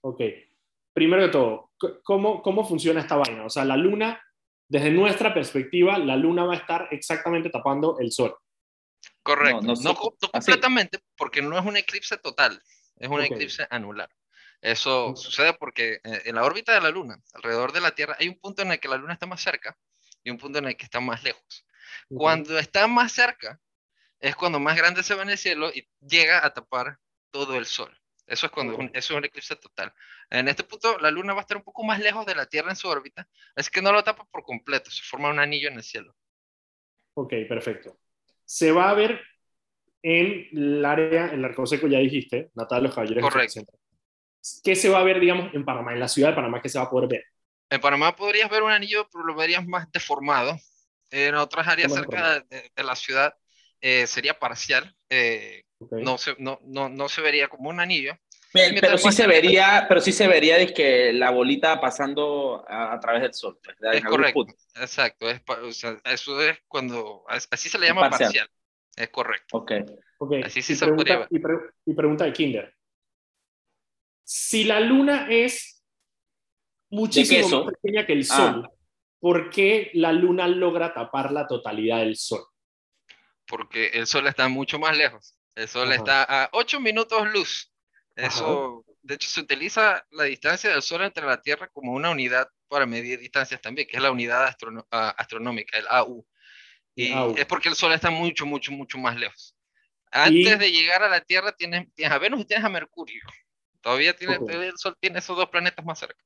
Ok. 0.00 0.20
Primero 0.92 1.22
de 1.22 1.28
todo, 1.28 1.70
¿cómo, 2.02 2.42
¿cómo 2.42 2.66
funciona 2.66 3.00
esta 3.00 3.16
vaina? 3.16 3.44
O 3.44 3.50
sea, 3.50 3.64
la 3.64 3.76
luna 3.76 4.20
desde 4.68 4.90
nuestra 4.90 5.32
perspectiva, 5.32 5.98
la 5.98 6.16
luna 6.16 6.44
va 6.44 6.54
a 6.54 6.58
estar 6.58 6.88
exactamente 6.90 7.50
tapando 7.50 7.98
el 7.98 8.12
sol. 8.12 8.36
Correcto. 9.22 9.74
No, 9.82 9.94
completamente, 9.94 10.98
porque 11.16 11.42
no 11.42 11.58
es 11.58 11.64
un 11.64 11.76
eclipse 11.76 12.16
total, 12.18 12.62
es 12.96 13.08
un 13.08 13.22
eclipse 13.22 13.66
anular. 13.70 14.10
Eso 14.60 15.14
sucede 15.16 15.54
porque 15.54 16.00
eh, 16.04 16.22
en 16.24 16.34
la 16.34 16.44
órbita 16.44 16.72
de 16.72 16.80
la 16.80 16.90
luna, 16.90 17.22
alrededor 17.32 17.72
de 17.72 17.80
la 17.80 17.92
Tierra, 17.92 18.16
hay 18.18 18.28
un 18.28 18.38
punto 18.38 18.62
en 18.62 18.72
el 18.72 18.80
que 18.80 18.88
la 18.88 18.96
luna 18.96 19.12
está 19.12 19.26
más 19.26 19.40
cerca 19.40 19.76
y 20.24 20.30
un 20.30 20.38
punto 20.38 20.58
en 20.58 20.66
el 20.66 20.76
que 20.76 20.84
está 20.84 21.00
más 21.00 21.22
lejos. 21.22 21.64
Cuando 22.08 22.58
está 22.58 22.86
más 22.86 23.12
cerca, 23.12 23.60
es 24.20 24.34
cuando 24.34 24.58
más 24.60 24.76
grande 24.76 25.02
se 25.02 25.14
ve 25.14 25.22
en 25.22 25.30
el 25.30 25.38
cielo 25.38 25.70
y 25.72 25.88
llega 26.00 26.44
a 26.44 26.52
tapar 26.52 26.98
todo 27.30 27.56
el 27.56 27.66
sol. 27.66 27.97
Eso 28.28 28.46
es 28.46 28.52
cuando 28.52 28.74
eso 28.74 28.90
es 28.92 29.10
un 29.10 29.24
eclipse 29.24 29.56
total. 29.56 29.92
En 30.30 30.48
este 30.48 30.62
punto, 30.62 30.98
la 30.98 31.10
Luna 31.10 31.32
va 31.32 31.40
a 31.40 31.42
estar 31.42 31.56
un 31.56 31.64
poco 31.64 31.82
más 31.82 31.98
lejos 31.98 32.26
de 32.26 32.34
la 32.34 32.46
Tierra 32.46 32.70
en 32.70 32.76
su 32.76 32.88
órbita, 32.88 33.26
así 33.56 33.70
que 33.70 33.80
no 33.80 33.90
lo 33.90 34.04
tapa 34.04 34.24
por 34.30 34.42
completo, 34.42 34.90
se 34.90 35.02
forma 35.02 35.30
un 35.30 35.38
anillo 35.38 35.68
en 35.68 35.76
el 35.76 35.82
cielo. 35.82 36.14
Ok, 37.14 37.32
perfecto. 37.48 37.98
Se 38.44 38.70
va 38.70 38.90
a 38.90 38.94
ver 38.94 39.20
en 40.02 40.46
el 40.52 40.84
área, 40.84 41.28
en 41.28 41.40
el 41.40 41.44
arco 41.46 41.66
seco, 41.66 41.88
ya 41.88 41.98
dijiste, 41.98 42.50
Natal 42.54 42.84
los 42.84 42.94
Caballeros. 42.94 43.22
Correcto. 43.22 43.62
¿Qué 44.62 44.76
se 44.76 44.88
va 44.88 45.00
a 45.00 45.04
ver, 45.04 45.20
digamos, 45.20 45.52
en 45.54 45.64
Panamá, 45.64 45.92
en 45.92 46.00
la 46.00 46.08
ciudad 46.08 46.30
de 46.30 46.36
Panamá, 46.36 46.60
qué 46.60 46.68
se 46.68 46.78
va 46.78 46.84
a 46.84 46.90
poder 46.90 47.08
ver? 47.08 47.24
En 47.70 47.80
Panamá 47.80 48.14
podrías 48.14 48.48
ver 48.50 48.62
un 48.62 48.70
anillo, 48.70 49.08
pero 49.12 49.24
lo 49.24 49.34
verías 49.34 49.66
más 49.66 49.90
deformado. 49.90 50.56
En 51.10 51.34
otras 51.34 51.66
áreas 51.66 51.92
cerca 51.92 52.40
de, 52.40 52.70
la 52.82 52.94
ciudad 52.94 53.34
eh, 53.80 54.06
sería 54.06 54.38
parcial. 54.38 54.94
Eh, 55.10 55.64
no, 55.80 56.18
se, 56.18 56.34
no, 56.38 56.60
no, 56.64 56.88
no 56.88 57.08
se 57.08 57.20
vería 57.20 57.48
como 57.48 57.70
un 57.70 57.80
anillo. 57.80 58.18
Pero, 58.52 58.96
sí 58.96 59.12
se 59.12 59.26
vería, 59.26 59.84
pero 59.88 60.00
sí 60.00 60.10
se 60.10 60.26
vería 60.26 60.56
de 60.56 60.72
que 60.72 61.12
la 61.12 61.30
bolita 61.30 61.80
pasando 61.80 62.64
a, 62.66 62.98
través 62.98 63.22
del 63.22 63.34
sol. 63.34 63.58
Pues, 63.62 63.76
es 63.92 64.04
correcto, 64.04 64.46
exacto. 64.76 65.28
Es, 65.28 65.42
o 65.46 65.72
sea, 65.72 66.00
eso 66.04 66.40
es 66.40 66.58
cuando, 66.66 67.24
así 67.28 67.68
se 67.68 67.78
le 67.78 67.88
llama 67.88 68.08
parcial. 68.08 68.48
Es 68.96 69.10
correcto. 69.10 69.58
Ok. 69.58 69.72
okay. 70.18 70.42
Así 70.42 70.62
sí 70.62 70.72
y 70.72 70.76
se 70.76 70.86
pregunta, 70.86 71.28
y, 71.30 71.36
y, 71.90 71.94
pregunta 71.94 72.24
de 72.24 72.32
Kinder. 72.32 72.74
Si 74.24 74.64
la 74.64 74.80
luna 74.80 75.28
es 75.30 75.84
muchísimo 76.90 77.64
más 77.64 77.74
pequeña 77.74 78.06
que 78.06 78.14
el 78.14 78.26
ah. 78.30 78.36
sol, 78.36 78.70
¿por 79.20 79.50
qué 79.50 79.90
la 79.94 80.12
luna 80.12 80.48
logra 80.48 80.92
tapar 80.94 81.32
la 81.32 81.46
totalidad 81.46 81.98
del 81.98 82.16
sol? 82.16 82.44
Porque 83.46 83.88
el 83.88 84.06
sol 84.06 84.26
está 84.26 84.48
mucho 84.48 84.78
más 84.78 84.96
lejos. 84.96 85.37
El 85.58 85.66
Sol 85.66 85.92
está 85.92 86.22
a 86.22 86.48
8 86.52 86.78
minutos 86.78 87.26
luz. 87.32 87.72
Eso, 88.14 88.84
de 89.02 89.14
hecho, 89.14 89.28
se 89.28 89.40
utiliza 89.40 90.06
la 90.12 90.24
distancia 90.24 90.70
del 90.70 90.82
Sol 90.82 91.02
entre 91.02 91.26
la 91.26 91.42
Tierra 91.42 91.66
como 91.68 91.92
una 91.92 92.10
unidad 92.10 92.48
para 92.68 92.86
medir 92.86 93.18
distancias 93.18 93.60
también, 93.60 93.88
que 93.88 93.96
es 93.96 94.02
la 94.02 94.12
unidad 94.12 94.56
astronómica, 94.90 95.76
el 95.76 95.86
AU. 95.88 96.24
Y 96.94 97.12
es 97.36 97.46
porque 97.46 97.68
el 97.68 97.74
Sol 97.74 97.92
está 97.92 98.08
mucho, 98.10 98.46
mucho, 98.46 98.70
mucho 98.70 98.98
más 98.98 99.16
lejos. 99.16 99.56
Antes 100.12 100.60
de 100.60 100.70
llegar 100.70 101.02
a 101.02 101.08
la 101.08 101.20
Tierra 101.22 101.50
tienes, 101.50 101.92
tienes, 101.94 102.12
a 102.12 102.18
Venus 102.18 102.42
y 102.42 102.44
tienes 102.44 102.64
a 102.64 102.68
Mercurio. 102.68 103.22
Todavía 103.80 104.14
tiene, 104.14 104.38
el 104.48 104.78
Sol 104.78 104.96
tiene 105.00 105.18
esos 105.18 105.36
dos 105.36 105.48
planetas 105.48 105.84
más 105.84 105.98
cerca. 105.98 106.22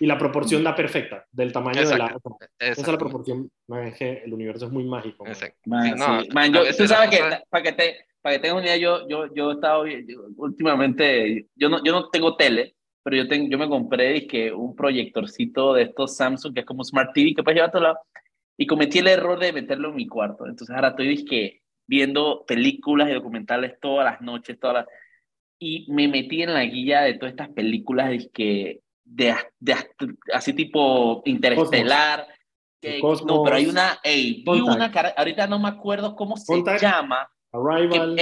Y 0.00 0.06
la 0.06 0.16
proporción 0.16 0.62
da 0.62 0.74
perfecta 0.74 1.26
del 1.32 1.52
tamaño 1.52 1.88
de 1.88 1.98
la. 1.98 2.16
Esa 2.58 2.80
es 2.80 2.88
la 2.88 2.98
proporción. 2.98 3.50
el 3.68 4.32
universo 4.32 4.66
es 4.66 4.72
muy 4.72 4.84
mágico. 4.84 5.26
Exacto. 5.26 5.58
tú 6.76 6.86
sabes 6.86 7.10
que, 7.10 7.38
para 7.50 7.62
que 7.62 7.72
te, 7.72 7.96
para 8.20 8.36
que 8.36 8.42
tengas 8.42 8.58
una 8.58 8.66
idea, 8.66 8.76
yo, 8.76 9.08
yo, 9.08 9.34
yo 9.34 9.50
he 9.50 9.54
estado 9.54 9.84
últimamente, 10.36 11.46
yo 11.56 11.68
no, 11.68 11.82
yo 11.82 11.92
no 11.92 12.08
tengo 12.10 12.36
tele, 12.36 12.76
pero 13.02 13.16
yo, 13.16 13.28
tengo, 13.28 13.48
yo 13.48 13.58
me 13.58 13.68
compré 13.68 14.26
que 14.26 14.52
un 14.52 14.76
proyectorcito 14.76 15.74
de 15.74 15.82
estos 15.82 16.16
Samsung, 16.16 16.54
que 16.54 16.60
es 16.60 16.66
como 16.66 16.84
Smart 16.84 17.12
TV, 17.12 17.34
que 17.34 17.42
puedes 17.42 17.56
llevar 17.56 17.70
a 17.70 17.72
todo 17.72 17.82
lado, 17.82 17.98
y 18.56 18.66
cometí 18.66 18.98
el 18.98 19.08
error 19.08 19.38
de 19.38 19.52
meterlo 19.52 19.90
en 19.90 19.96
mi 19.96 20.06
cuarto. 20.06 20.46
Entonces 20.46 20.74
ahora 20.74 20.88
estoy 20.88 21.24
que 21.24 21.62
viendo 21.86 22.44
películas 22.46 23.08
y 23.08 23.14
documentales 23.14 23.78
todas 23.80 24.04
las 24.04 24.20
noches, 24.20 24.58
todas 24.60 24.76
las... 24.76 24.86
Y 25.60 25.90
me 25.90 26.06
metí 26.06 26.42
en 26.42 26.54
la 26.54 26.64
guía 26.64 27.00
de 27.00 27.14
todas 27.14 27.32
estas 27.32 27.48
películas 27.48 28.10
de, 28.10 28.80
de, 29.08 29.34
de 29.58 29.76
así 30.32 30.52
tipo 30.52 31.22
interestelar. 31.24 32.26
Que, 32.80 33.00
no, 33.00 33.42
pero 33.42 33.56
hay 33.56 33.66
una, 33.66 33.98
hey, 34.04 34.44
vi 34.46 34.60
una, 34.60 34.92
ahorita 35.16 35.48
no 35.48 35.58
me 35.58 35.68
acuerdo 35.68 36.14
cómo 36.14 36.36
se 36.36 36.62
llama. 36.80 37.28
Arrival. 37.50 38.16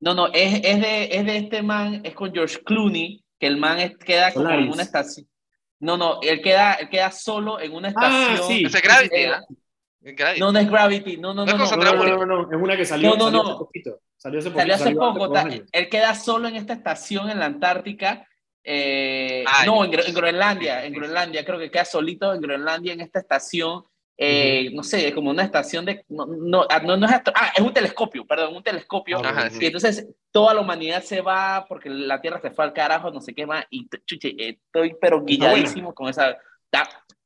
no, 0.00 0.14
no, 0.14 0.28
es, 0.28 0.60
es, 0.64 0.80
de, 0.80 1.04
es 1.12 1.26
de 1.26 1.36
este 1.36 1.62
man, 1.62 2.00
es 2.02 2.14
con 2.14 2.32
George 2.32 2.60
Clooney, 2.64 3.22
que 3.38 3.46
el 3.46 3.58
man 3.58 3.94
queda 4.04 4.32
como 4.32 4.48
en 4.48 4.70
una 4.70 4.82
estación. 4.82 5.28
No, 5.78 5.98
no, 5.98 6.20
él 6.22 6.40
queda, 6.40 6.74
él 6.74 6.88
queda 6.88 7.10
solo 7.10 7.60
en 7.60 7.74
una 7.74 7.88
ah, 7.88 7.90
estación. 7.90 8.40
Ah, 8.40 8.46
sí. 8.46 8.64
Es 8.64 8.82
Gravity, 8.82 9.16
¿eh? 9.16 10.38
No, 10.38 10.52
no 10.52 10.58
es 10.58 10.70
Gravity, 10.70 11.16
no, 11.18 11.34
no, 11.34 11.44
no. 11.44 11.56
No, 11.56 11.66
no, 11.66 12.26
no, 12.26 12.50
es 12.50 12.56
una 12.56 12.76
que 12.76 12.86
salió, 12.86 13.16
no, 13.16 13.30
no, 13.30 13.42
hace 13.42 13.58
poquito. 13.58 14.00
Salió 14.16 14.38
hace, 14.38 14.50
salió 14.50 14.74
hace 14.74 14.94
poco. 14.94 15.30
él 15.72 15.88
queda 15.90 16.14
solo 16.14 16.48
en 16.48 16.56
esta 16.56 16.72
estación 16.72 17.28
en 17.28 17.38
la 17.38 17.46
Antártica. 17.46 18.26
Eh, 18.68 19.44
no, 19.64 19.84
en, 19.84 19.94
en, 19.94 20.14
Groenlandia, 20.14 20.84
en 20.84 20.92
Groenlandia, 20.92 21.44
creo 21.44 21.58
que 21.58 21.70
queda 21.70 21.84
solito 21.84 22.34
en 22.34 22.40
Groenlandia 22.40 22.94
en 22.94 23.00
esta 23.00 23.20
estación 23.20 23.84
eh, 24.18 24.70
no 24.72 24.82
sé, 24.82 25.12
como 25.12 25.30
una 25.30 25.42
estación 25.42 25.84
de, 25.84 26.02
no, 26.08 26.24
no, 26.24 26.66
ah, 26.70 26.80
no, 26.80 26.94
es, 26.94 27.12
ah, 27.34 27.52
es 27.54 27.62
un 27.62 27.74
telescopio, 27.74 28.26
perdón, 28.26 28.56
un 28.56 28.62
telescopio, 28.62 29.20
y 29.60 29.66
entonces 29.66 30.08
toda 30.30 30.54
la 30.54 30.62
humanidad 30.62 31.02
se 31.02 31.20
va 31.20 31.66
porque 31.68 31.90
la 31.90 32.18
Tierra 32.22 32.40
se 32.40 32.50
fue 32.50 32.64
al 32.64 32.72
carajo, 32.72 33.10
no 33.10 33.20
sé 33.20 33.34
qué 33.34 33.44
más, 33.44 33.66
y 33.68 33.86
chuche, 34.06 34.34
estoy 34.38 34.96
pero 34.98 35.22
guilladísimo 35.22 35.94
con 35.94 36.08
esa, 36.08 36.34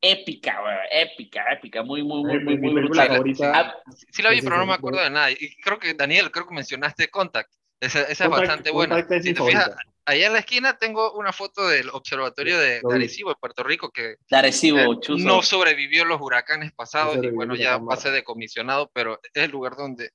épica, 0.00 0.59
épica, 0.90 1.44
épica, 1.53 1.85
muy, 1.85 2.03
muy, 2.03 2.24
muy, 2.24 2.40
muy, 2.40 2.59
muy, 2.59 2.88
muy 2.88 2.98
ah, 3.44 3.72
Sí 4.11 4.22
la 4.22 4.31
vi, 4.31 4.42
pero 4.42 4.57
no 4.57 4.66
me 4.66 4.74
acuerdo 4.74 5.00
de 5.00 5.11
nada, 5.11 5.31
y 5.31 5.55
creo 5.62 5.79
que, 5.79 5.94
Daniel, 5.94 6.33
creo 6.33 6.48
que 6.48 6.55
mencionaste 6.55 7.09
Contact, 7.09 7.53
esa, 7.81 8.03
esa 8.03 8.25
es 8.25 8.31
bastante 8.31 8.71
buena. 8.71 9.01
Si 9.21 9.35
te 9.35 9.43
fijas, 9.43 9.71
allá 10.05 10.27
en 10.27 10.33
la 10.33 10.40
esquina 10.40 10.79
tengo 10.79 11.12
una 11.14 11.33
foto 11.33 11.66
del 11.66 11.88
observatorio 11.90 12.59
de, 12.59 12.81
de 12.83 12.95
Arecibo, 12.95 13.31
de 13.31 13.37
Puerto 13.37 13.62
Rico, 13.62 13.91
que 13.91 14.16
eh, 14.31 14.89
no 15.18 15.43
sobrevivió 15.43 16.05
los 16.05 16.20
huracanes 16.20 16.72
pasados 16.72 17.18
y 17.22 17.28
bueno, 17.31 17.55
ya 17.55 17.81
pasé 17.81 18.11
de 18.11 18.24
comisionado, 18.24 18.91
pero 18.93 19.18
es 19.22 19.45
el 19.45 19.51
lugar 19.51 19.76
donde, 19.76 20.11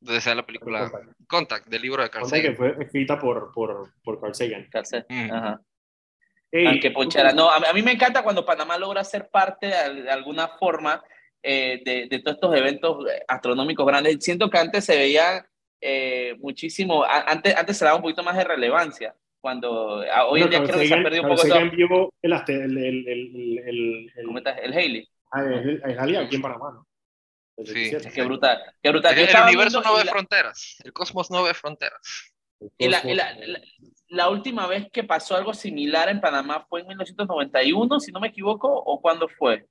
donde 0.00 0.20
se 0.20 0.30
da 0.30 0.36
la 0.36 0.46
película 0.46 0.90
Contact, 1.26 1.66
del 1.66 1.82
libro 1.82 2.02
de 2.02 2.10
Carl 2.10 2.26
Sagan. 2.26 2.52
que 2.52 2.56
fue 2.56 2.76
escrita 2.78 3.18
por, 3.18 3.52
por, 3.52 3.92
por 4.04 4.20
Carl 4.20 4.34
Sagan. 4.34 4.68
Carl 4.70 4.86
Sagan. 4.86 5.06
Mm. 5.08 5.32
Ajá. 5.32 5.60
No, 7.34 7.50
a, 7.50 7.72
mí 7.72 7.80
me 7.80 7.92
encanta 7.92 8.22
cuando 8.22 8.44
Panamá 8.44 8.76
logra 8.76 9.02
ser 9.04 9.30
parte 9.30 9.68
de, 9.68 10.10
alguna 10.10 10.48
forma 10.48 11.02
eh, 11.42 11.80
de, 11.82 12.08
de, 12.10 12.18
todos 12.18 12.34
estos 12.34 12.54
eventos 12.54 13.06
eh, 13.10 13.24
astronómicos 13.26 13.86
grandes. 13.86 14.18
Siento 14.20 14.50
que 14.50 14.58
antes 14.58 14.84
se 14.84 14.94
veía 14.94 15.46
eh, 15.82 16.36
muchísimo, 16.38 17.04
antes, 17.04 17.56
antes 17.56 17.76
se 17.76 17.84
daba 17.84 17.96
un 17.96 18.02
poquito 18.02 18.22
más 18.22 18.36
de 18.36 18.44
relevancia, 18.44 19.14
cuando 19.40 20.04
hoy 20.28 20.42
en 20.42 20.50
día 20.50 20.62
creo 20.62 20.78
que 20.78 20.86
se 20.86 20.94
ha 20.94 21.02
perdido 21.02 21.24
un 21.24 21.30
poco 21.30 21.42
todo. 21.42 21.58
envió 21.58 22.12
el, 22.22 22.32
el, 22.32 22.78
el, 22.78 23.08
el, 23.08 24.12
el, 24.16 24.24
¿Cómo 24.24 24.38
estás? 24.38 24.58
El 24.62 24.72
Haley. 24.72 25.08
Ah, 25.32 25.42
el, 25.42 25.82
el 25.84 26.16
aquí 26.16 26.36
en 26.36 26.42
Panamá, 26.42 26.70
¿no? 26.72 26.86
Sí. 27.64 27.90
Qué 28.14 28.22
brutal. 28.22 28.62
Qué 28.82 28.90
brutal. 28.90 29.18
El, 29.18 29.28
el 29.28 29.42
universo 29.42 29.82
no 29.82 29.96
ve 29.96 30.04
fronteras. 30.04 30.78
El 30.84 30.92
cosmos 30.92 31.30
no 31.30 31.42
ve 31.42 31.54
fronteras. 31.54 32.32
Y 32.78 32.88
la, 32.88 33.02
la, 33.04 33.36
la, 34.08 34.28
última 34.28 34.68
vez 34.68 34.86
que 34.92 35.02
pasó 35.02 35.34
algo 35.34 35.52
similar 35.52 36.08
en 36.08 36.20
Panamá 36.20 36.64
fue 36.68 36.80
en 36.80 36.86
1991, 36.88 37.98
si 37.98 38.12
no 38.12 38.20
me 38.20 38.28
equivoco, 38.28 38.68
o 38.72 39.00
cuándo 39.00 39.28
fue? 39.28 39.66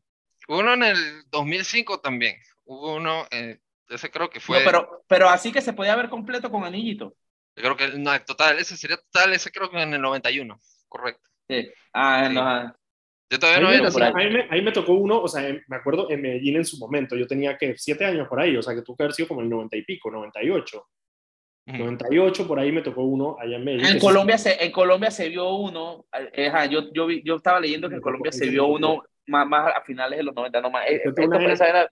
Uno 0.49 0.74
en 0.74 0.84
el 0.84 0.97
2005 1.30 2.01
también. 2.01 2.36
Hubo 2.66 2.95
uno, 2.95 3.26
eh, 3.32 3.59
ese 3.92 4.10
creo 4.10 4.30
que 4.30 4.39
fue. 4.39 4.60
No, 4.60 4.66
pero, 4.66 5.04
pero 5.08 5.30
así 5.30 5.52
que 5.52 5.62
se 5.62 5.74
podía 5.74 5.96
ver 5.96 6.10
completo 6.10 6.50
con 6.50 6.64
anillito. 6.64 7.16
Yo 7.56 7.64
creo 7.64 7.78
que 7.78 7.98
no, 7.98 8.12
total, 8.24 8.60
ese 8.60 8.78
sería 8.78 8.98
total, 8.98 9.34
ese 9.34 9.52
creo 9.52 9.70
que 9.70 9.82
en 9.82 9.94
el 9.94 10.02
91, 10.02 10.58
correcto. 10.88 11.30
Sí. 11.50 11.70
Ah, 11.94 12.26
sí. 12.28 12.36
no. 12.36 12.76
Yo 13.32 13.39
todavía 13.39 13.62
no 13.62 13.70
ahí, 13.70 13.82
me, 13.82 14.22
ahí, 14.22 14.34
me, 14.34 14.48
ahí 14.50 14.62
me 14.62 14.74
tocó 14.74 14.92
uno, 14.92 15.22
o 15.22 15.28
sea, 15.28 15.42
me 15.68 15.76
acuerdo 15.78 16.10
en 16.10 16.22
Medellín 16.22 16.58
en 16.58 16.66
su 16.66 16.78
momento, 16.78 17.16
yo 17.16 17.26
tenía 17.26 17.58
que 17.58 17.78
siete 17.78 18.04
años 18.04 18.28
por 18.28 18.42
ahí, 18.42 18.58
o 18.58 18.62
sea, 18.62 18.76
que 18.76 18.82
tuvo 18.82 18.98
que 18.98 19.04
haber 19.04 19.14
sido 19.14 19.30
como 19.30 19.39
el 19.39 19.50
90 19.50 19.78
y 19.78 19.84
pico, 19.84 20.12
98. 20.12 20.86
98 21.66 22.48
por 22.48 22.60
ahí 22.60 22.74
me 22.74 22.82
tocó 22.82 23.04
uno 23.04 23.38
allá 23.39 23.56
en 23.56 23.64
Medellín. 23.64 23.88
En 23.88 24.00
Colombia, 24.00 24.38
se, 24.38 24.62
en 24.62 24.72
Colombia 24.74 25.12
se 25.12 25.30
vio 25.30 25.50
uno, 25.54 26.06
eh, 26.34 26.52
yo, 26.70 26.92
yo, 26.92 27.10
yo 27.10 27.36
estaba 27.36 27.62
leyendo 27.62 27.88
que 27.88 27.96
en 27.96 28.02
Colombia 28.02 28.34
se 28.34 28.50
vio 28.50 28.66
uno 28.66 29.02
más, 29.28 29.48
más 29.48 29.76
a 29.78 29.82
finales 29.82 30.18
de 30.18 30.24
los 30.24 30.36
90, 30.36 30.62
no 30.62 30.70
más. 30.70 30.88
Eh, 30.88 31.02
esto 31.04 31.64
era, 31.64 31.89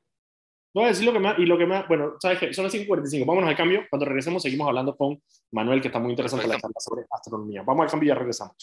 Voy 0.71 0.83
a 0.83 0.87
decir 0.89 1.03
lo 1.03 1.13
que 1.13 1.19
más, 1.19 1.39
y 1.39 1.47
lo 1.47 1.57
que 1.57 1.65
más, 1.65 1.87
bueno, 1.87 2.13
sabes 2.19 2.37
que 2.37 2.53
son 2.53 2.65
las 2.65 2.73
5.45, 2.75 3.25
vámonos 3.25 3.49
al 3.49 3.55
cambio, 3.55 3.85
cuando 3.89 4.05
regresemos 4.05 4.43
seguimos 4.43 4.67
hablando 4.67 4.95
con 4.95 5.19
Manuel, 5.51 5.81
que 5.81 5.87
está 5.87 5.97
muy 5.97 6.11
interesante 6.11 6.47
la 6.47 6.59
charla 6.59 6.75
sobre 6.79 7.05
astronomía. 7.09 7.63
Vamos 7.63 7.85
al 7.85 7.89
cambio 7.89 8.05
y 8.05 8.09
ya 8.09 8.15
regresamos. 8.15 8.55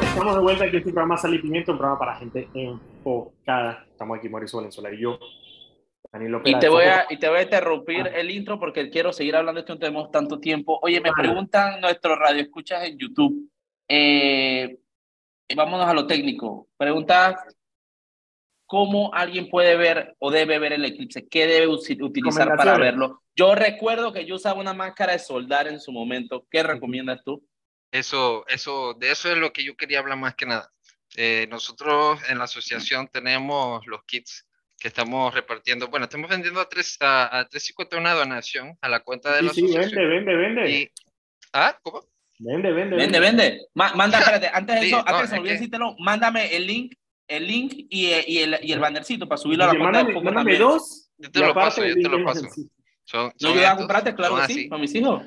Estamos 0.00 0.34
de 0.34 0.40
vuelta 0.40 0.64
aquí 0.64 0.76
en 0.76 0.78
este 0.78 0.92
programa 0.92 1.18
Sal 1.18 1.34
y 1.34 1.38
Pimiento, 1.38 1.72
un 1.72 1.78
programa 1.78 1.98
para 1.98 2.16
gente 2.16 2.48
enfocada. 2.54 3.84
Estamos 3.90 4.18
aquí 4.18 4.30
Mauricio 4.30 4.56
Valenzuela 4.56 4.90
y 4.94 4.98
yo, 4.98 5.18
y 6.44 6.58
te, 6.58 6.68
voy 6.70 6.84
a, 6.84 7.04
y 7.10 7.18
te 7.18 7.28
voy 7.28 7.38
a 7.38 7.42
interrumpir 7.42 8.06
ah. 8.06 8.12
el 8.14 8.30
intro 8.30 8.58
porque 8.58 8.88
quiero 8.88 9.12
seguir 9.12 9.36
hablando 9.36 9.58
de 9.58 9.60
esto, 9.60 9.74
no 9.74 9.80
tenemos 9.80 10.10
tanto 10.10 10.40
tiempo. 10.40 10.78
Oye, 10.80 11.02
me 11.02 11.12
preguntan 11.12 11.82
nuestros 11.82 12.18
radioescuchas 12.18 12.84
en 12.84 12.96
YouTube. 12.96 13.50
Eh, 13.88 14.78
vámonos 15.54 15.86
a 15.86 15.94
lo 15.94 16.06
técnico. 16.06 16.68
Pregunta 16.76 17.36
cómo 18.66 19.14
alguien 19.14 19.48
puede 19.48 19.76
ver 19.76 20.16
o 20.18 20.30
debe 20.30 20.58
ver 20.58 20.72
el 20.72 20.84
eclipse, 20.84 21.26
qué 21.28 21.46
debe 21.46 21.68
utilizar 21.68 22.56
para 22.56 22.78
verlo. 22.78 23.22
Yo 23.34 23.54
recuerdo 23.54 24.12
que 24.12 24.26
yo 24.26 24.34
usaba 24.34 24.60
una 24.60 24.74
máscara 24.74 25.12
de 25.12 25.18
soldar 25.18 25.68
en 25.68 25.80
su 25.80 25.92
momento. 25.92 26.46
¿Qué 26.50 26.62
recomiendas 26.62 27.22
tú? 27.24 27.46
Eso, 27.92 28.44
eso, 28.48 28.94
de 28.94 29.12
eso 29.12 29.30
es 29.30 29.38
lo 29.38 29.52
que 29.52 29.64
yo 29.64 29.76
quería 29.76 30.00
hablar 30.00 30.18
más 30.18 30.34
que 30.34 30.46
nada. 30.46 30.70
Eh, 31.16 31.46
nosotros 31.48 32.20
en 32.28 32.38
la 32.38 32.44
asociación 32.44 33.08
tenemos 33.08 33.86
los 33.86 34.02
kits 34.04 34.46
que 34.78 34.88
estamos 34.88 35.32
repartiendo. 35.32 35.88
Bueno, 35.88 36.04
estamos 36.04 36.28
vendiendo 36.28 36.60
a, 36.60 36.68
3, 36.68 36.98
a, 37.00 37.38
a 37.38 37.48
350 37.48 37.96
una 37.96 38.14
donación 38.14 38.76
a 38.80 38.88
la 38.88 39.00
cuenta 39.00 39.32
de 39.32 39.40
sí, 39.40 39.44
la 39.46 39.52
sí, 39.52 39.64
asociación. 39.64 40.10
vende, 40.10 40.36
vende, 40.36 40.36
vende. 40.36 40.92
¿Ah? 41.52 41.78
¿Cómo? 41.82 42.04
Vende, 42.38 42.72
vende. 42.72 42.96
Vende, 42.96 43.20
vende. 43.20 43.60
manda, 43.74 44.18
espérate, 44.18 44.50
antes 44.52 44.80
de 44.80 44.86
eso, 44.86 45.04
antes 45.06 45.30
de 45.30 45.38
olvidar 45.38 45.56
decírtelo, 45.56 45.96
mándame 45.98 46.54
el 46.54 46.66
link, 46.66 46.94
el 47.28 47.46
link 47.46 47.72
y, 47.88 48.06
y, 48.26 48.38
el, 48.38 48.58
y 48.62 48.72
el 48.72 48.78
bannercito 48.78 49.26
para 49.26 49.38
subirlo 49.38 49.64
a 49.64 49.72
la 49.72 49.78
cuenta 49.78 50.04
de 50.04 50.12
Poco 50.12 50.24
mándame 50.24 50.56
dos. 50.58 51.10
Yo 51.18 51.30
te 51.30 51.40
lo 51.40 51.54
paso, 51.54 51.84
yo 51.84 51.94
te 51.94 52.08
lo 52.08 52.24
paso. 52.24 52.46
Son, 53.04 53.26
no, 53.26 53.32
yo 53.38 53.54
voy 53.54 53.64
a 53.64 53.76
comprarte, 53.76 54.14
claro 54.14 54.36
que 54.36 54.52
sí, 54.52 54.68
para 54.68 54.80
mis 54.80 54.94
hijos. 54.94 55.24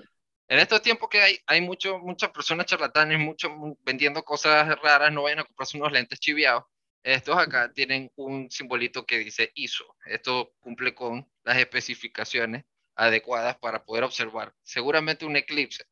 En 0.47 0.60
estos 0.60 0.82
tiempos 0.82 1.10
que 1.10 1.22
hay, 1.22 1.38
hay 1.45 1.62
mucho, 1.62 1.99
muchas 1.99 2.32
personas 2.32 2.66
charlatanes, 2.66 3.20
mucho, 3.20 3.49
vendiendo 3.86 4.24
cosas 4.24 4.68
raras, 4.82 5.12
no 5.12 5.24
vayan 5.24 5.39
a 5.39 5.43
comprarse 5.43 5.78
unos 5.78 5.91
lentes 5.91 6.20
chiviados 6.20 6.64
estos 7.03 7.38
acá 7.38 7.72
tienen 7.74 8.12
un 8.16 8.51
simbolito 8.51 9.05
que 9.05 9.20
dice 9.20 9.51
ISO. 9.55 9.86
Esto 10.05 10.53
cumple 10.60 10.93
con 10.93 11.28
las 11.43 11.57
especificaciones 11.57 12.66
adecuadas 13.00 13.58
para 13.58 13.84
poder 13.84 14.04
observar. 14.04 14.54
Seguramente 14.62 15.26
un 15.26 15.38
eclipse. 15.38 15.86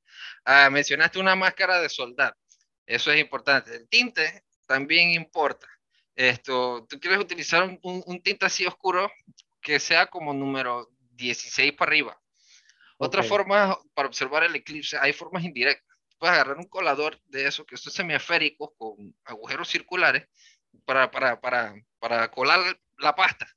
Ah, 0.43 0.69
mencionaste 0.69 1.19
una 1.19 1.35
máscara 1.35 1.81
de 1.81 1.89
soldar. 1.89 2.35
Eso 2.85 3.11
es 3.11 3.19
importante. 3.19 3.75
El 3.75 3.87
tinte 3.87 4.43
también 4.65 5.11
importa. 5.11 5.67
Esto, 6.15 6.85
tú 6.89 6.99
quieres 6.99 7.19
utilizar 7.19 7.63
un, 7.63 7.79
un, 7.81 8.21
tinte 8.21 8.45
así 8.45 8.65
oscuro 8.65 9.09
que 9.61 9.79
sea 9.79 10.07
como 10.07 10.33
número 10.33 10.89
16 11.11 11.73
para 11.73 11.89
arriba. 11.89 12.21
Otra 12.97 13.23
forma 13.23 13.77
para 13.93 14.07
observar 14.07 14.43
el 14.43 14.55
eclipse, 14.55 14.97
hay 14.99 15.13
formas 15.13 15.43
indirectas. 15.43 15.85
Puedes 16.17 16.33
agarrar 16.33 16.57
un 16.57 16.67
colador 16.67 17.21
de 17.25 17.47
eso, 17.47 17.63
que 17.63 17.75
es 17.75 17.81
semiesférico 17.81 18.73
con 18.75 19.15
agujeros 19.23 19.69
circulares, 19.69 20.27
para, 20.83 21.09
para, 21.11 21.39
para, 21.39 21.75
para 21.99 22.31
colar 22.31 22.59
la 22.97 23.15
pasta, 23.15 23.47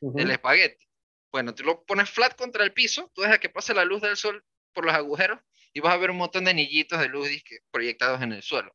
el 0.00 0.30
espagueti. 0.30 0.89
Bueno, 1.32 1.54
tú 1.54 1.62
lo 1.62 1.84
pones 1.84 2.10
flat 2.10 2.36
contra 2.36 2.64
el 2.64 2.72
piso, 2.72 3.10
tú 3.14 3.22
dejas 3.22 3.38
que 3.38 3.48
pase 3.48 3.74
la 3.74 3.84
luz 3.84 4.02
del 4.02 4.16
sol 4.16 4.44
por 4.72 4.84
los 4.84 4.94
agujeros 4.94 5.38
y 5.72 5.80
vas 5.80 5.94
a 5.94 5.98
ver 5.98 6.10
un 6.10 6.16
montón 6.16 6.44
de 6.44 6.50
anillitos 6.50 6.98
de 6.98 7.08
luz 7.08 7.28
proyectados 7.70 8.20
en 8.22 8.32
el 8.32 8.42
suelo. 8.42 8.74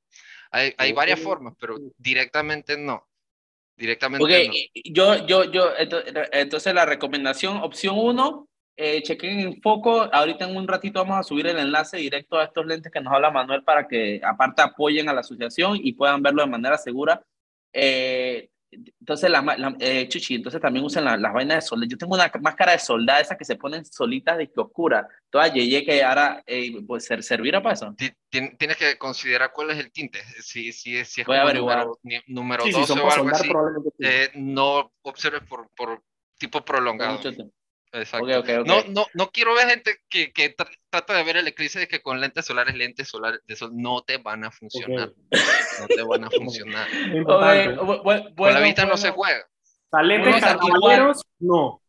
Hay, 0.51 0.73
hay 0.77 0.93
varias 0.93 1.19
formas, 1.19 1.53
pero 1.59 1.75
directamente 1.97 2.77
no. 2.77 3.07
Directamente 3.75 4.47
no. 4.47 4.53
Yo, 4.85 5.25
yo, 5.25 5.51
yo, 5.51 5.73
entonces 6.31 6.73
la 6.73 6.85
recomendación, 6.85 7.57
opción 7.57 7.95
uno, 7.97 8.47
eh, 8.77 9.01
chequen 9.03 9.39
en 9.39 9.61
foco. 9.61 10.09
Ahorita 10.13 10.45
en 10.45 10.55
un 10.55 10.67
ratito 10.67 10.99
vamos 10.99 11.19
a 11.19 11.23
subir 11.23 11.47
el 11.47 11.59
enlace 11.59 11.97
directo 11.97 12.37
a 12.37 12.45
estos 12.45 12.65
lentes 12.65 12.91
que 12.91 13.01
nos 13.01 13.13
habla 13.13 13.31
Manuel 13.31 13.63
para 13.63 13.87
que 13.87 14.21
aparte 14.23 14.61
apoyen 14.61 15.09
a 15.09 15.13
la 15.13 15.21
asociación 15.21 15.77
y 15.81 15.93
puedan 15.93 16.21
verlo 16.21 16.43
de 16.43 16.49
manera 16.49 16.77
segura. 16.77 17.25
Eh, 17.73 18.49
entonces, 18.99 19.29
la, 19.29 19.75
eh, 19.79 20.07
Chuchi, 20.07 20.35
entonces 20.35 20.61
también 20.61 20.85
usan 20.85 21.05
las 21.05 21.33
vainas 21.33 21.57
de 21.57 21.61
soldado. 21.67 21.89
Yo 21.89 21.97
tengo 21.97 22.15
una 22.15 22.31
máscara 22.41 22.73
de 22.73 22.79
soldado, 22.79 23.21
esas 23.21 23.37
que 23.37 23.45
se 23.45 23.55
ponen 23.55 23.85
solitas 23.85 24.37
de 24.37 24.51
que 24.51 24.59
oscura. 24.59 25.07
Toda 25.29 25.47
yeye 25.47 25.85
que 25.85 26.03
ahora 26.03 26.43
eh, 26.45 26.81
pues, 26.85 27.05
servirá 27.21 27.61
para 27.61 27.75
eso. 27.75 27.95
Tienes 28.29 28.77
que 28.77 28.97
considerar 28.97 29.51
cuál 29.53 29.71
es 29.71 29.77
el 29.77 29.91
tinte. 29.91 30.19
Si, 30.41 30.71
si, 30.71 31.03
si 31.05 31.21
es 31.21 31.27
Voy 31.27 31.37
a 31.37 31.53
número, 31.53 31.99
número 32.27 32.63
12 32.65 32.93
o 32.93 33.11
algo 33.11 33.29
así, 33.29 33.49
eh, 33.99 34.31
no 34.35 34.91
observes 35.03 35.43
por, 35.43 35.69
por 35.75 36.01
tipo 36.37 36.63
prolongado. 36.63 37.19
Exacto. 37.91 38.43
No, 38.65 38.83
no, 38.89 39.05
no 39.13 39.29
quiero 39.31 39.53
ver 39.53 39.69
gente 39.69 39.97
que, 40.09 40.33
que 40.33 40.55
trata 40.89 41.13
de 41.13 41.23
ver 41.23 41.37
el 41.37 41.47
eclipse 41.47 41.79
de 41.79 41.87
que 41.87 42.01
con 42.01 42.19
lentes 42.19 42.45
solares, 42.45 42.75
lentes 42.75 43.07
solares 43.07 43.39
de 43.45 43.55
sol 43.55 43.71
no 43.73 44.01
te 44.01 44.17
van 44.17 44.43
a 44.43 44.51
funcionar. 44.51 45.13
No 45.79 45.87
te 45.87 46.03
van 46.03 46.23
a 46.25 46.29
funcionar. 46.29 46.87
con 48.35 48.53
la 48.53 48.59
vista 48.59 48.85
no 48.85 48.97
se 48.97 49.11
juega. 49.11 49.45
Lentes 50.03 50.43
no. 51.39 51.81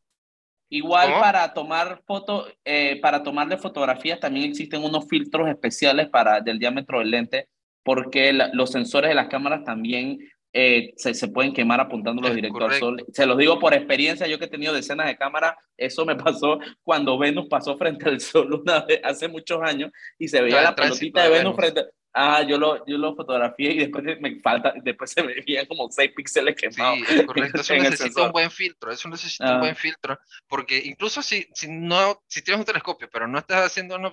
Igual 0.68 1.20
para 1.20 1.54
tomar 1.54 2.02
foto, 2.06 2.46
eh, 2.64 2.98
para 3.00 3.22
tomarle 3.22 3.56
fotografías 3.56 4.18
también 4.18 4.50
existen 4.50 4.82
unos 4.82 5.06
filtros 5.08 5.48
especiales 5.48 6.08
para 6.08 6.40
del 6.40 6.58
diámetro 6.58 6.98
del 6.98 7.12
lente, 7.12 7.48
porque 7.84 8.32
los 8.32 8.72
sensores 8.72 9.10
de 9.10 9.14
las 9.14 9.28
cámaras 9.28 9.62
también 9.62 10.18
eh, 10.58 10.94
se, 10.96 11.12
se, 11.12 11.28
pueden 11.28 11.52
quemar 11.52 11.80
apuntándolos 11.80 12.34
directo 12.34 12.64
al 12.64 12.72
sol. 12.78 13.04
Se 13.12 13.26
los 13.26 13.36
digo 13.36 13.58
por 13.58 13.74
experiencia, 13.74 14.26
yo 14.26 14.38
que 14.38 14.46
he 14.46 14.48
tenido 14.48 14.72
decenas 14.72 15.06
de 15.06 15.16
cámaras, 15.16 15.54
eso 15.76 16.06
me 16.06 16.16
pasó 16.16 16.58
cuando 16.82 17.18
Venus 17.18 17.46
pasó 17.50 17.76
frente 17.76 18.08
al 18.08 18.20
sol 18.20 18.54
una 18.54 18.80
vez, 18.86 19.00
hace 19.04 19.28
muchos 19.28 19.60
años, 19.62 19.92
y 20.18 20.28
se 20.28 20.40
veía 20.40 20.62
la 20.62 20.74
pelotita 20.74 21.24
de 21.24 21.28
Venus, 21.28 21.54
frente 21.56 21.82
Ah, 22.18 22.42
yo 22.42 22.56
lo, 22.56 22.82
yo 22.86 22.96
lo 22.96 23.14
fotografié 23.14 23.72
y 23.72 23.78
después 23.78 24.02
me 24.22 24.40
falta, 24.40 24.72
después 24.82 25.10
se 25.10 25.20
veían 25.20 25.66
como 25.66 25.90
6 25.90 26.12
píxeles 26.16 26.56
quemados. 26.56 27.00
Sí, 27.06 27.14
es 27.14 27.26
correcto. 27.26 27.60
Eso 27.60 27.74
necesita 27.76 28.22
un 28.22 28.32
buen 28.32 28.50
filtro, 28.50 28.90
eso 28.90 29.10
necesita 29.10 29.44
un 29.44 29.56
ah. 29.56 29.58
buen 29.58 29.76
filtro, 29.76 30.18
porque 30.48 30.78
incluso 30.82 31.20
si, 31.20 31.46
si, 31.52 31.68
no, 31.68 32.22
si 32.26 32.40
tienes 32.40 32.60
un 32.60 32.64
telescopio, 32.64 33.10
pero 33.12 33.28
no 33.28 33.38
estás 33.38 33.66
haciendo 33.66 33.96
una, 33.96 34.10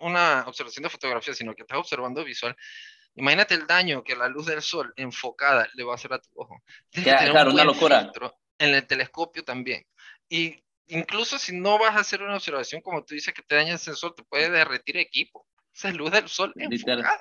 una 0.00 0.44
observación 0.48 0.82
de 0.82 0.90
fotografía, 0.90 1.32
sino 1.32 1.54
que 1.54 1.62
estás 1.62 1.78
observando 1.78 2.24
visual, 2.24 2.56
Imagínate 3.14 3.54
el 3.54 3.66
daño 3.66 4.02
que 4.02 4.16
la 4.16 4.28
luz 4.28 4.46
del 4.46 4.62
sol 4.62 4.92
enfocada 4.96 5.68
le 5.74 5.84
va 5.84 5.92
a 5.92 5.94
hacer 5.96 6.12
a 6.12 6.18
tu 6.18 6.28
ojo. 6.34 6.62
claro, 6.90 7.50
una 7.50 7.64
locura. 7.64 8.10
En 8.58 8.74
el 8.74 8.86
telescopio 8.86 9.44
también. 9.44 9.84
Y 10.28 10.62
incluso 10.86 11.38
si 11.38 11.58
no 11.58 11.78
vas 11.78 11.96
a 11.96 12.00
hacer 12.00 12.22
una 12.22 12.36
observación, 12.36 12.80
como 12.80 13.04
tú 13.04 13.14
dices, 13.14 13.34
que 13.34 13.42
te 13.42 13.56
daña 13.56 13.72
el 13.72 13.78
sensor, 13.78 14.14
te 14.14 14.22
puede 14.22 14.50
derretir 14.50 14.96
equipo. 14.96 15.46
Esa 15.74 15.88
es 15.88 15.96
luz 15.96 16.10
del 16.10 16.28
sol 16.28 16.52
enfocada. 16.56 17.20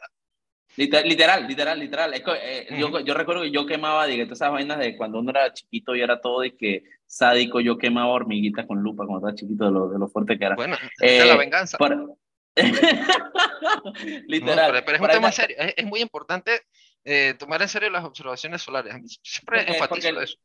Literal, 0.77 1.47
literal, 1.47 1.79
literal. 1.79 2.13
Eh, 2.13 2.67
yo, 2.77 2.99
yo, 3.01 3.13
recuerdo 3.13 3.41
que 3.41 3.51
yo 3.51 3.65
quemaba, 3.65 4.05
digo, 4.05 4.23
todas 4.23 4.37
esas 4.37 4.51
vainas 4.51 4.79
de 4.79 4.95
cuando 4.95 5.19
uno 5.19 5.31
era 5.31 5.51
chiquito 5.51 5.95
y 5.95 6.01
era 6.01 6.21
todo 6.21 6.41
de 6.41 6.55
que 6.55 6.83
sádico, 7.05 7.59
yo 7.59 7.77
quemaba 7.77 8.07
hormiguitas 8.07 8.65
con 8.65 8.79
lupa 8.79 9.05
cuando 9.05 9.27
estaba 9.27 9.35
chiquito 9.35 9.65
de 9.65 9.71
lo, 9.71 9.89
de 9.89 9.99
lo 9.99 10.07
fuerte 10.07 10.37
que 10.37 10.45
era. 10.45 10.55
Bueno, 10.55 10.75
esa 10.99 11.23
es 11.23 11.27
la 11.27 11.33
eh, 11.33 11.37
venganza. 11.37 11.77
Literal. 14.27 14.83
pero, 14.85 14.95
es 14.95 15.01
un 15.01 15.07
tema 15.07 15.31
serio. 15.31 15.55
Es, 15.57 15.85
muy 15.85 16.01
importante 16.01 16.61
eh, 17.03 17.35
tomar 17.39 17.61
en 17.61 17.69
serio 17.69 17.89
las 17.89 18.03
observaciones 18.03 18.61
solares. 18.61 19.19
Siempre 19.23 19.61
enfatizo 19.67 20.21
eso. 20.21 20.37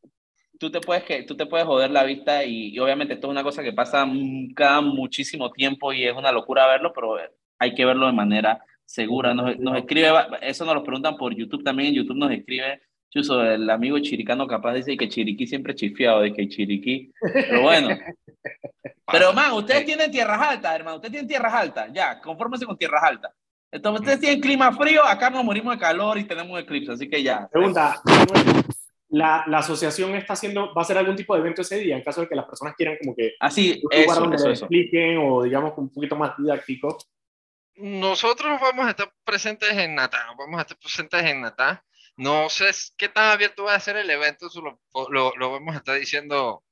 tú 0.58 0.70
te 0.70 0.80
puedes, 0.80 1.04
que, 1.04 1.24
tú 1.24 1.36
te 1.36 1.46
puedes 1.46 1.66
joder 1.66 1.90
la 1.90 2.04
vista 2.04 2.44
y, 2.44 2.78
obviamente 2.78 3.14
esto 3.14 3.26
es 3.26 3.30
una 3.32 3.42
cosa 3.42 3.62
que 3.62 3.72
pasa 3.72 4.06
cada 4.54 4.80
muchísimo 4.80 5.50
tiempo 5.50 5.92
y 5.92 6.04
es 6.04 6.14
una 6.14 6.32
locura 6.32 6.66
verlo, 6.66 6.92
pero 6.94 7.16
hay 7.58 7.74
que 7.74 7.84
verlo 7.84 8.06
de 8.06 8.12
manera 8.12 8.64
segura. 8.84 9.34
Nos, 9.34 9.58
nos 9.58 9.76
escribe, 9.76 10.08
eso 10.42 10.64
nos 10.64 10.74
lo 10.74 10.84
preguntan 10.84 11.16
por 11.16 11.34
YouTube 11.34 11.64
también, 11.64 11.88
en 11.88 11.96
YouTube 11.96 12.16
nos 12.16 12.30
escribe 12.30 12.80
Chuso, 13.16 13.42
el 13.42 13.70
amigo 13.70 13.98
chiricano 13.98 14.46
capaz 14.46 14.74
dice 14.74 14.94
que 14.94 15.08
Chiriquí 15.08 15.46
siempre 15.46 15.74
chifiado, 15.74 16.20
de 16.20 16.34
que 16.34 16.46
Chiriquí, 16.48 17.10
pero 17.18 17.62
bueno. 17.62 17.88
pero 19.10 19.32
man, 19.32 19.52
ustedes 19.52 19.86
tienen 19.86 20.10
tierras 20.10 20.38
altas, 20.38 20.74
hermano, 20.74 20.96
ustedes 20.96 21.12
tienen 21.12 21.28
tierras 21.28 21.54
altas, 21.54 21.90
ya, 21.94 22.20
confórmense 22.20 22.66
con 22.66 22.76
tierras 22.76 23.02
altas. 23.02 23.32
Entonces, 23.72 24.00
ustedes 24.00 24.20
tienen 24.20 24.40
clima 24.42 24.70
frío, 24.72 25.02
acá 25.02 25.30
nos 25.30 25.44
morimos 25.44 25.74
de 25.74 25.80
calor 25.80 26.18
y 26.18 26.24
tenemos 26.24 26.60
eclipse, 26.60 26.92
así 26.92 27.08
que 27.08 27.22
ya. 27.22 27.48
Pregunta, 27.48 28.02
la, 29.08 29.44
la, 29.46 29.58
asociación 29.58 30.14
está 30.14 30.34
haciendo, 30.34 30.74
va 30.74 30.82
a 30.82 30.84
hacer 30.84 30.98
algún 30.98 31.16
tipo 31.16 31.34
de 31.34 31.40
evento 31.40 31.62
ese 31.62 31.78
día 31.78 31.96
en 31.96 32.02
caso 32.02 32.20
de 32.20 32.28
que 32.28 32.34
las 32.34 32.44
personas 32.44 32.74
quieran 32.76 32.98
como 33.00 33.16
que 33.16 33.32
así 33.40 33.80
un 33.82 34.02
lugar 34.02 34.18
donde 34.18 34.36
eso, 34.36 34.50
expliquen 34.50 35.18
o 35.22 35.42
digamos 35.42 35.72
un 35.78 35.88
poquito 35.88 36.16
más 36.16 36.36
didáctico. 36.36 36.98
Nosotros 37.76 38.60
vamos 38.60 38.86
a 38.86 38.90
estar 38.90 39.10
presentes 39.24 39.70
en 39.72 39.94
Natá, 39.94 40.34
vamos 40.36 40.58
a 40.58 40.62
estar 40.62 40.76
presentes 40.76 41.22
en 41.22 41.40
Natá. 41.40 41.82
No 42.16 42.48
sé 42.48 42.70
qué 42.96 43.08
tan 43.08 43.30
abierto 43.30 43.64
va 43.64 43.74
a 43.74 43.80
ser 43.80 43.96
el 43.96 44.08
evento, 44.08 44.46
eso 44.46 44.62
lo, 44.62 44.80
lo, 45.10 45.32
lo 45.36 45.52
vamos 45.52 45.74
a 45.74 45.78
estar 45.78 45.98
diciendo 45.98 46.64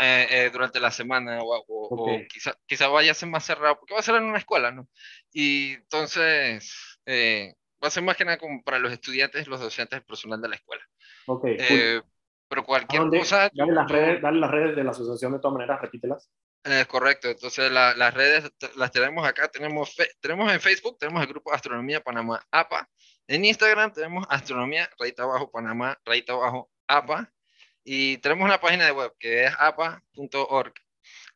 eh, 0.00 0.26
eh, 0.30 0.50
durante 0.52 0.80
la 0.80 0.90
semana 0.90 1.42
o, 1.42 1.64
o, 1.68 2.18
quizá, 2.28 2.54
quizá, 2.66 2.88
vaya 2.88 3.12
a 3.12 3.14
ser 3.14 3.28
más 3.28 3.44
cerrado, 3.44 3.78
porque 3.78 3.94
va 3.94 4.00
a 4.00 4.02
ser 4.02 4.16
en 4.16 4.24
una 4.24 4.38
escuela, 4.38 4.70
¿no? 4.70 4.88
Y 5.32 5.72
entonces 5.72 6.98
eh, 7.06 7.54
va 7.82 7.88
a 7.88 7.90
ser 7.90 8.02
más 8.02 8.16
que 8.16 8.24
nada 8.24 8.38
como 8.38 8.62
para 8.62 8.78
los 8.78 8.92
estudiantes, 8.92 9.46
los 9.48 9.60
docentes, 9.60 9.98
el 9.98 10.04
personal 10.04 10.40
de 10.40 10.48
la 10.48 10.56
escuela. 10.56 10.82
Ok. 11.26 11.44
Eh, 11.46 12.02
pero 12.48 12.64
cualquier 12.64 13.02
cosa... 13.08 13.50
Dale 13.52 13.72
las, 13.72 13.90
redes, 13.90 14.20
dale 14.20 14.40
las 14.40 14.50
redes 14.50 14.76
de 14.76 14.84
la 14.84 14.90
asociación 14.90 15.32
de 15.32 15.38
todas 15.38 15.54
maneras, 15.54 15.80
repítelas. 15.80 16.30
Es 16.62 16.86
correcto, 16.86 17.28
entonces 17.28 17.72
la, 17.72 17.94
las 17.94 18.12
redes 18.12 18.52
las 18.76 18.90
tenemos 18.90 19.26
acá, 19.26 19.48
tenemos, 19.48 19.96
tenemos 20.20 20.52
en 20.52 20.60
Facebook, 20.60 20.98
tenemos 20.98 21.22
el 21.22 21.28
grupo 21.28 21.52
Astronomía 21.54 22.02
Panamá 22.02 22.44
APA, 22.50 22.86
en 23.30 23.44
Instagram 23.44 23.92
tenemos 23.92 24.26
Astronomía, 24.28 24.90
rayita 24.98 25.22
abajo, 25.22 25.50
Panamá, 25.52 25.96
rayita 26.04 26.32
abajo, 26.32 26.68
APA, 26.88 27.32
y 27.84 28.18
tenemos 28.18 28.44
una 28.44 28.60
página 28.60 28.86
de 28.86 28.90
web 28.90 29.12
que 29.20 29.44
es 29.44 29.52
apa.org. 29.56 30.74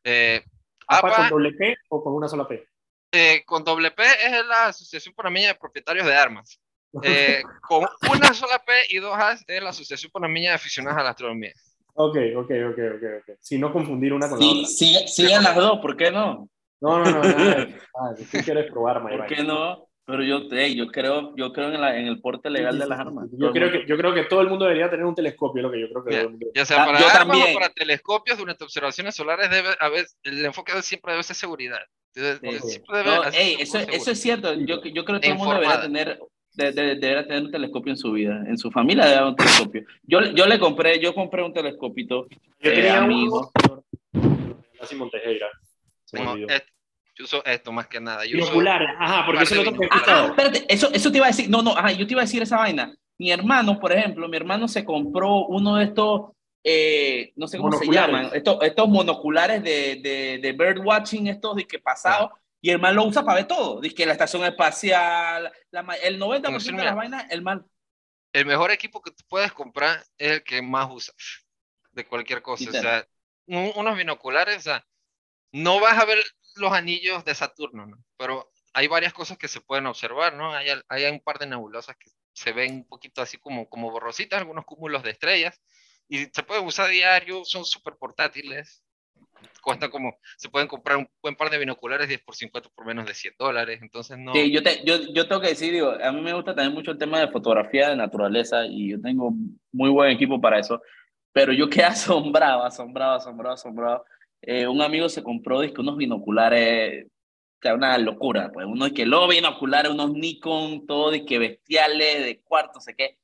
Eh, 0.02 0.42
¿APA, 0.88 1.16
con 1.16 1.28
doble 1.30 1.52
P 1.52 1.76
o 1.88 2.02
con 2.02 2.14
una 2.14 2.26
sola 2.26 2.48
P? 2.48 2.66
Eh, 3.12 3.44
con 3.46 3.62
doble 3.62 3.92
P 3.92 4.02
es 4.02 4.44
la 4.44 4.66
Asociación 4.66 5.14
Panameña 5.14 5.48
de 5.48 5.54
Propietarios 5.54 6.06
de 6.06 6.14
Armas. 6.14 6.60
Eh, 7.02 7.42
con 7.62 7.84
una 8.08 8.32
sola 8.34 8.62
P 8.64 8.72
y 8.90 8.98
dos 8.98 9.16
A 9.16 9.32
es 9.32 9.60
la 9.60 9.70
Asociación 9.70 10.12
Panameña 10.12 10.50
de 10.50 10.54
Aficionados 10.54 11.00
a 11.00 11.02
la 11.02 11.10
Astronomía. 11.10 11.52
Ok, 11.94 12.16
ok, 12.36 12.50
ok, 12.70 12.78
ok, 12.94 13.04
ok. 13.18 13.36
Si 13.40 13.58
no 13.58 13.72
confundir 13.72 14.12
una 14.12 14.28
con 14.28 14.38
la 14.38 14.46
otra. 14.46 14.66
Sí, 14.68 14.94
sigan 15.08 15.42
las 15.42 15.56
dos, 15.56 15.80
¿por 15.80 15.96
qué 15.96 16.12
no? 16.12 16.48
No, 16.80 17.02
no, 17.02 17.10
no, 17.10 17.22
no. 17.22 17.66
Ah, 17.96 18.14
tú 18.16 18.38
quieres 18.44 18.70
probar, 18.70 19.02
¿Por 19.02 19.26
qué 19.26 19.42
no? 19.42 19.88
Pero 20.06 20.22
yo, 20.22 20.40
yo 20.48 20.86
creo, 20.88 21.34
yo 21.34 21.52
creo 21.52 21.72
en, 21.72 21.80
la, 21.80 21.98
en, 21.98 22.06
el 22.06 22.20
porte 22.20 22.50
legal 22.50 22.78
de 22.78 22.86
las 22.86 23.00
armas. 23.00 23.28
Yo 23.32 23.52
creo, 23.52 23.72
que, 23.72 23.86
yo 23.86 23.96
creo 23.96 24.12
que 24.12 24.24
todo 24.24 24.42
el 24.42 24.48
mundo 24.48 24.66
debería 24.66 24.90
tener 24.90 25.06
un 25.06 25.14
telescopio, 25.14 25.62
lo 25.62 25.70
que 25.70 25.80
yo 25.80 25.88
creo 25.88 26.04
que... 26.04 26.50
Ya, 26.54 26.66
sea 26.66 26.84
para, 26.84 27.00
yo 27.00 27.06
también. 27.06 27.54
para 27.54 27.70
telescopios 27.70 28.36
durante 28.36 28.64
observaciones 28.64 29.14
solares, 29.14 29.48
debe, 29.50 29.70
a 29.80 29.88
veces, 29.88 30.18
el 30.24 30.44
enfoque 30.44 30.72
siempre 30.82 31.12
debe 31.12 31.22
ser 31.22 31.36
seguridad. 31.36 31.78
Siempre 32.12 32.98
debe, 32.98 33.62
eso, 33.62 33.78
eso, 33.78 34.10
es 34.10 34.20
cierto. 34.20 34.52
Yo, 34.54 34.82
yo 34.82 35.04
creo 35.04 35.20
que 35.20 35.28
todo 35.28 35.32
el 35.32 35.38
mundo 35.38 35.54
debería 35.54 35.80
tener 35.80 36.20
de, 36.54 36.72
deberá 36.72 37.26
tener 37.26 37.42
un 37.42 37.50
telescopio 37.50 37.92
en 37.92 37.96
su 37.96 38.12
vida. 38.12 38.44
En 38.46 38.58
su 38.58 38.70
familia 38.70 39.04
debe 39.04 39.16
haber 39.16 39.30
un 39.30 39.36
telescopio. 39.36 39.84
Yo, 40.04 40.20
yo 40.20 40.46
le 40.46 40.58
compré, 40.58 41.00
yo 41.00 41.14
compré 41.14 41.42
un 41.42 41.52
telescopito. 41.52 42.26
Yo 42.60 42.70
eh, 42.70 42.74
tenía 42.74 43.02
amigo. 43.02 43.52
Simón 44.82 45.10
Tejera. 45.10 45.48
Yo 47.14 47.24
uso 47.24 47.44
esto 47.44 47.72
más 47.72 47.86
que 47.86 48.00
nada. 48.00 48.24
Yo 48.24 48.36
Binoculares, 48.36 48.88
ajá, 48.98 49.26
porque 49.26 49.44
eso 49.44 49.54
lo 49.56 49.64
tengo 49.64 49.84
ah, 49.90 50.26
espérate, 50.30 50.64
eso, 50.68 50.90
eso 50.92 51.10
te 51.10 51.18
iba 51.18 51.26
a 51.26 51.30
decir. 51.30 51.48
No, 51.48 51.62
no, 51.62 51.76
ajá, 51.76 51.92
yo 51.92 52.06
te 52.06 52.12
iba 52.12 52.22
a 52.22 52.24
decir 52.24 52.42
esa 52.42 52.56
vaina. 52.56 52.94
Mi 53.18 53.30
hermano, 53.30 53.78
por 53.78 53.92
ejemplo, 53.92 54.28
mi 54.28 54.36
hermano 54.36 54.66
se 54.66 54.84
compró 54.84 55.46
uno 55.46 55.76
de 55.76 55.84
estos, 55.84 56.32
eh, 56.64 57.32
no 57.36 57.46
sé 57.46 57.58
cómo 57.58 57.72
se 57.78 57.86
llaman, 57.86 58.30
estos, 58.32 58.58
estos 58.62 58.88
monoculares 58.88 59.62
de, 59.62 60.00
de, 60.02 60.38
de 60.42 60.52
bird 60.52 60.84
watching, 60.84 61.28
estos 61.28 61.54
de 61.56 61.66
que 61.66 61.78
pasado. 61.78 62.32
Y 62.60 62.70
el 62.70 62.80
mal 62.80 62.94
lo 62.94 63.04
usa 63.04 63.22
para 63.22 63.36
ver 63.36 63.46
todo. 63.46 63.80
Dice 63.80 63.94
que 63.94 64.06
la 64.06 64.12
estación 64.12 64.42
espacial, 64.42 65.52
el 66.02 66.18
90% 66.18 66.76
de 66.76 66.84
las 66.84 66.96
vainas, 66.96 67.26
el 67.30 67.42
mal. 67.42 67.64
El 68.32 68.46
mejor 68.46 68.72
equipo 68.72 69.02
que 69.02 69.10
tú 69.10 69.22
puedes 69.28 69.52
comprar 69.52 70.02
es 70.16 70.32
el 70.32 70.42
que 70.42 70.62
más 70.62 70.90
usas 70.90 71.14
de 71.92 72.04
cualquier 72.06 72.42
cosa. 72.42 72.70
O 72.70 72.72
sea, 72.72 73.06
unos 73.46 73.96
binoculares, 73.96 74.56
o 74.56 74.62
sea, 74.62 74.86
no 75.52 75.78
vas 75.78 75.98
a 75.98 76.04
ver 76.04 76.18
los 76.56 76.72
anillos 76.72 77.24
de 77.24 77.34
Saturno, 77.34 77.86
¿no? 77.86 78.04
Pero 78.16 78.50
hay 78.72 78.88
varias 78.88 79.12
cosas 79.12 79.38
que 79.38 79.48
se 79.48 79.60
pueden 79.60 79.86
observar, 79.86 80.34
¿no? 80.34 80.54
Hay, 80.54 80.68
hay 80.88 81.04
un 81.06 81.20
par 81.20 81.38
de 81.38 81.46
nebulosas 81.46 81.96
que 81.96 82.10
se 82.32 82.52
ven 82.52 82.74
un 82.74 82.88
poquito 82.88 83.22
así 83.22 83.38
como, 83.38 83.68
como 83.68 83.90
borrositas, 83.90 84.40
algunos 84.40 84.64
cúmulos 84.64 85.02
de 85.02 85.10
estrellas, 85.10 85.60
y 86.08 86.26
se 86.26 86.42
pueden 86.42 86.64
usar 86.64 86.90
diario, 86.90 87.44
son 87.44 87.64
súper 87.64 87.94
portátiles 87.96 88.84
cuesta 89.62 89.90
como, 89.90 90.18
se 90.36 90.48
pueden 90.48 90.68
comprar 90.68 90.98
un 90.98 91.08
buen 91.22 91.36
par 91.36 91.50
de 91.50 91.58
binoculares 91.58 92.08
10 92.08 92.22
por 92.22 92.34
50 92.34 92.68
por 92.74 92.86
menos 92.86 93.06
de 93.06 93.14
100 93.14 93.34
dólares, 93.38 93.80
entonces 93.82 94.18
no... 94.18 94.32
Sí, 94.32 94.52
yo, 94.52 94.62
te, 94.62 94.84
yo, 94.84 94.96
yo 95.12 95.26
tengo 95.26 95.40
que 95.40 95.48
decir, 95.48 95.72
digo, 95.72 95.90
a 95.90 96.12
mí 96.12 96.20
me 96.20 96.32
gusta 96.32 96.54
también 96.54 96.74
mucho 96.74 96.92
el 96.92 96.98
tema 96.98 97.20
de 97.20 97.28
fotografía 97.28 97.90
de 97.90 97.96
naturaleza 97.96 98.66
y 98.66 98.90
yo 98.90 99.00
tengo 99.00 99.32
muy 99.72 99.90
buen 99.90 100.10
equipo 100.10 100.40
para 100.40 100.58
eso, 100.58 100.80
pero 101.32 101.52
yo 101.52 101.68
quedé 101.68 101.84
asombrado, 101.84 102.64
asombrado, 102.64 103.14
asombrado, 103.16 103.54
asombrado. 103.54 104.04
Eh, 104.46 104.66
un 104.66 104.82
amigo 104.82 105.08
se 105.08 105.22
compró 105.22 105.60
unos 105.60 105.96
binoculares, 105.96 107.06
que 107.60 107.72
una 107.72 107.96
locura, 107.98 108.50
pues 108.52 108.66
uno 108.66 108.92
que 108.92 109.06
lo 109.06 109.26
binoculares, 109.28 109.90
unos 109.90 110.12
Nikon, 110.12 110.86
todo 110.86 111.10
de 111.10 111.24
que 111.24 111.38
bestiales, 111.38 112.24
de 112.24 112.40
cuarto, 112.42 112.80
sé 112.80 112.94
qué 112.94 113.18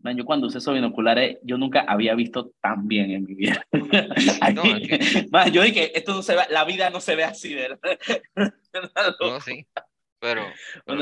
Man, 0.00 0.16
yo 0.16 0.24
cuando 0.24 0.46
usé 0.46 0.58
esos 0.58 0.74
binoculares, 0.74 1.38
yo 1.42 1.58
nunca 1.58 1.80
había 1.80 2.14
visto 2.14 2.52
tan 2.60 2.86
bien 2.86 3.10
en 3.10 3.24
mi 3.24 3.34
vida. 3.34 3.66
Man, 5.32 5.50
yo 5.50 5.62
dije, 5.62 5.96
esto 5.98 6.14
no 6.14 6.22
se 6.22 6.36
ve, 6.36 6.42
la 6.50 6.64
vida 6.64 6.88
no 6.90 7.00
se 7.00 7.16
ve 7.16 7.24
así, 7.24 7.52
¿verdad? 7.54 7.98
no, 9.20 9.40
sí, 9.40 9.66
pero, 10.20 10.42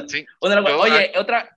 sí. 0.08 0.24
oye, 0.40 1.12
otra, 1.18 1.55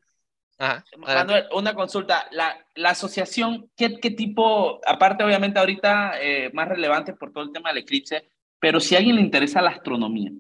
una 1.53 1.73
consulta. 1.73 2.27
La, 2.31 2.57
la 2.75 2.89
asociación, 2.89 3.69
¿qué, 3.75 3.99
¿qué, 3.99 4.11
tipo, 4.11 4.79
aparte 4.85 5.23
obviamente 5.23 5.59
ahorita 5.59 6.21
eh, 6.21 6.51
más 6.53 6.67
relevante 6.67 7.13
por 7.13 7.31
todo 7.31 7.43
el 7.43 7.51
tema 7.51 7.69
del 7.69 7.79
eclipse, 7.79 8.29
pero 8.59 8.79
si 8.79 8.95
a 8.95 8.97
alguien 8.97 9.15
le 9.15 9.21
interesa 9.21 9.61
la 9.61 9.71
astronomía, 9.71 10.31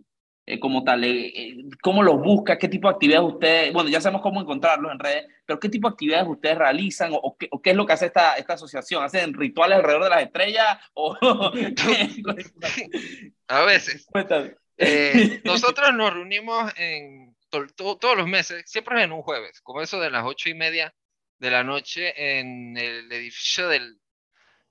eh, 0.45 0.59
como 0.59 0.83
tal? 0.83 1.03
Eh, 1.03 1.27
eh, 1.27 1.55
¿Cómo 1.81 2.03
los 2.03 2.21
busca? 2.21 2.57
¿Qué 2.57 2.67
tipo 2.67 2.89
de 2.89 2.95
actividades 2.95 3.33
ustedes, 3.33 3.71
bueno, 3.71 3.89
ya 3.89 4.01
sabemos 4.01 4.21
cómo 4.21 4.41
encontrarlos 4.41 4.91
en 4.91 4.99
redes, 4.99 5.25
pero 5.45 5.59
qué 5.59 5.69
tipo 5.69 5.87
de 5.87 5.93
actividades 5.93 6.27
ustedes 6.27 6.57
realizan 6.57 7.11
o, 7.13 7.37
qué, 7.37 7.47
o 7.51 7.61
qué, 7.61 7.69
es 7.69 7.75
lo 7.75 7.85
que 7.85 7.93
hace 7.93 8.07
esta, 8.07 8.33
esta 8.33 8.53
asociación? 8.53 9.03
¿Hacen 9.03 9.33
rituales 9.33 9.77
alrededor 9.77 10.03
de 10.03 10.09
las 10.09 10.23
estrellas? 10.23 10.77
O... 10.93 11.15
A 13.47 13.61
veces. 13.61 14.07
nosotros 15.43 15.93
nos 15.93 16.13
reunimos 16.13 16.71
en 16.77 17.28
todos 17.49 18.17
los 18.17 18.27
meses, 18.27 18.63
siempre 18.69 19.01
en 19.03 19.11
un 19.11 19.21
jueves, 19.21 19.61
como 19.61 19.81
eso 19.81 19.99
de 19.99 20.09
las 20.09 20.23
ocho 20.25 20.49
y 20.49 20.53
media 20.53 20.93
de 21.37 21.51
la 21.51 21.63
noche 21.63 22.39
en 22.39 22.77
el 22.77 23.11
edificio 23.11 23.67
del, 23.69 23.99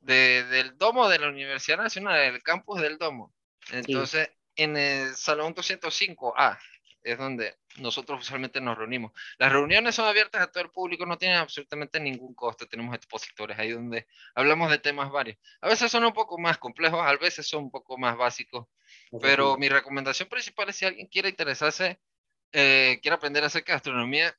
del 0.00 0.76
Domo 0.76 1.08
de 1.08 1.18
la 1.18 1.28
Universidad 1.28 1.78
Nacional, 1.78 2.20
el 2.20 2.42
campus 2.42 2.80
del 2.80 2.98
Domo. 2.98 3.34
Entonces, 3.72 4.30
en 4.56 4.76
el 4.76 5.14
Salón 5.14 5.54
205A 5.54 6.58
es 7.02 7.16
donde 7.16 7.56
nosotros 7.76 8.20
usualmente 8.20 8.60
nos 8.60 8.76
reunimos. 8.76 9.12
Las 9.38 9.52
reuniones 9.52 9.94
son 9.94 10.06
abiertas 10.06 10.42
a 10.42 10.46
todo 10.48 10.64
el 10.64 10.70
público, 10.70 11.06
no 11.06 11.16
tienen 11.16 11.38
absolutamente 11.38 12.00
ningún 12.00 12.34
costo. 12.34 12.66
Tenemos 12.66 12.94
expositores 12.94 13.58
ahí 13.58 13.70
donde 13.70 14.06
hablamos 14.34 14.70
de 14.70 14.78
temas 14.78 15.10
varios. 15.10 15.38
A 15.60 15.68
veces 15.68 15.90
son 15.90 16.04
un 16.04 16.12
poco 16.12 16.38
más 16.38 16.58
complejos, 16.58 17.00
a 17.00 17.16
veces 17.16 17.46
son 17.46 17.64
un 17.64 17.70
poco 17.70 17.96
más 17.96 18.16
básicos, 18.16 18.66
pero 19.20 19.56
mi 19.56 19.68
recomendación 19.68 20.28
principal 20.28 20.68
es 20.68 20.76
si 20.76 20.86
alguien 20.86 21.06
quiere 21.06 21.28
interesarse, 21.28 22.00
eh, 22.52 22.98
quiere 23.02 23.16
aprender 23.16 23.44
acerca 23.44 23.72
de 23.72 23.76
astronomía, 23.76 24.34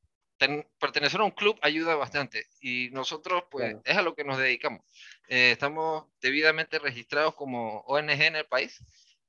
pertenecer 0.80 1.20
a 1.20 1.26
un 1.26 1.32
club 1.32 1.60
ayuda 1.62 1.96
bastante 1.96 2.46
y 2.62 2.90
nosotros 2.92 3.44
pues 3.52 3.76
es 3.84 3.98
a 3.98 4.02
lo 4.02 4.16
que 4.16 4.24
nos 4.24 4.38
dedicamos. 4.38 4.82
Eh, 5.28 5.52
estamos 5.52 6.06
debidamente 6.22 6.80
registrados 6.80 7.36
como 7.36 7.82
ONG 7.82 8.22
en 8.22 8.36
el 8.38 8.46
país 8.46 8.82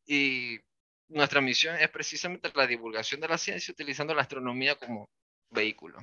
y 0.07 0.59
nuestra 1.09 1.41
misión 1.41 1.76
es 1.76 1.91
precisamente 1.91 2.53
la 2.55 2.66
divulgación 2.66 3.20
de 3.20 3.28
la 3.28 3.39
ciencia 3.39 3.72
utilizando 3.72 4.14
la 4.14 4.22
astronomía 4.22 4.76
como 4.76 5.11
vehículo. 5.51 5.99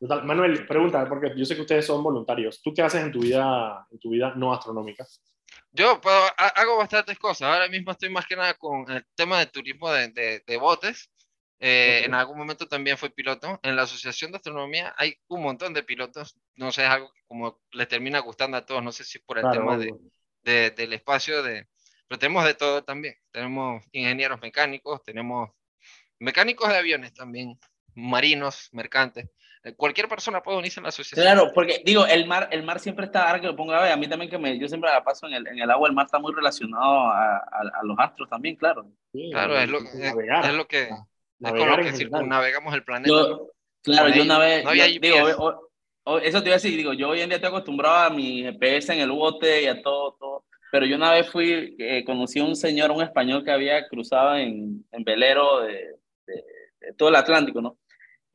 Manuel, 0.00 0.66
pregunta, 0.66 1.08
porque 1.08 1.32
yo 1.36 1.44
sé 1.44 1.54
que 1.54 1.62
ustedes 1.62 1.86
son 1.86 2.02
voluntarios. 2.02 2.60
¿Tú 2.62 2.72
qué 2.74 2.82
haces 2.82 3.02
en 3.02 3.10
tu 3.10 3.20
vida, 3.20 3.86
en 3.90 3.98
tu 3.98 4.10
vida 4.10 4.34
no 4.36 4.52
astronómica? 4.52 5.06
Yo 5.72 6.00
hago 6.36 6.76
bastantes 6.76 7.18
cosas. 7.18 7.48
Ahora 7.48 7.68
mismo 7.68 7.92
estoy 7.92 8.10
más 8.10 8.26
que 8.26 8.36
nada 8.36 8.54
con 8.54 8.90
el 8.90 9.04
tema 9.14 9.38
de 9.38 9.46
turismo 9.46 9.90
de, 9.90 10.42
de, 10.46 10.56
botes. 10.58 11.10
Eh, 11.58 12.02
en 12.04 12.14
algún 12.14 12.36
momento 12.36 12.68
también 12.68 12.98
fue 12.98 13.10
piloto. 13.10 13.58
En 13.62 13.76
la 13.76 13.82
Asociación 13.82 14.30
de 14.30 14.36
Astronomía 14.36 14.94
hay 14.96 15.16
un 15.28 15.42
montón 15.42 15.72
de 15.72 15.82
pilotos. 15.82 16.36
No 16.54 16.70
sé, 16.72 16.84
es 16.84 16.90
algo 16.90 17.12
que 17.12 17.22
como 17.26 17.60
les 17.72 17.88
termina 17.88 18.18
gustando 18.20 18.56
a 18.56 18.66
todos. 18.66 18.82
No 18.82 18.92
sé 18.92 19.04
si 19.04 19.18
por 19.18 19.38
el 19.38 19.50
tema 19.50 19.78
de, 19.78 19.94
de, 20.42 20.70
del 20.70 20.92
espacio, 20.92 21.42
de, 21.42 21.66
pero 22.08 22.18
tenemos 22.18 22.44
de 22.44 22.54
todo 22.54 22.84
también. 22.84 23.14
Tenemos 23.30 23.82
ingenieros 23.92 24.40
mecánicos, 24.40 25.02
tenemos 25.02 25.50
mecánicos 26.18 26.68
de 26.68 26.76
aviones 26.76 27.14
también, 27.14 27.58
marinos, 27.94 28.68
mercantes. 28.72 29.28
Eh, 29.64 29.74
cualquier 29.74 30.08
persona 30.08 30.42
puede 30.42 30.58
unirse 30.58 30.80
a 30.80 30.82
la 30.84 30.90
asociación. 30.90 31.24
Claro, 31.24 31.50
porque 31.54 31.82
digo, 31.84 32.06
el 32.06 32.26
mar, 32.26 32.48
el 32.52 32.62
mar 32.62 32.78
siempre 32.78 33.06
está, 33.06 33.26
ahora 33.26 33.40
que 33.40 33.48
lo 33.48 33.56
pongo 33.56 33.72
a 33.72 33.82
ver, 33.82 33.92
a 33.92 33.96
mí 33.96 34.08
también 34.08 34.30
que 34.30 34.38
me, 34.38 34.58
yo 34.58 34.68
siempre 34.68 34.90
la 34.90 35.02
paso 35.02 35.26
en 35.26 35.34
el, 35.34 35.46
en 35.48 35.58
el 35.58 35.70
agua, 35.70 35.88
el 35.88 35.94
mar 35.94 36.06
está 36.06 36.18
muy 36.18 36.32
relacionado 36.32 37.08
a, 37.08 37.38
a, 37.38 37.82
los 37.82 37.98
astros 37.98 38.28
también, 38.28 38.54
claro. 38.54 38.86
claro, 39.32 39.58
es 39.58 39.68
lo, 39.68 39.78
es, 39.78 39.94
es 39.94 40.54
lo 40.54 40.68
que, 40.68 40.90
es 41.40 41.52
con 41.52 41.68
lo 41.68 41.76
que 41.76 41.92
circunnavegamos 41.92 42.74
el 42.74 42.84
planeta. 42.84 43.14
claro, 43.82 44.08
yo 44.08 44.22
una 44.22 44.38
vez, 44.38 44.64
digo, 45.00 45.70
eso 46.22 46.42
te 46.42 46.48
iba 46.48 46.54
a 46.54 46.60
decir, 46.60 46.76
digo, 46.76 46.92
yo 46.92 47.10
hoy 47.10 47.20
en 47.20 47.28
día 47.28 47.36
estoy 47.36 47.48
acostumbrado 47.48 47.96
a 47.96 48.10
mi 48.10 48.42
GPS 48.42 48.92
en 48.92 49.00
el 49.00 49.10
bote 49.10 49.62
y 49.62 49.66
a 49.66 49.82
todo, 49.82 50.16
todo, 50.18 50.44
pero 50.70 50.86
yo 50.86 50.96
una 50.96 51.12
vez 51.12 51.30
fui, 51.30 51.74
eh, 51.78 52.04
conocí 52.04 52.38
a 52.38 52.44
un 52.44 52.56
señor, 52.56 52.90
un 52.90 53.02
español 53.02 53.44
que 53.44 53.50
había 53.50 53.86
cruzado 53.88 54.36
en, 54.36 54.84
en 54.92 55.04
velero 55.04 55.60
de, 55.60 55.96
de, 56.26 56.44
de 56.80 56.92
todo 56.96 57.08
el 57.08 57.16
Atlántico, 57.16 57.60
¿no? 57.60 57.78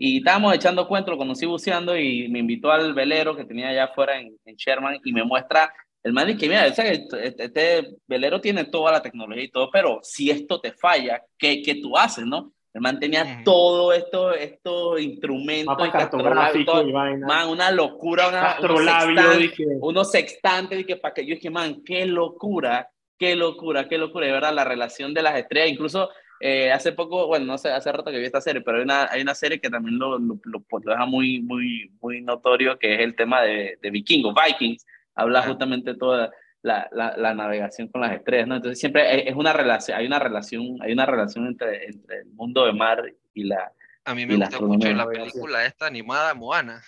Y 0.04 0.18
estábamos 0.18 0.56
echando 0.56 0.88
cuentos, 0.88 1.12
lo 1.12 1.18
conocí 1.20 1.45
buceando 1.45 1.95
y 1.95 2.28
me 2.28 2.39
invitó 2.39 2.72
al 2.72 2.95
velero 2.95 3.36
que 3.36 3.45
tenía 3.45 3.70
allá 3.70 3.84
afuera 3.84 4.20
en, 4.20 4.36
Sherman 4.56 4.99
y 5.04 5.14
me 5.14 5.24
muestra 5.24 5.72
el 6.02 6.12
man 6.12 6.36
que 6.36 6.47
mira, 6.47 6.66
este, 6.66 7.08
este, 7.38 7.97
velero 8.08 8.41
tiene 8.41 8.66
toda 8.66 8.91
la 8.91 9.04
tecnología 9.04 9.43
y 9.43 9.52
todo, 9.52 9.70
pero 9.70 9.99
si 10.02 10.32
esto 10.32 10.60
te 10.60 10.72
falla, 10.72 11.22
¿qué, 11.38 11.62
qué 11.62 11.76
tú 11.76 11.95
haces, 11.95 12.26
no? 12.26 12.52
El 12.74 12.82
man 12.82 12.99
tenía 12.99 13.41
todo 13.43 13.91
esto, 13.91 14.34
estos 14.34 15.01
instrumentos. 15.01 15.89
cartográficos 15.89 16.88
y 16.88 16.93
Man, 16.93 17.49
una 17.49 17.69
locura, 17.72 18.30
una, 18.30 18.57
unos, 18.61 19.53
unos 19.82 20.11
sextantes, 20.11 20.80
y 20.80 20.86
que 20.86 20.95
para 20.95 21.13
que 21.13 21.26
yo 21.26 21.36
dije, 21.36 21.49
man, 21.49 21.84
qué 21.84 22.05
locura, 22.05 22.89
qué 23.17 23.36
locura, 23.36 23.89
qué 23.89 23.97
locura, 23.97 24.28
de 24.28 24.32
verdad, 24.32 24.53
la 24.53 24.63
relación 24.63 25.13
de 25.13 25.22
las 25.22 25.36
estrellas, 25.36 25.69
incluso 25.69 26.09
eh, 26.39 26.72
hace 26.72 26.93
poco, 26.93 27.28
bueno, 27.28 27.45
no 27.45 27.57
sé, 27.57 27.69
hace 27.69 27.91
rato 27.91 28.09
que 28.09 28.17
vi 28.17 28.26
esta 28.26 28.41
serie, 28.41 28.61
pero 28.61 28.78
hay 28.78 28.84
una, 28.84 29.07
hay 29.11 29.22
una 29.22 29.36
serie 29.36 29.59
que 29.59 29.69
también 29.69 29.99
lo, 29.99 30.17
lo, 30.17 30.39
lo, 30.43 30.63
deja 30.80 31.05
muy, 31.05 31.41
muy, 31.41 31.91
muy 32.01 32.22
notorio, 32.22 32.80
que 32.80 32.95
es 32.95 33.01
el 33.01 33.15
tema 33.15 33.41
de, 33.41 33.78
de 33.82 33.91
Vikingos, 33.91 34.34
Vikings, 34.34 34.86
habla 35.13 35.43
justamente 35.43 35.93
toda 35.93 36.32
la, 36.64 36.88
la, 36.91 37.16
la, 37.18 37.34
navegación 37.34 37.88
con 37.88 38.01
las 38.01 38.14
estrellas, 38.14 38.47
¿no? 38.47 38.55
Entonces 38.55 38.80
siempre 38.80 39.28
es 39.28 39.36
una 39.36 39.53
relación, 39.53 39.97
hay 39.97 40.05
una 40.05 40.20
relación, 40.20 40.78
hay 40.82 40.93
una 40.93 41.05
relación 41.05 41.47
entre, 41.47 41.86
entre 41.86 42.20
el 42.20 42.28
mundo 42.34 42.66
de 42.66 42.74
mar 42.74 43.03
y 43.34 43.45
la 43.45 43.72
A 44.05 44.14
mí 44.14 44.26
me 44.26 44.36
gusta 44.36 44.59
mucho 44.59 44.91
la 44.93 45.07
película 45.07 45.66
esta 45.66 45.88
animada 45.88 46.34
Moana. 46.34 46.82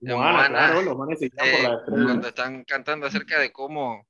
Moana, 0.00 0.48
claro, 0.48 0.82
los 0.82 0.96
manes 0.96 1.18
se 1.18 1.28
por 1.28 1.46
la 1.46 1.74
eh, 1.74 1.78
Cuando 1.86 2.28
están 2.28 2.64
cantando 2.64 3.06
acerca 3.06 3.38
de 3.38 3.52
cómo 3.52 4.06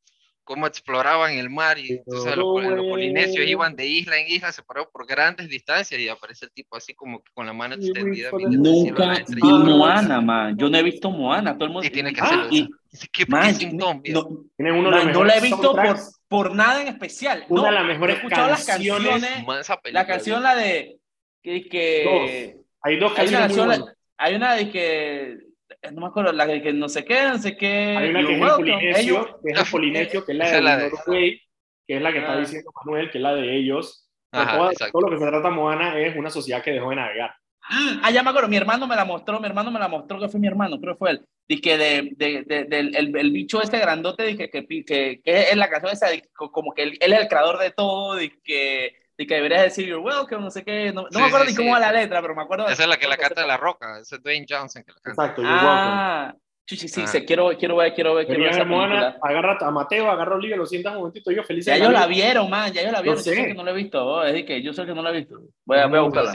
cómo 0.51 0.67
exploraban 0.67 1.35
el 1.35 1.49
mar 1.49 1.79
y 1.79 2.01
los, 2.07 2.25
polinesios 2.25 3.47
iban 3.47 3.77
de 3.77 3.87
isla 3.87 4.19
en 4.19 4.27
isla 4.27 4.51
separados 4.51 4.91
por 4.93 5.07
grandes 5.07 5.49
distancias 5.49 6.01
y 6.01 6.09
aparece 6.09 6.47
el 6.47 6.51
tipo 6.51 6.77
así 6.77 6.93
como 6.93 7.23
con 7.35 7.47
la 7.47 7.53
mano 7.53 7.77
extendida. 7.77 8.31
Nunca 8.33 9.15
vi 9.29 9.41
Moana, 9.41 10.21
man. 10.21 10.57
Yo 10.59 10.69
no 10.69 10.77
he 10.77 10.83
visto 10.83 11.09
Moana. 11.09 11.55
Todo 11.55 11.67
el 11.67 11.73
mundo... 11.73 11.87
Y 11.87 11.91
tiene 11.91 12.13
que 12.13 12.21
ah, 12.21 12.49
y, 12.51 12.69
¿Qué, 13.13 13.25
man, 13.27 13.55
no, 13.73 14.03
no, 14.05 14.53
no 14.59 15.25
la 15.25 15.37
he 15.37 15.41
visto 15.41 15.75
por, 15.75 15.97
por, 16.27 16.55
nada 16.55 16.83
en 16.83 16.89
especial. 16.89 17.45
Una 17.49 17.67
de 17.67 17.73
las 17.73 17.85
mejores 17.85 18.19
canciones. 18.21 18.51
Las 18.51 18.67
canciones 18.67 19.93
la 19.93 20.07
canción, 20.07 20.43
la 20.43 20.57
de... 20.57 20.99
Que, 21.43 21.69
que 21.69 22.57
Hay 22.83 22.99
dos 22.99 23.13
canciones. 23.13 23.57
Hay 23.57 23.61
una, 23.61 23.95
hay 24.19 24.35
una 24.35 24.55
de 24.55 24.71
que 24.71 25.51
no 25.93 26.03
me 26.03 26.07
acuerdo, 26.09 26.33
la 26.33 26.47
que 26.47 26.73
no 26.73 26.89
sé 26.89 27.05
qué, 27.05 27.23
no 27.25 27.39
sé 27.39 27.57
qué. 27.57 27.97
Hay 27.97 28.11
una 28.11 28.27
que 28.27 28.35
es 28.35 28.43
el 28.43 28.49
polinesio, 28.49 29.41
que 29.43 29.53
es 29.53 29.59
el 29.59 29.67
polinesio, 29.71 30.25
que 30.25 30.33
es 30.33 30.39
la 30.39 30.77
de, 30.77 30.91
Norway, 30.91 31.43
que 31.87 31.97
es 31.97 32.03
la 32.03 32.13
que 32.13 32.19
está 32.19 32.33
ah. 32.33 32.41
diciendo 32.41 32.71
Manuel, 32.85 33.11
que 33.11 33.19
es 33.19 33.23
la 33.23 33.35
de 33.35 33.57
ellos. 33.57 34.09
todo, 34.31 35.01
lo 35.01 35.11
que 35.11 35.19
se 35.19 35.27
trata 35.27 35.51
Moana 35.51 35.99
es 35.99 36.17
una 36.17 36.31
sociedad 36.31 36.63
que 36.63 36.73
dejó 36.73 36.91
de 36.91 36.97
navegar. 36.97 37.35
Ah, 37.71 38.11
ya 38.11 38.23
me 38.23 38.31
acuerdo, 38.31 38.49
mi 38.49 38.57
hermano 38.57 38.87
me 38.87 38.97
la 38.97 39.05
mostró, 39.05 39.39
mi 39.39 39.47
hermano 39.47 39.71
me 39.71 39.79
la 39.79 39.89
mostró, 39.89 40.19
que 40.19 40.29
fue 40.29 40.41
mi 40.41 40.49
hermano, 40.49 40.81
creo 40.81 40.95
que 40.95 40.99
fue 40.99 41.11
él. 41.13 41.27
Dije 41.49 41.79
de, 41.79 42.11
de, 42.17 42.43
de, 42.45 42.65
del 42.65 42.95
el, 42.97 43.17
el, 43.17 43.31
bicho 43.31 43.63
este 43.63 43.79
grandote, 43.79 44.25
dije 44.25 44.51
que, 44.51 44.67
que, 44.67 45.21
que, 45.23 45.41
es 45.43 45.57
la 45.57 45.69
canción 45.69 45.93
esa, 45.93 46.09
como 46.35 46.73
que 46.73 46.83
él, 46.83 46.99
él, 47.01 47.13
es 47.13 47.21
el 47.21 47.29
creador 47.29 47.59
de 47.59 47.71
todo, 47.71 48.21
y 48.21 48.31
que 48.43 48.95
que 49.27 49.35
deberías 49.35 49.63
decir 49.63 49.87
you're 49.87 50.03
welcome, 50.03 50.41
no 50.41 50.51
sé 50.51 50.65
qué, 50.65 50.93
no, 50.93 51.07
no 51.11 51.21
me 51.21 51.27
acuerdo 51.27 51.47
ni 51.47 51.55
cómo 51.55 51.73
va 51.73 51.81
la 51.81 51.93
letra, 51.93 52.23
pero 52.23 52.35
me 52.35 52.43
acuerdo. 52.43 52.67
Esa 52.69 52.85
es 52.85 52.89
la 52.89 52.97
que 52.97 53.07
la 53.07 53.17
canta 53.17 53.43
de 53.43 53.47
la 53.47 53.57
roca, 53.57 53.99
ese 53.99 54.17
es 54.17 54.23
Dwayne 54.23 54.47
Johnson 54.49 54.83
que 54.83 54.93
la 54.93 55.01
canta. 55.01 55.23
Exacto, 55.23 55.43
you're 55.43 55.59
ah, 55.61 56.35
Sí, 56.67 56.77
sí, 56.77 56.89
sí, 56.89 57.05
sí, 57.05 57.25
quiero, 57.25 57.51
quiero 57.59 57.75
ver, 57.77 57.93
quiero 57.93 58.15
ver, 58.15 58.27
quiero 58.27 58.43
ver 58.45 58.53
esa 58.53 58.65
Moana, 58.65 59.19
agarra 59.21 59.59
a 59.61 59.71
Mateo, 59.73 60.09
agarra 60.09 60.35
a 60.35 60.37
Olivia, 60.37 60.57
lo 60.57 60.67
sientas 60.67 60.93
un 60.93 60.99
momentito, 61.01 61.33
yo 61.33 61.43
feliz. 61.43 61.67
Ya 61.67 61.75
ellos 61.75 61.93
la 61.93 62.07
vieron, 62.07 62.49
man, 62.49 62.73
ya 62.73 62.83
ellos 62.83 62.93
la 62.93 63.01
vieron, 63.01 63.19
yo 63.19 63.25
sé 63.25 63.35
que 63.35 63.55
no 63.55 63.65
la 63.65 63.73
he 63.73 63.75
visto, 63.75 64.07
oh, 64.07 64.23
es 64.23 64.45
que 64.45 64.63
yo 64.63 64.73
sé 64.73 64.87
que 64.87 64.95
no 64.95 65.03
la 65.03 65.11
he 65.11 65.15
visto. 65.15 65.41
Voy 65.65 65.79
a, 65.79 65.87
voy 65.87 65.99
a 65.99 66.03
buscarla. 66.03 66.33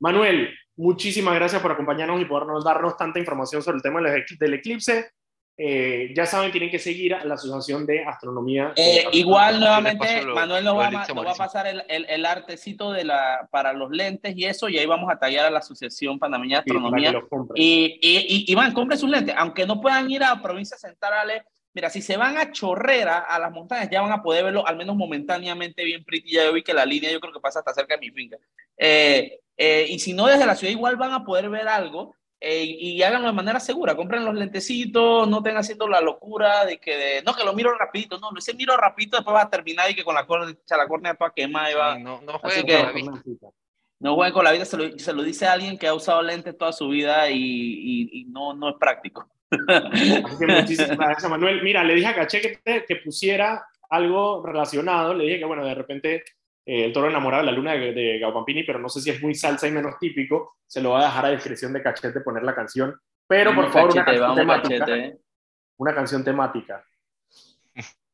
Manuel, 0.00 0.54
muchísimas 0.76 1.34
gracias 1.34 1.62
por 1.62 1.72
acompañarnos 1.72 2.20
y 2.20 2.24
por 2.24 2.62
darnos 2.64 2.96
tanta 2.96 3.18
información 3.18 3.62
sobre 3.62 3.76
el 3.76 3.82
tema 3.82 4.00
del 4.00 4.54
eclipse. 4.54 5.10
Eh, 5.56 6.12
ya 6.16 6.26
saben, 6.26 6.50
tienen 6.50 6.68
que 6.68 6.80
seguir 6.80 7.14
a 7.14 7.24
la 7.24 7.34
Asociación 7.34 7.86
de 7.86 8.04
Astronomía. 8.04 8.72
Eh, 8.74 9.04
igual, 9.12 9.60
nuevamente, 9.60 10.26
Manuel 10.26 10.64
nos 10.64 10.76
va, 10.76 10.90
va, 10.90 11.30
a 11.30 11.34
pasar 11.36 11.68
el, 11.68 11.84
el, 11.88 12.06
el, 12.08 12.26
artecito 12.26 12.90
de 12.90 13.04
la, 13.04 13.48
para 13.52 13.72
los 13.72 13.88
lentes 13.92 14.36
y 14.36 14.46
eso, 14.46 14.68
y 14.68 14.78
ahí 14.78 14.86
vamos 14.86 15.12
a 15.12 15.16
tallar 15.16 15.46
a 15.46 15.50
la 15.50 15.60
Asociación 15.60 16.18
Panameña 16.18 16.56
de 16.56 16.58
Astronomía. 16.58 17.14
y, 17.54 18.00
y, 18.02 18.44
y, 18.50 18.54
van, 18.56 18.72
compren 18.72 18.98
sus 18.98 19.08
lentes, 19.08 19.32
aunque 19.38 19.64
no 19.64 19.80
puedan 19.80 20.10
ir 20.10 20.24
a 20.24 20.42
provincias 20.42 20.80
centrales. 20.80 21.44
Mira, 21.74 21.90
si 21.90 22.00
se 22.00 22.16
van 22.16 22.38
a 22.38 22.52
Chorrera, 22.52 23.18
a 23.18 23.38
las 23.38 23.52
montañas, 23.52 23.90
ya 23.90 24.00
van 24.00 24.12
a 24.12 24.22
poder 24.22 24.44
verlo 24.44 24.66
al 24.66 24.76
menos 24.76 24.96
momentáneamente 24.96 25.84
bien 25.84 26.04
pretty. 26.04 26.30
Ya 26.30 26.44
yo 26.44 26.52
vi 26.52 26.62
que 26.62 26.72
la 26.72 26.86
línea 26.86 27.10
yo 27.10 27.20
creo 27.20 27.32
que 27.32 27.40
pasa 27.40 27.58
hasta 27.58 27.74
cerca 27.74 27.94
de 27.94 28.00
mi 28.00 28.10
finca. 28.10 28.38
Eh, 28.76 29.40
y 29.88 29.98
si 29.98 30.12
no, 30.12 30.26
desde 30.26 30.46
la 30.46 30.56
ciudad 30.56 30.72
igual 30.72 30.96
van 30.96 31.12
a 31.12 31.24
poder 31.24 31.50
ver 31.50 31.68
algo 31.68 32.16
eh, 32.46 32.62
y 32.62 33.02
háganlo 33.02 33.28
de 33.28 33.32
manera 33.32 33.58
segura, 33.58 33.96
compren 33.96 34.22
los 34.22 34.34
lentecitos, 34.34 35.26
no 35.26 35.38
estén 35.38 35.56
haciendo 35.56 35.88
la 35.88 36.02
locura 36.02 36.66
de 36.66 36.78
que, 36.78 36.94
de, 36.94 37.22
no, 37.22 37.34
que 37.34 37.42
lo 37.42 37.54
miro 37.54 37.74
rapidito, 37.74 38.18
no, 38.18 38.28
ese 38.36 38.52
miro 38.52 38.76
rapidito 38.76 39.16
después 39.16 39.34
va 39.34 39.42
a 39.42 39.50
terminar 39.50 39.90
y 39.90 39.94
que 39.94 40.04
con 40.04 40.14
la, 40.14 40.26
córnea, 40.26 40.54
la 40.68 40.86
córnea 40.86 41.14
toda 41.14 41.30
quemada 41.30 41.70
y 41.70 41.74
va. 41.74 41.98
no, 41.98 42.20
no 42.20 42.38
jueguen 42.38 42.66
con 42.66 42.86
la 42.86 42.92
vida. 42.92 43.12
No 43.98 44.14
jueguen 44.14 44.34
con 44.34 44.44
la 44.44 44.52
vida, 44.52 44.66
se 44.66 44.76
lo, 44.76 44.98
se 44.98 45.12
lo, 45.14 45.22
dice 45.22 45.46
alguien 45.46 45.78
que 45.78 45.86
ha 45.86 45.94
usado 45.94 46.20
lentes 46.20 46.58
toda 46.58 46.72
su 46.72 46.88
vida 46.88 47.30
y, 47.30 48.10
y, 48.12 48.24
no, 48.26 48.52
no 48.52 48.68
es 48.68 48.76
práctico. 48.78 49.26
Muchísimas 50.40 50.96
gracias, 50.96 51.30
Manuel. 51.30 51.62
Mira, 51.62 51.84
le 51.84 51.94
dije 51.94 52.08
a 52.08 52.14
Caché 52.14 52.40
que, 52.40 52.84
que 52.86 52.96
pusiera 52.96 53.64
algo 53.90 54.44
relacionado, 54.44 55.14
le 55.14 55.24
dije 55.24 55.38
que, 55.40 55.44
bueno, 55.44 55.64
de 55.64 55.74
repente 55.74 56.24
eh, 56.66 56.84
el 56.86 56.92
toro 56.92 57.08
enamorado 57.08 57.44
de 57.44 57.50
la 57.50 57.56
luna 57.56 57.72
de, 57.72 57.92
de 57.92 58.18
Gaupampini, 58.18 58.64
pero 58.64 58.78
no 58.78 58.88
sé 58.88 59.00
si 59.00 59.10
es 59.10 59.22
muy 59.22 59.34
salsa 59.34 59.68
y 59.68 59.70
menos 59.70 59.98
típico. 59.98 60.56
Se 60.66 60.80
lo 60.80 60.90
va 60.90 61.02
a 61.02 61.04
dejar 61.04 61.26
a 61.26 61.30
discreción 61.30 61.72
de 61.72 61.82
Cachete 61.82 62.20
poner 62.20 62.42
la 62.42 62.54
canción. 62.54 62.98
Pero 63.26 63.54
por 63.54 63.70
favor, 63.70 63.92
una 63.92 64.04
canción 64.04 64.34
temática. 64.34 65.12
Una 65.76 65.94
canción 65.94 66.24
temática. 66.24 66.84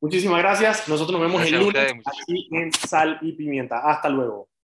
Muchísimas 0.00 0.40
gracias. 0.40 0.88
Nosotros 0.88 1.18
nos 1.18 1.30
vemos 1.30 1.46
el 1.46 1.58
lunes 1.58 1.92
aquí 2.06 2.48
en 2.52 2.72
Sal 2.72 3.18
y 3.20 3.32
Pimienta. 3.32 3.80
Hasta 3.80 4.08
luego. 4.08 4.49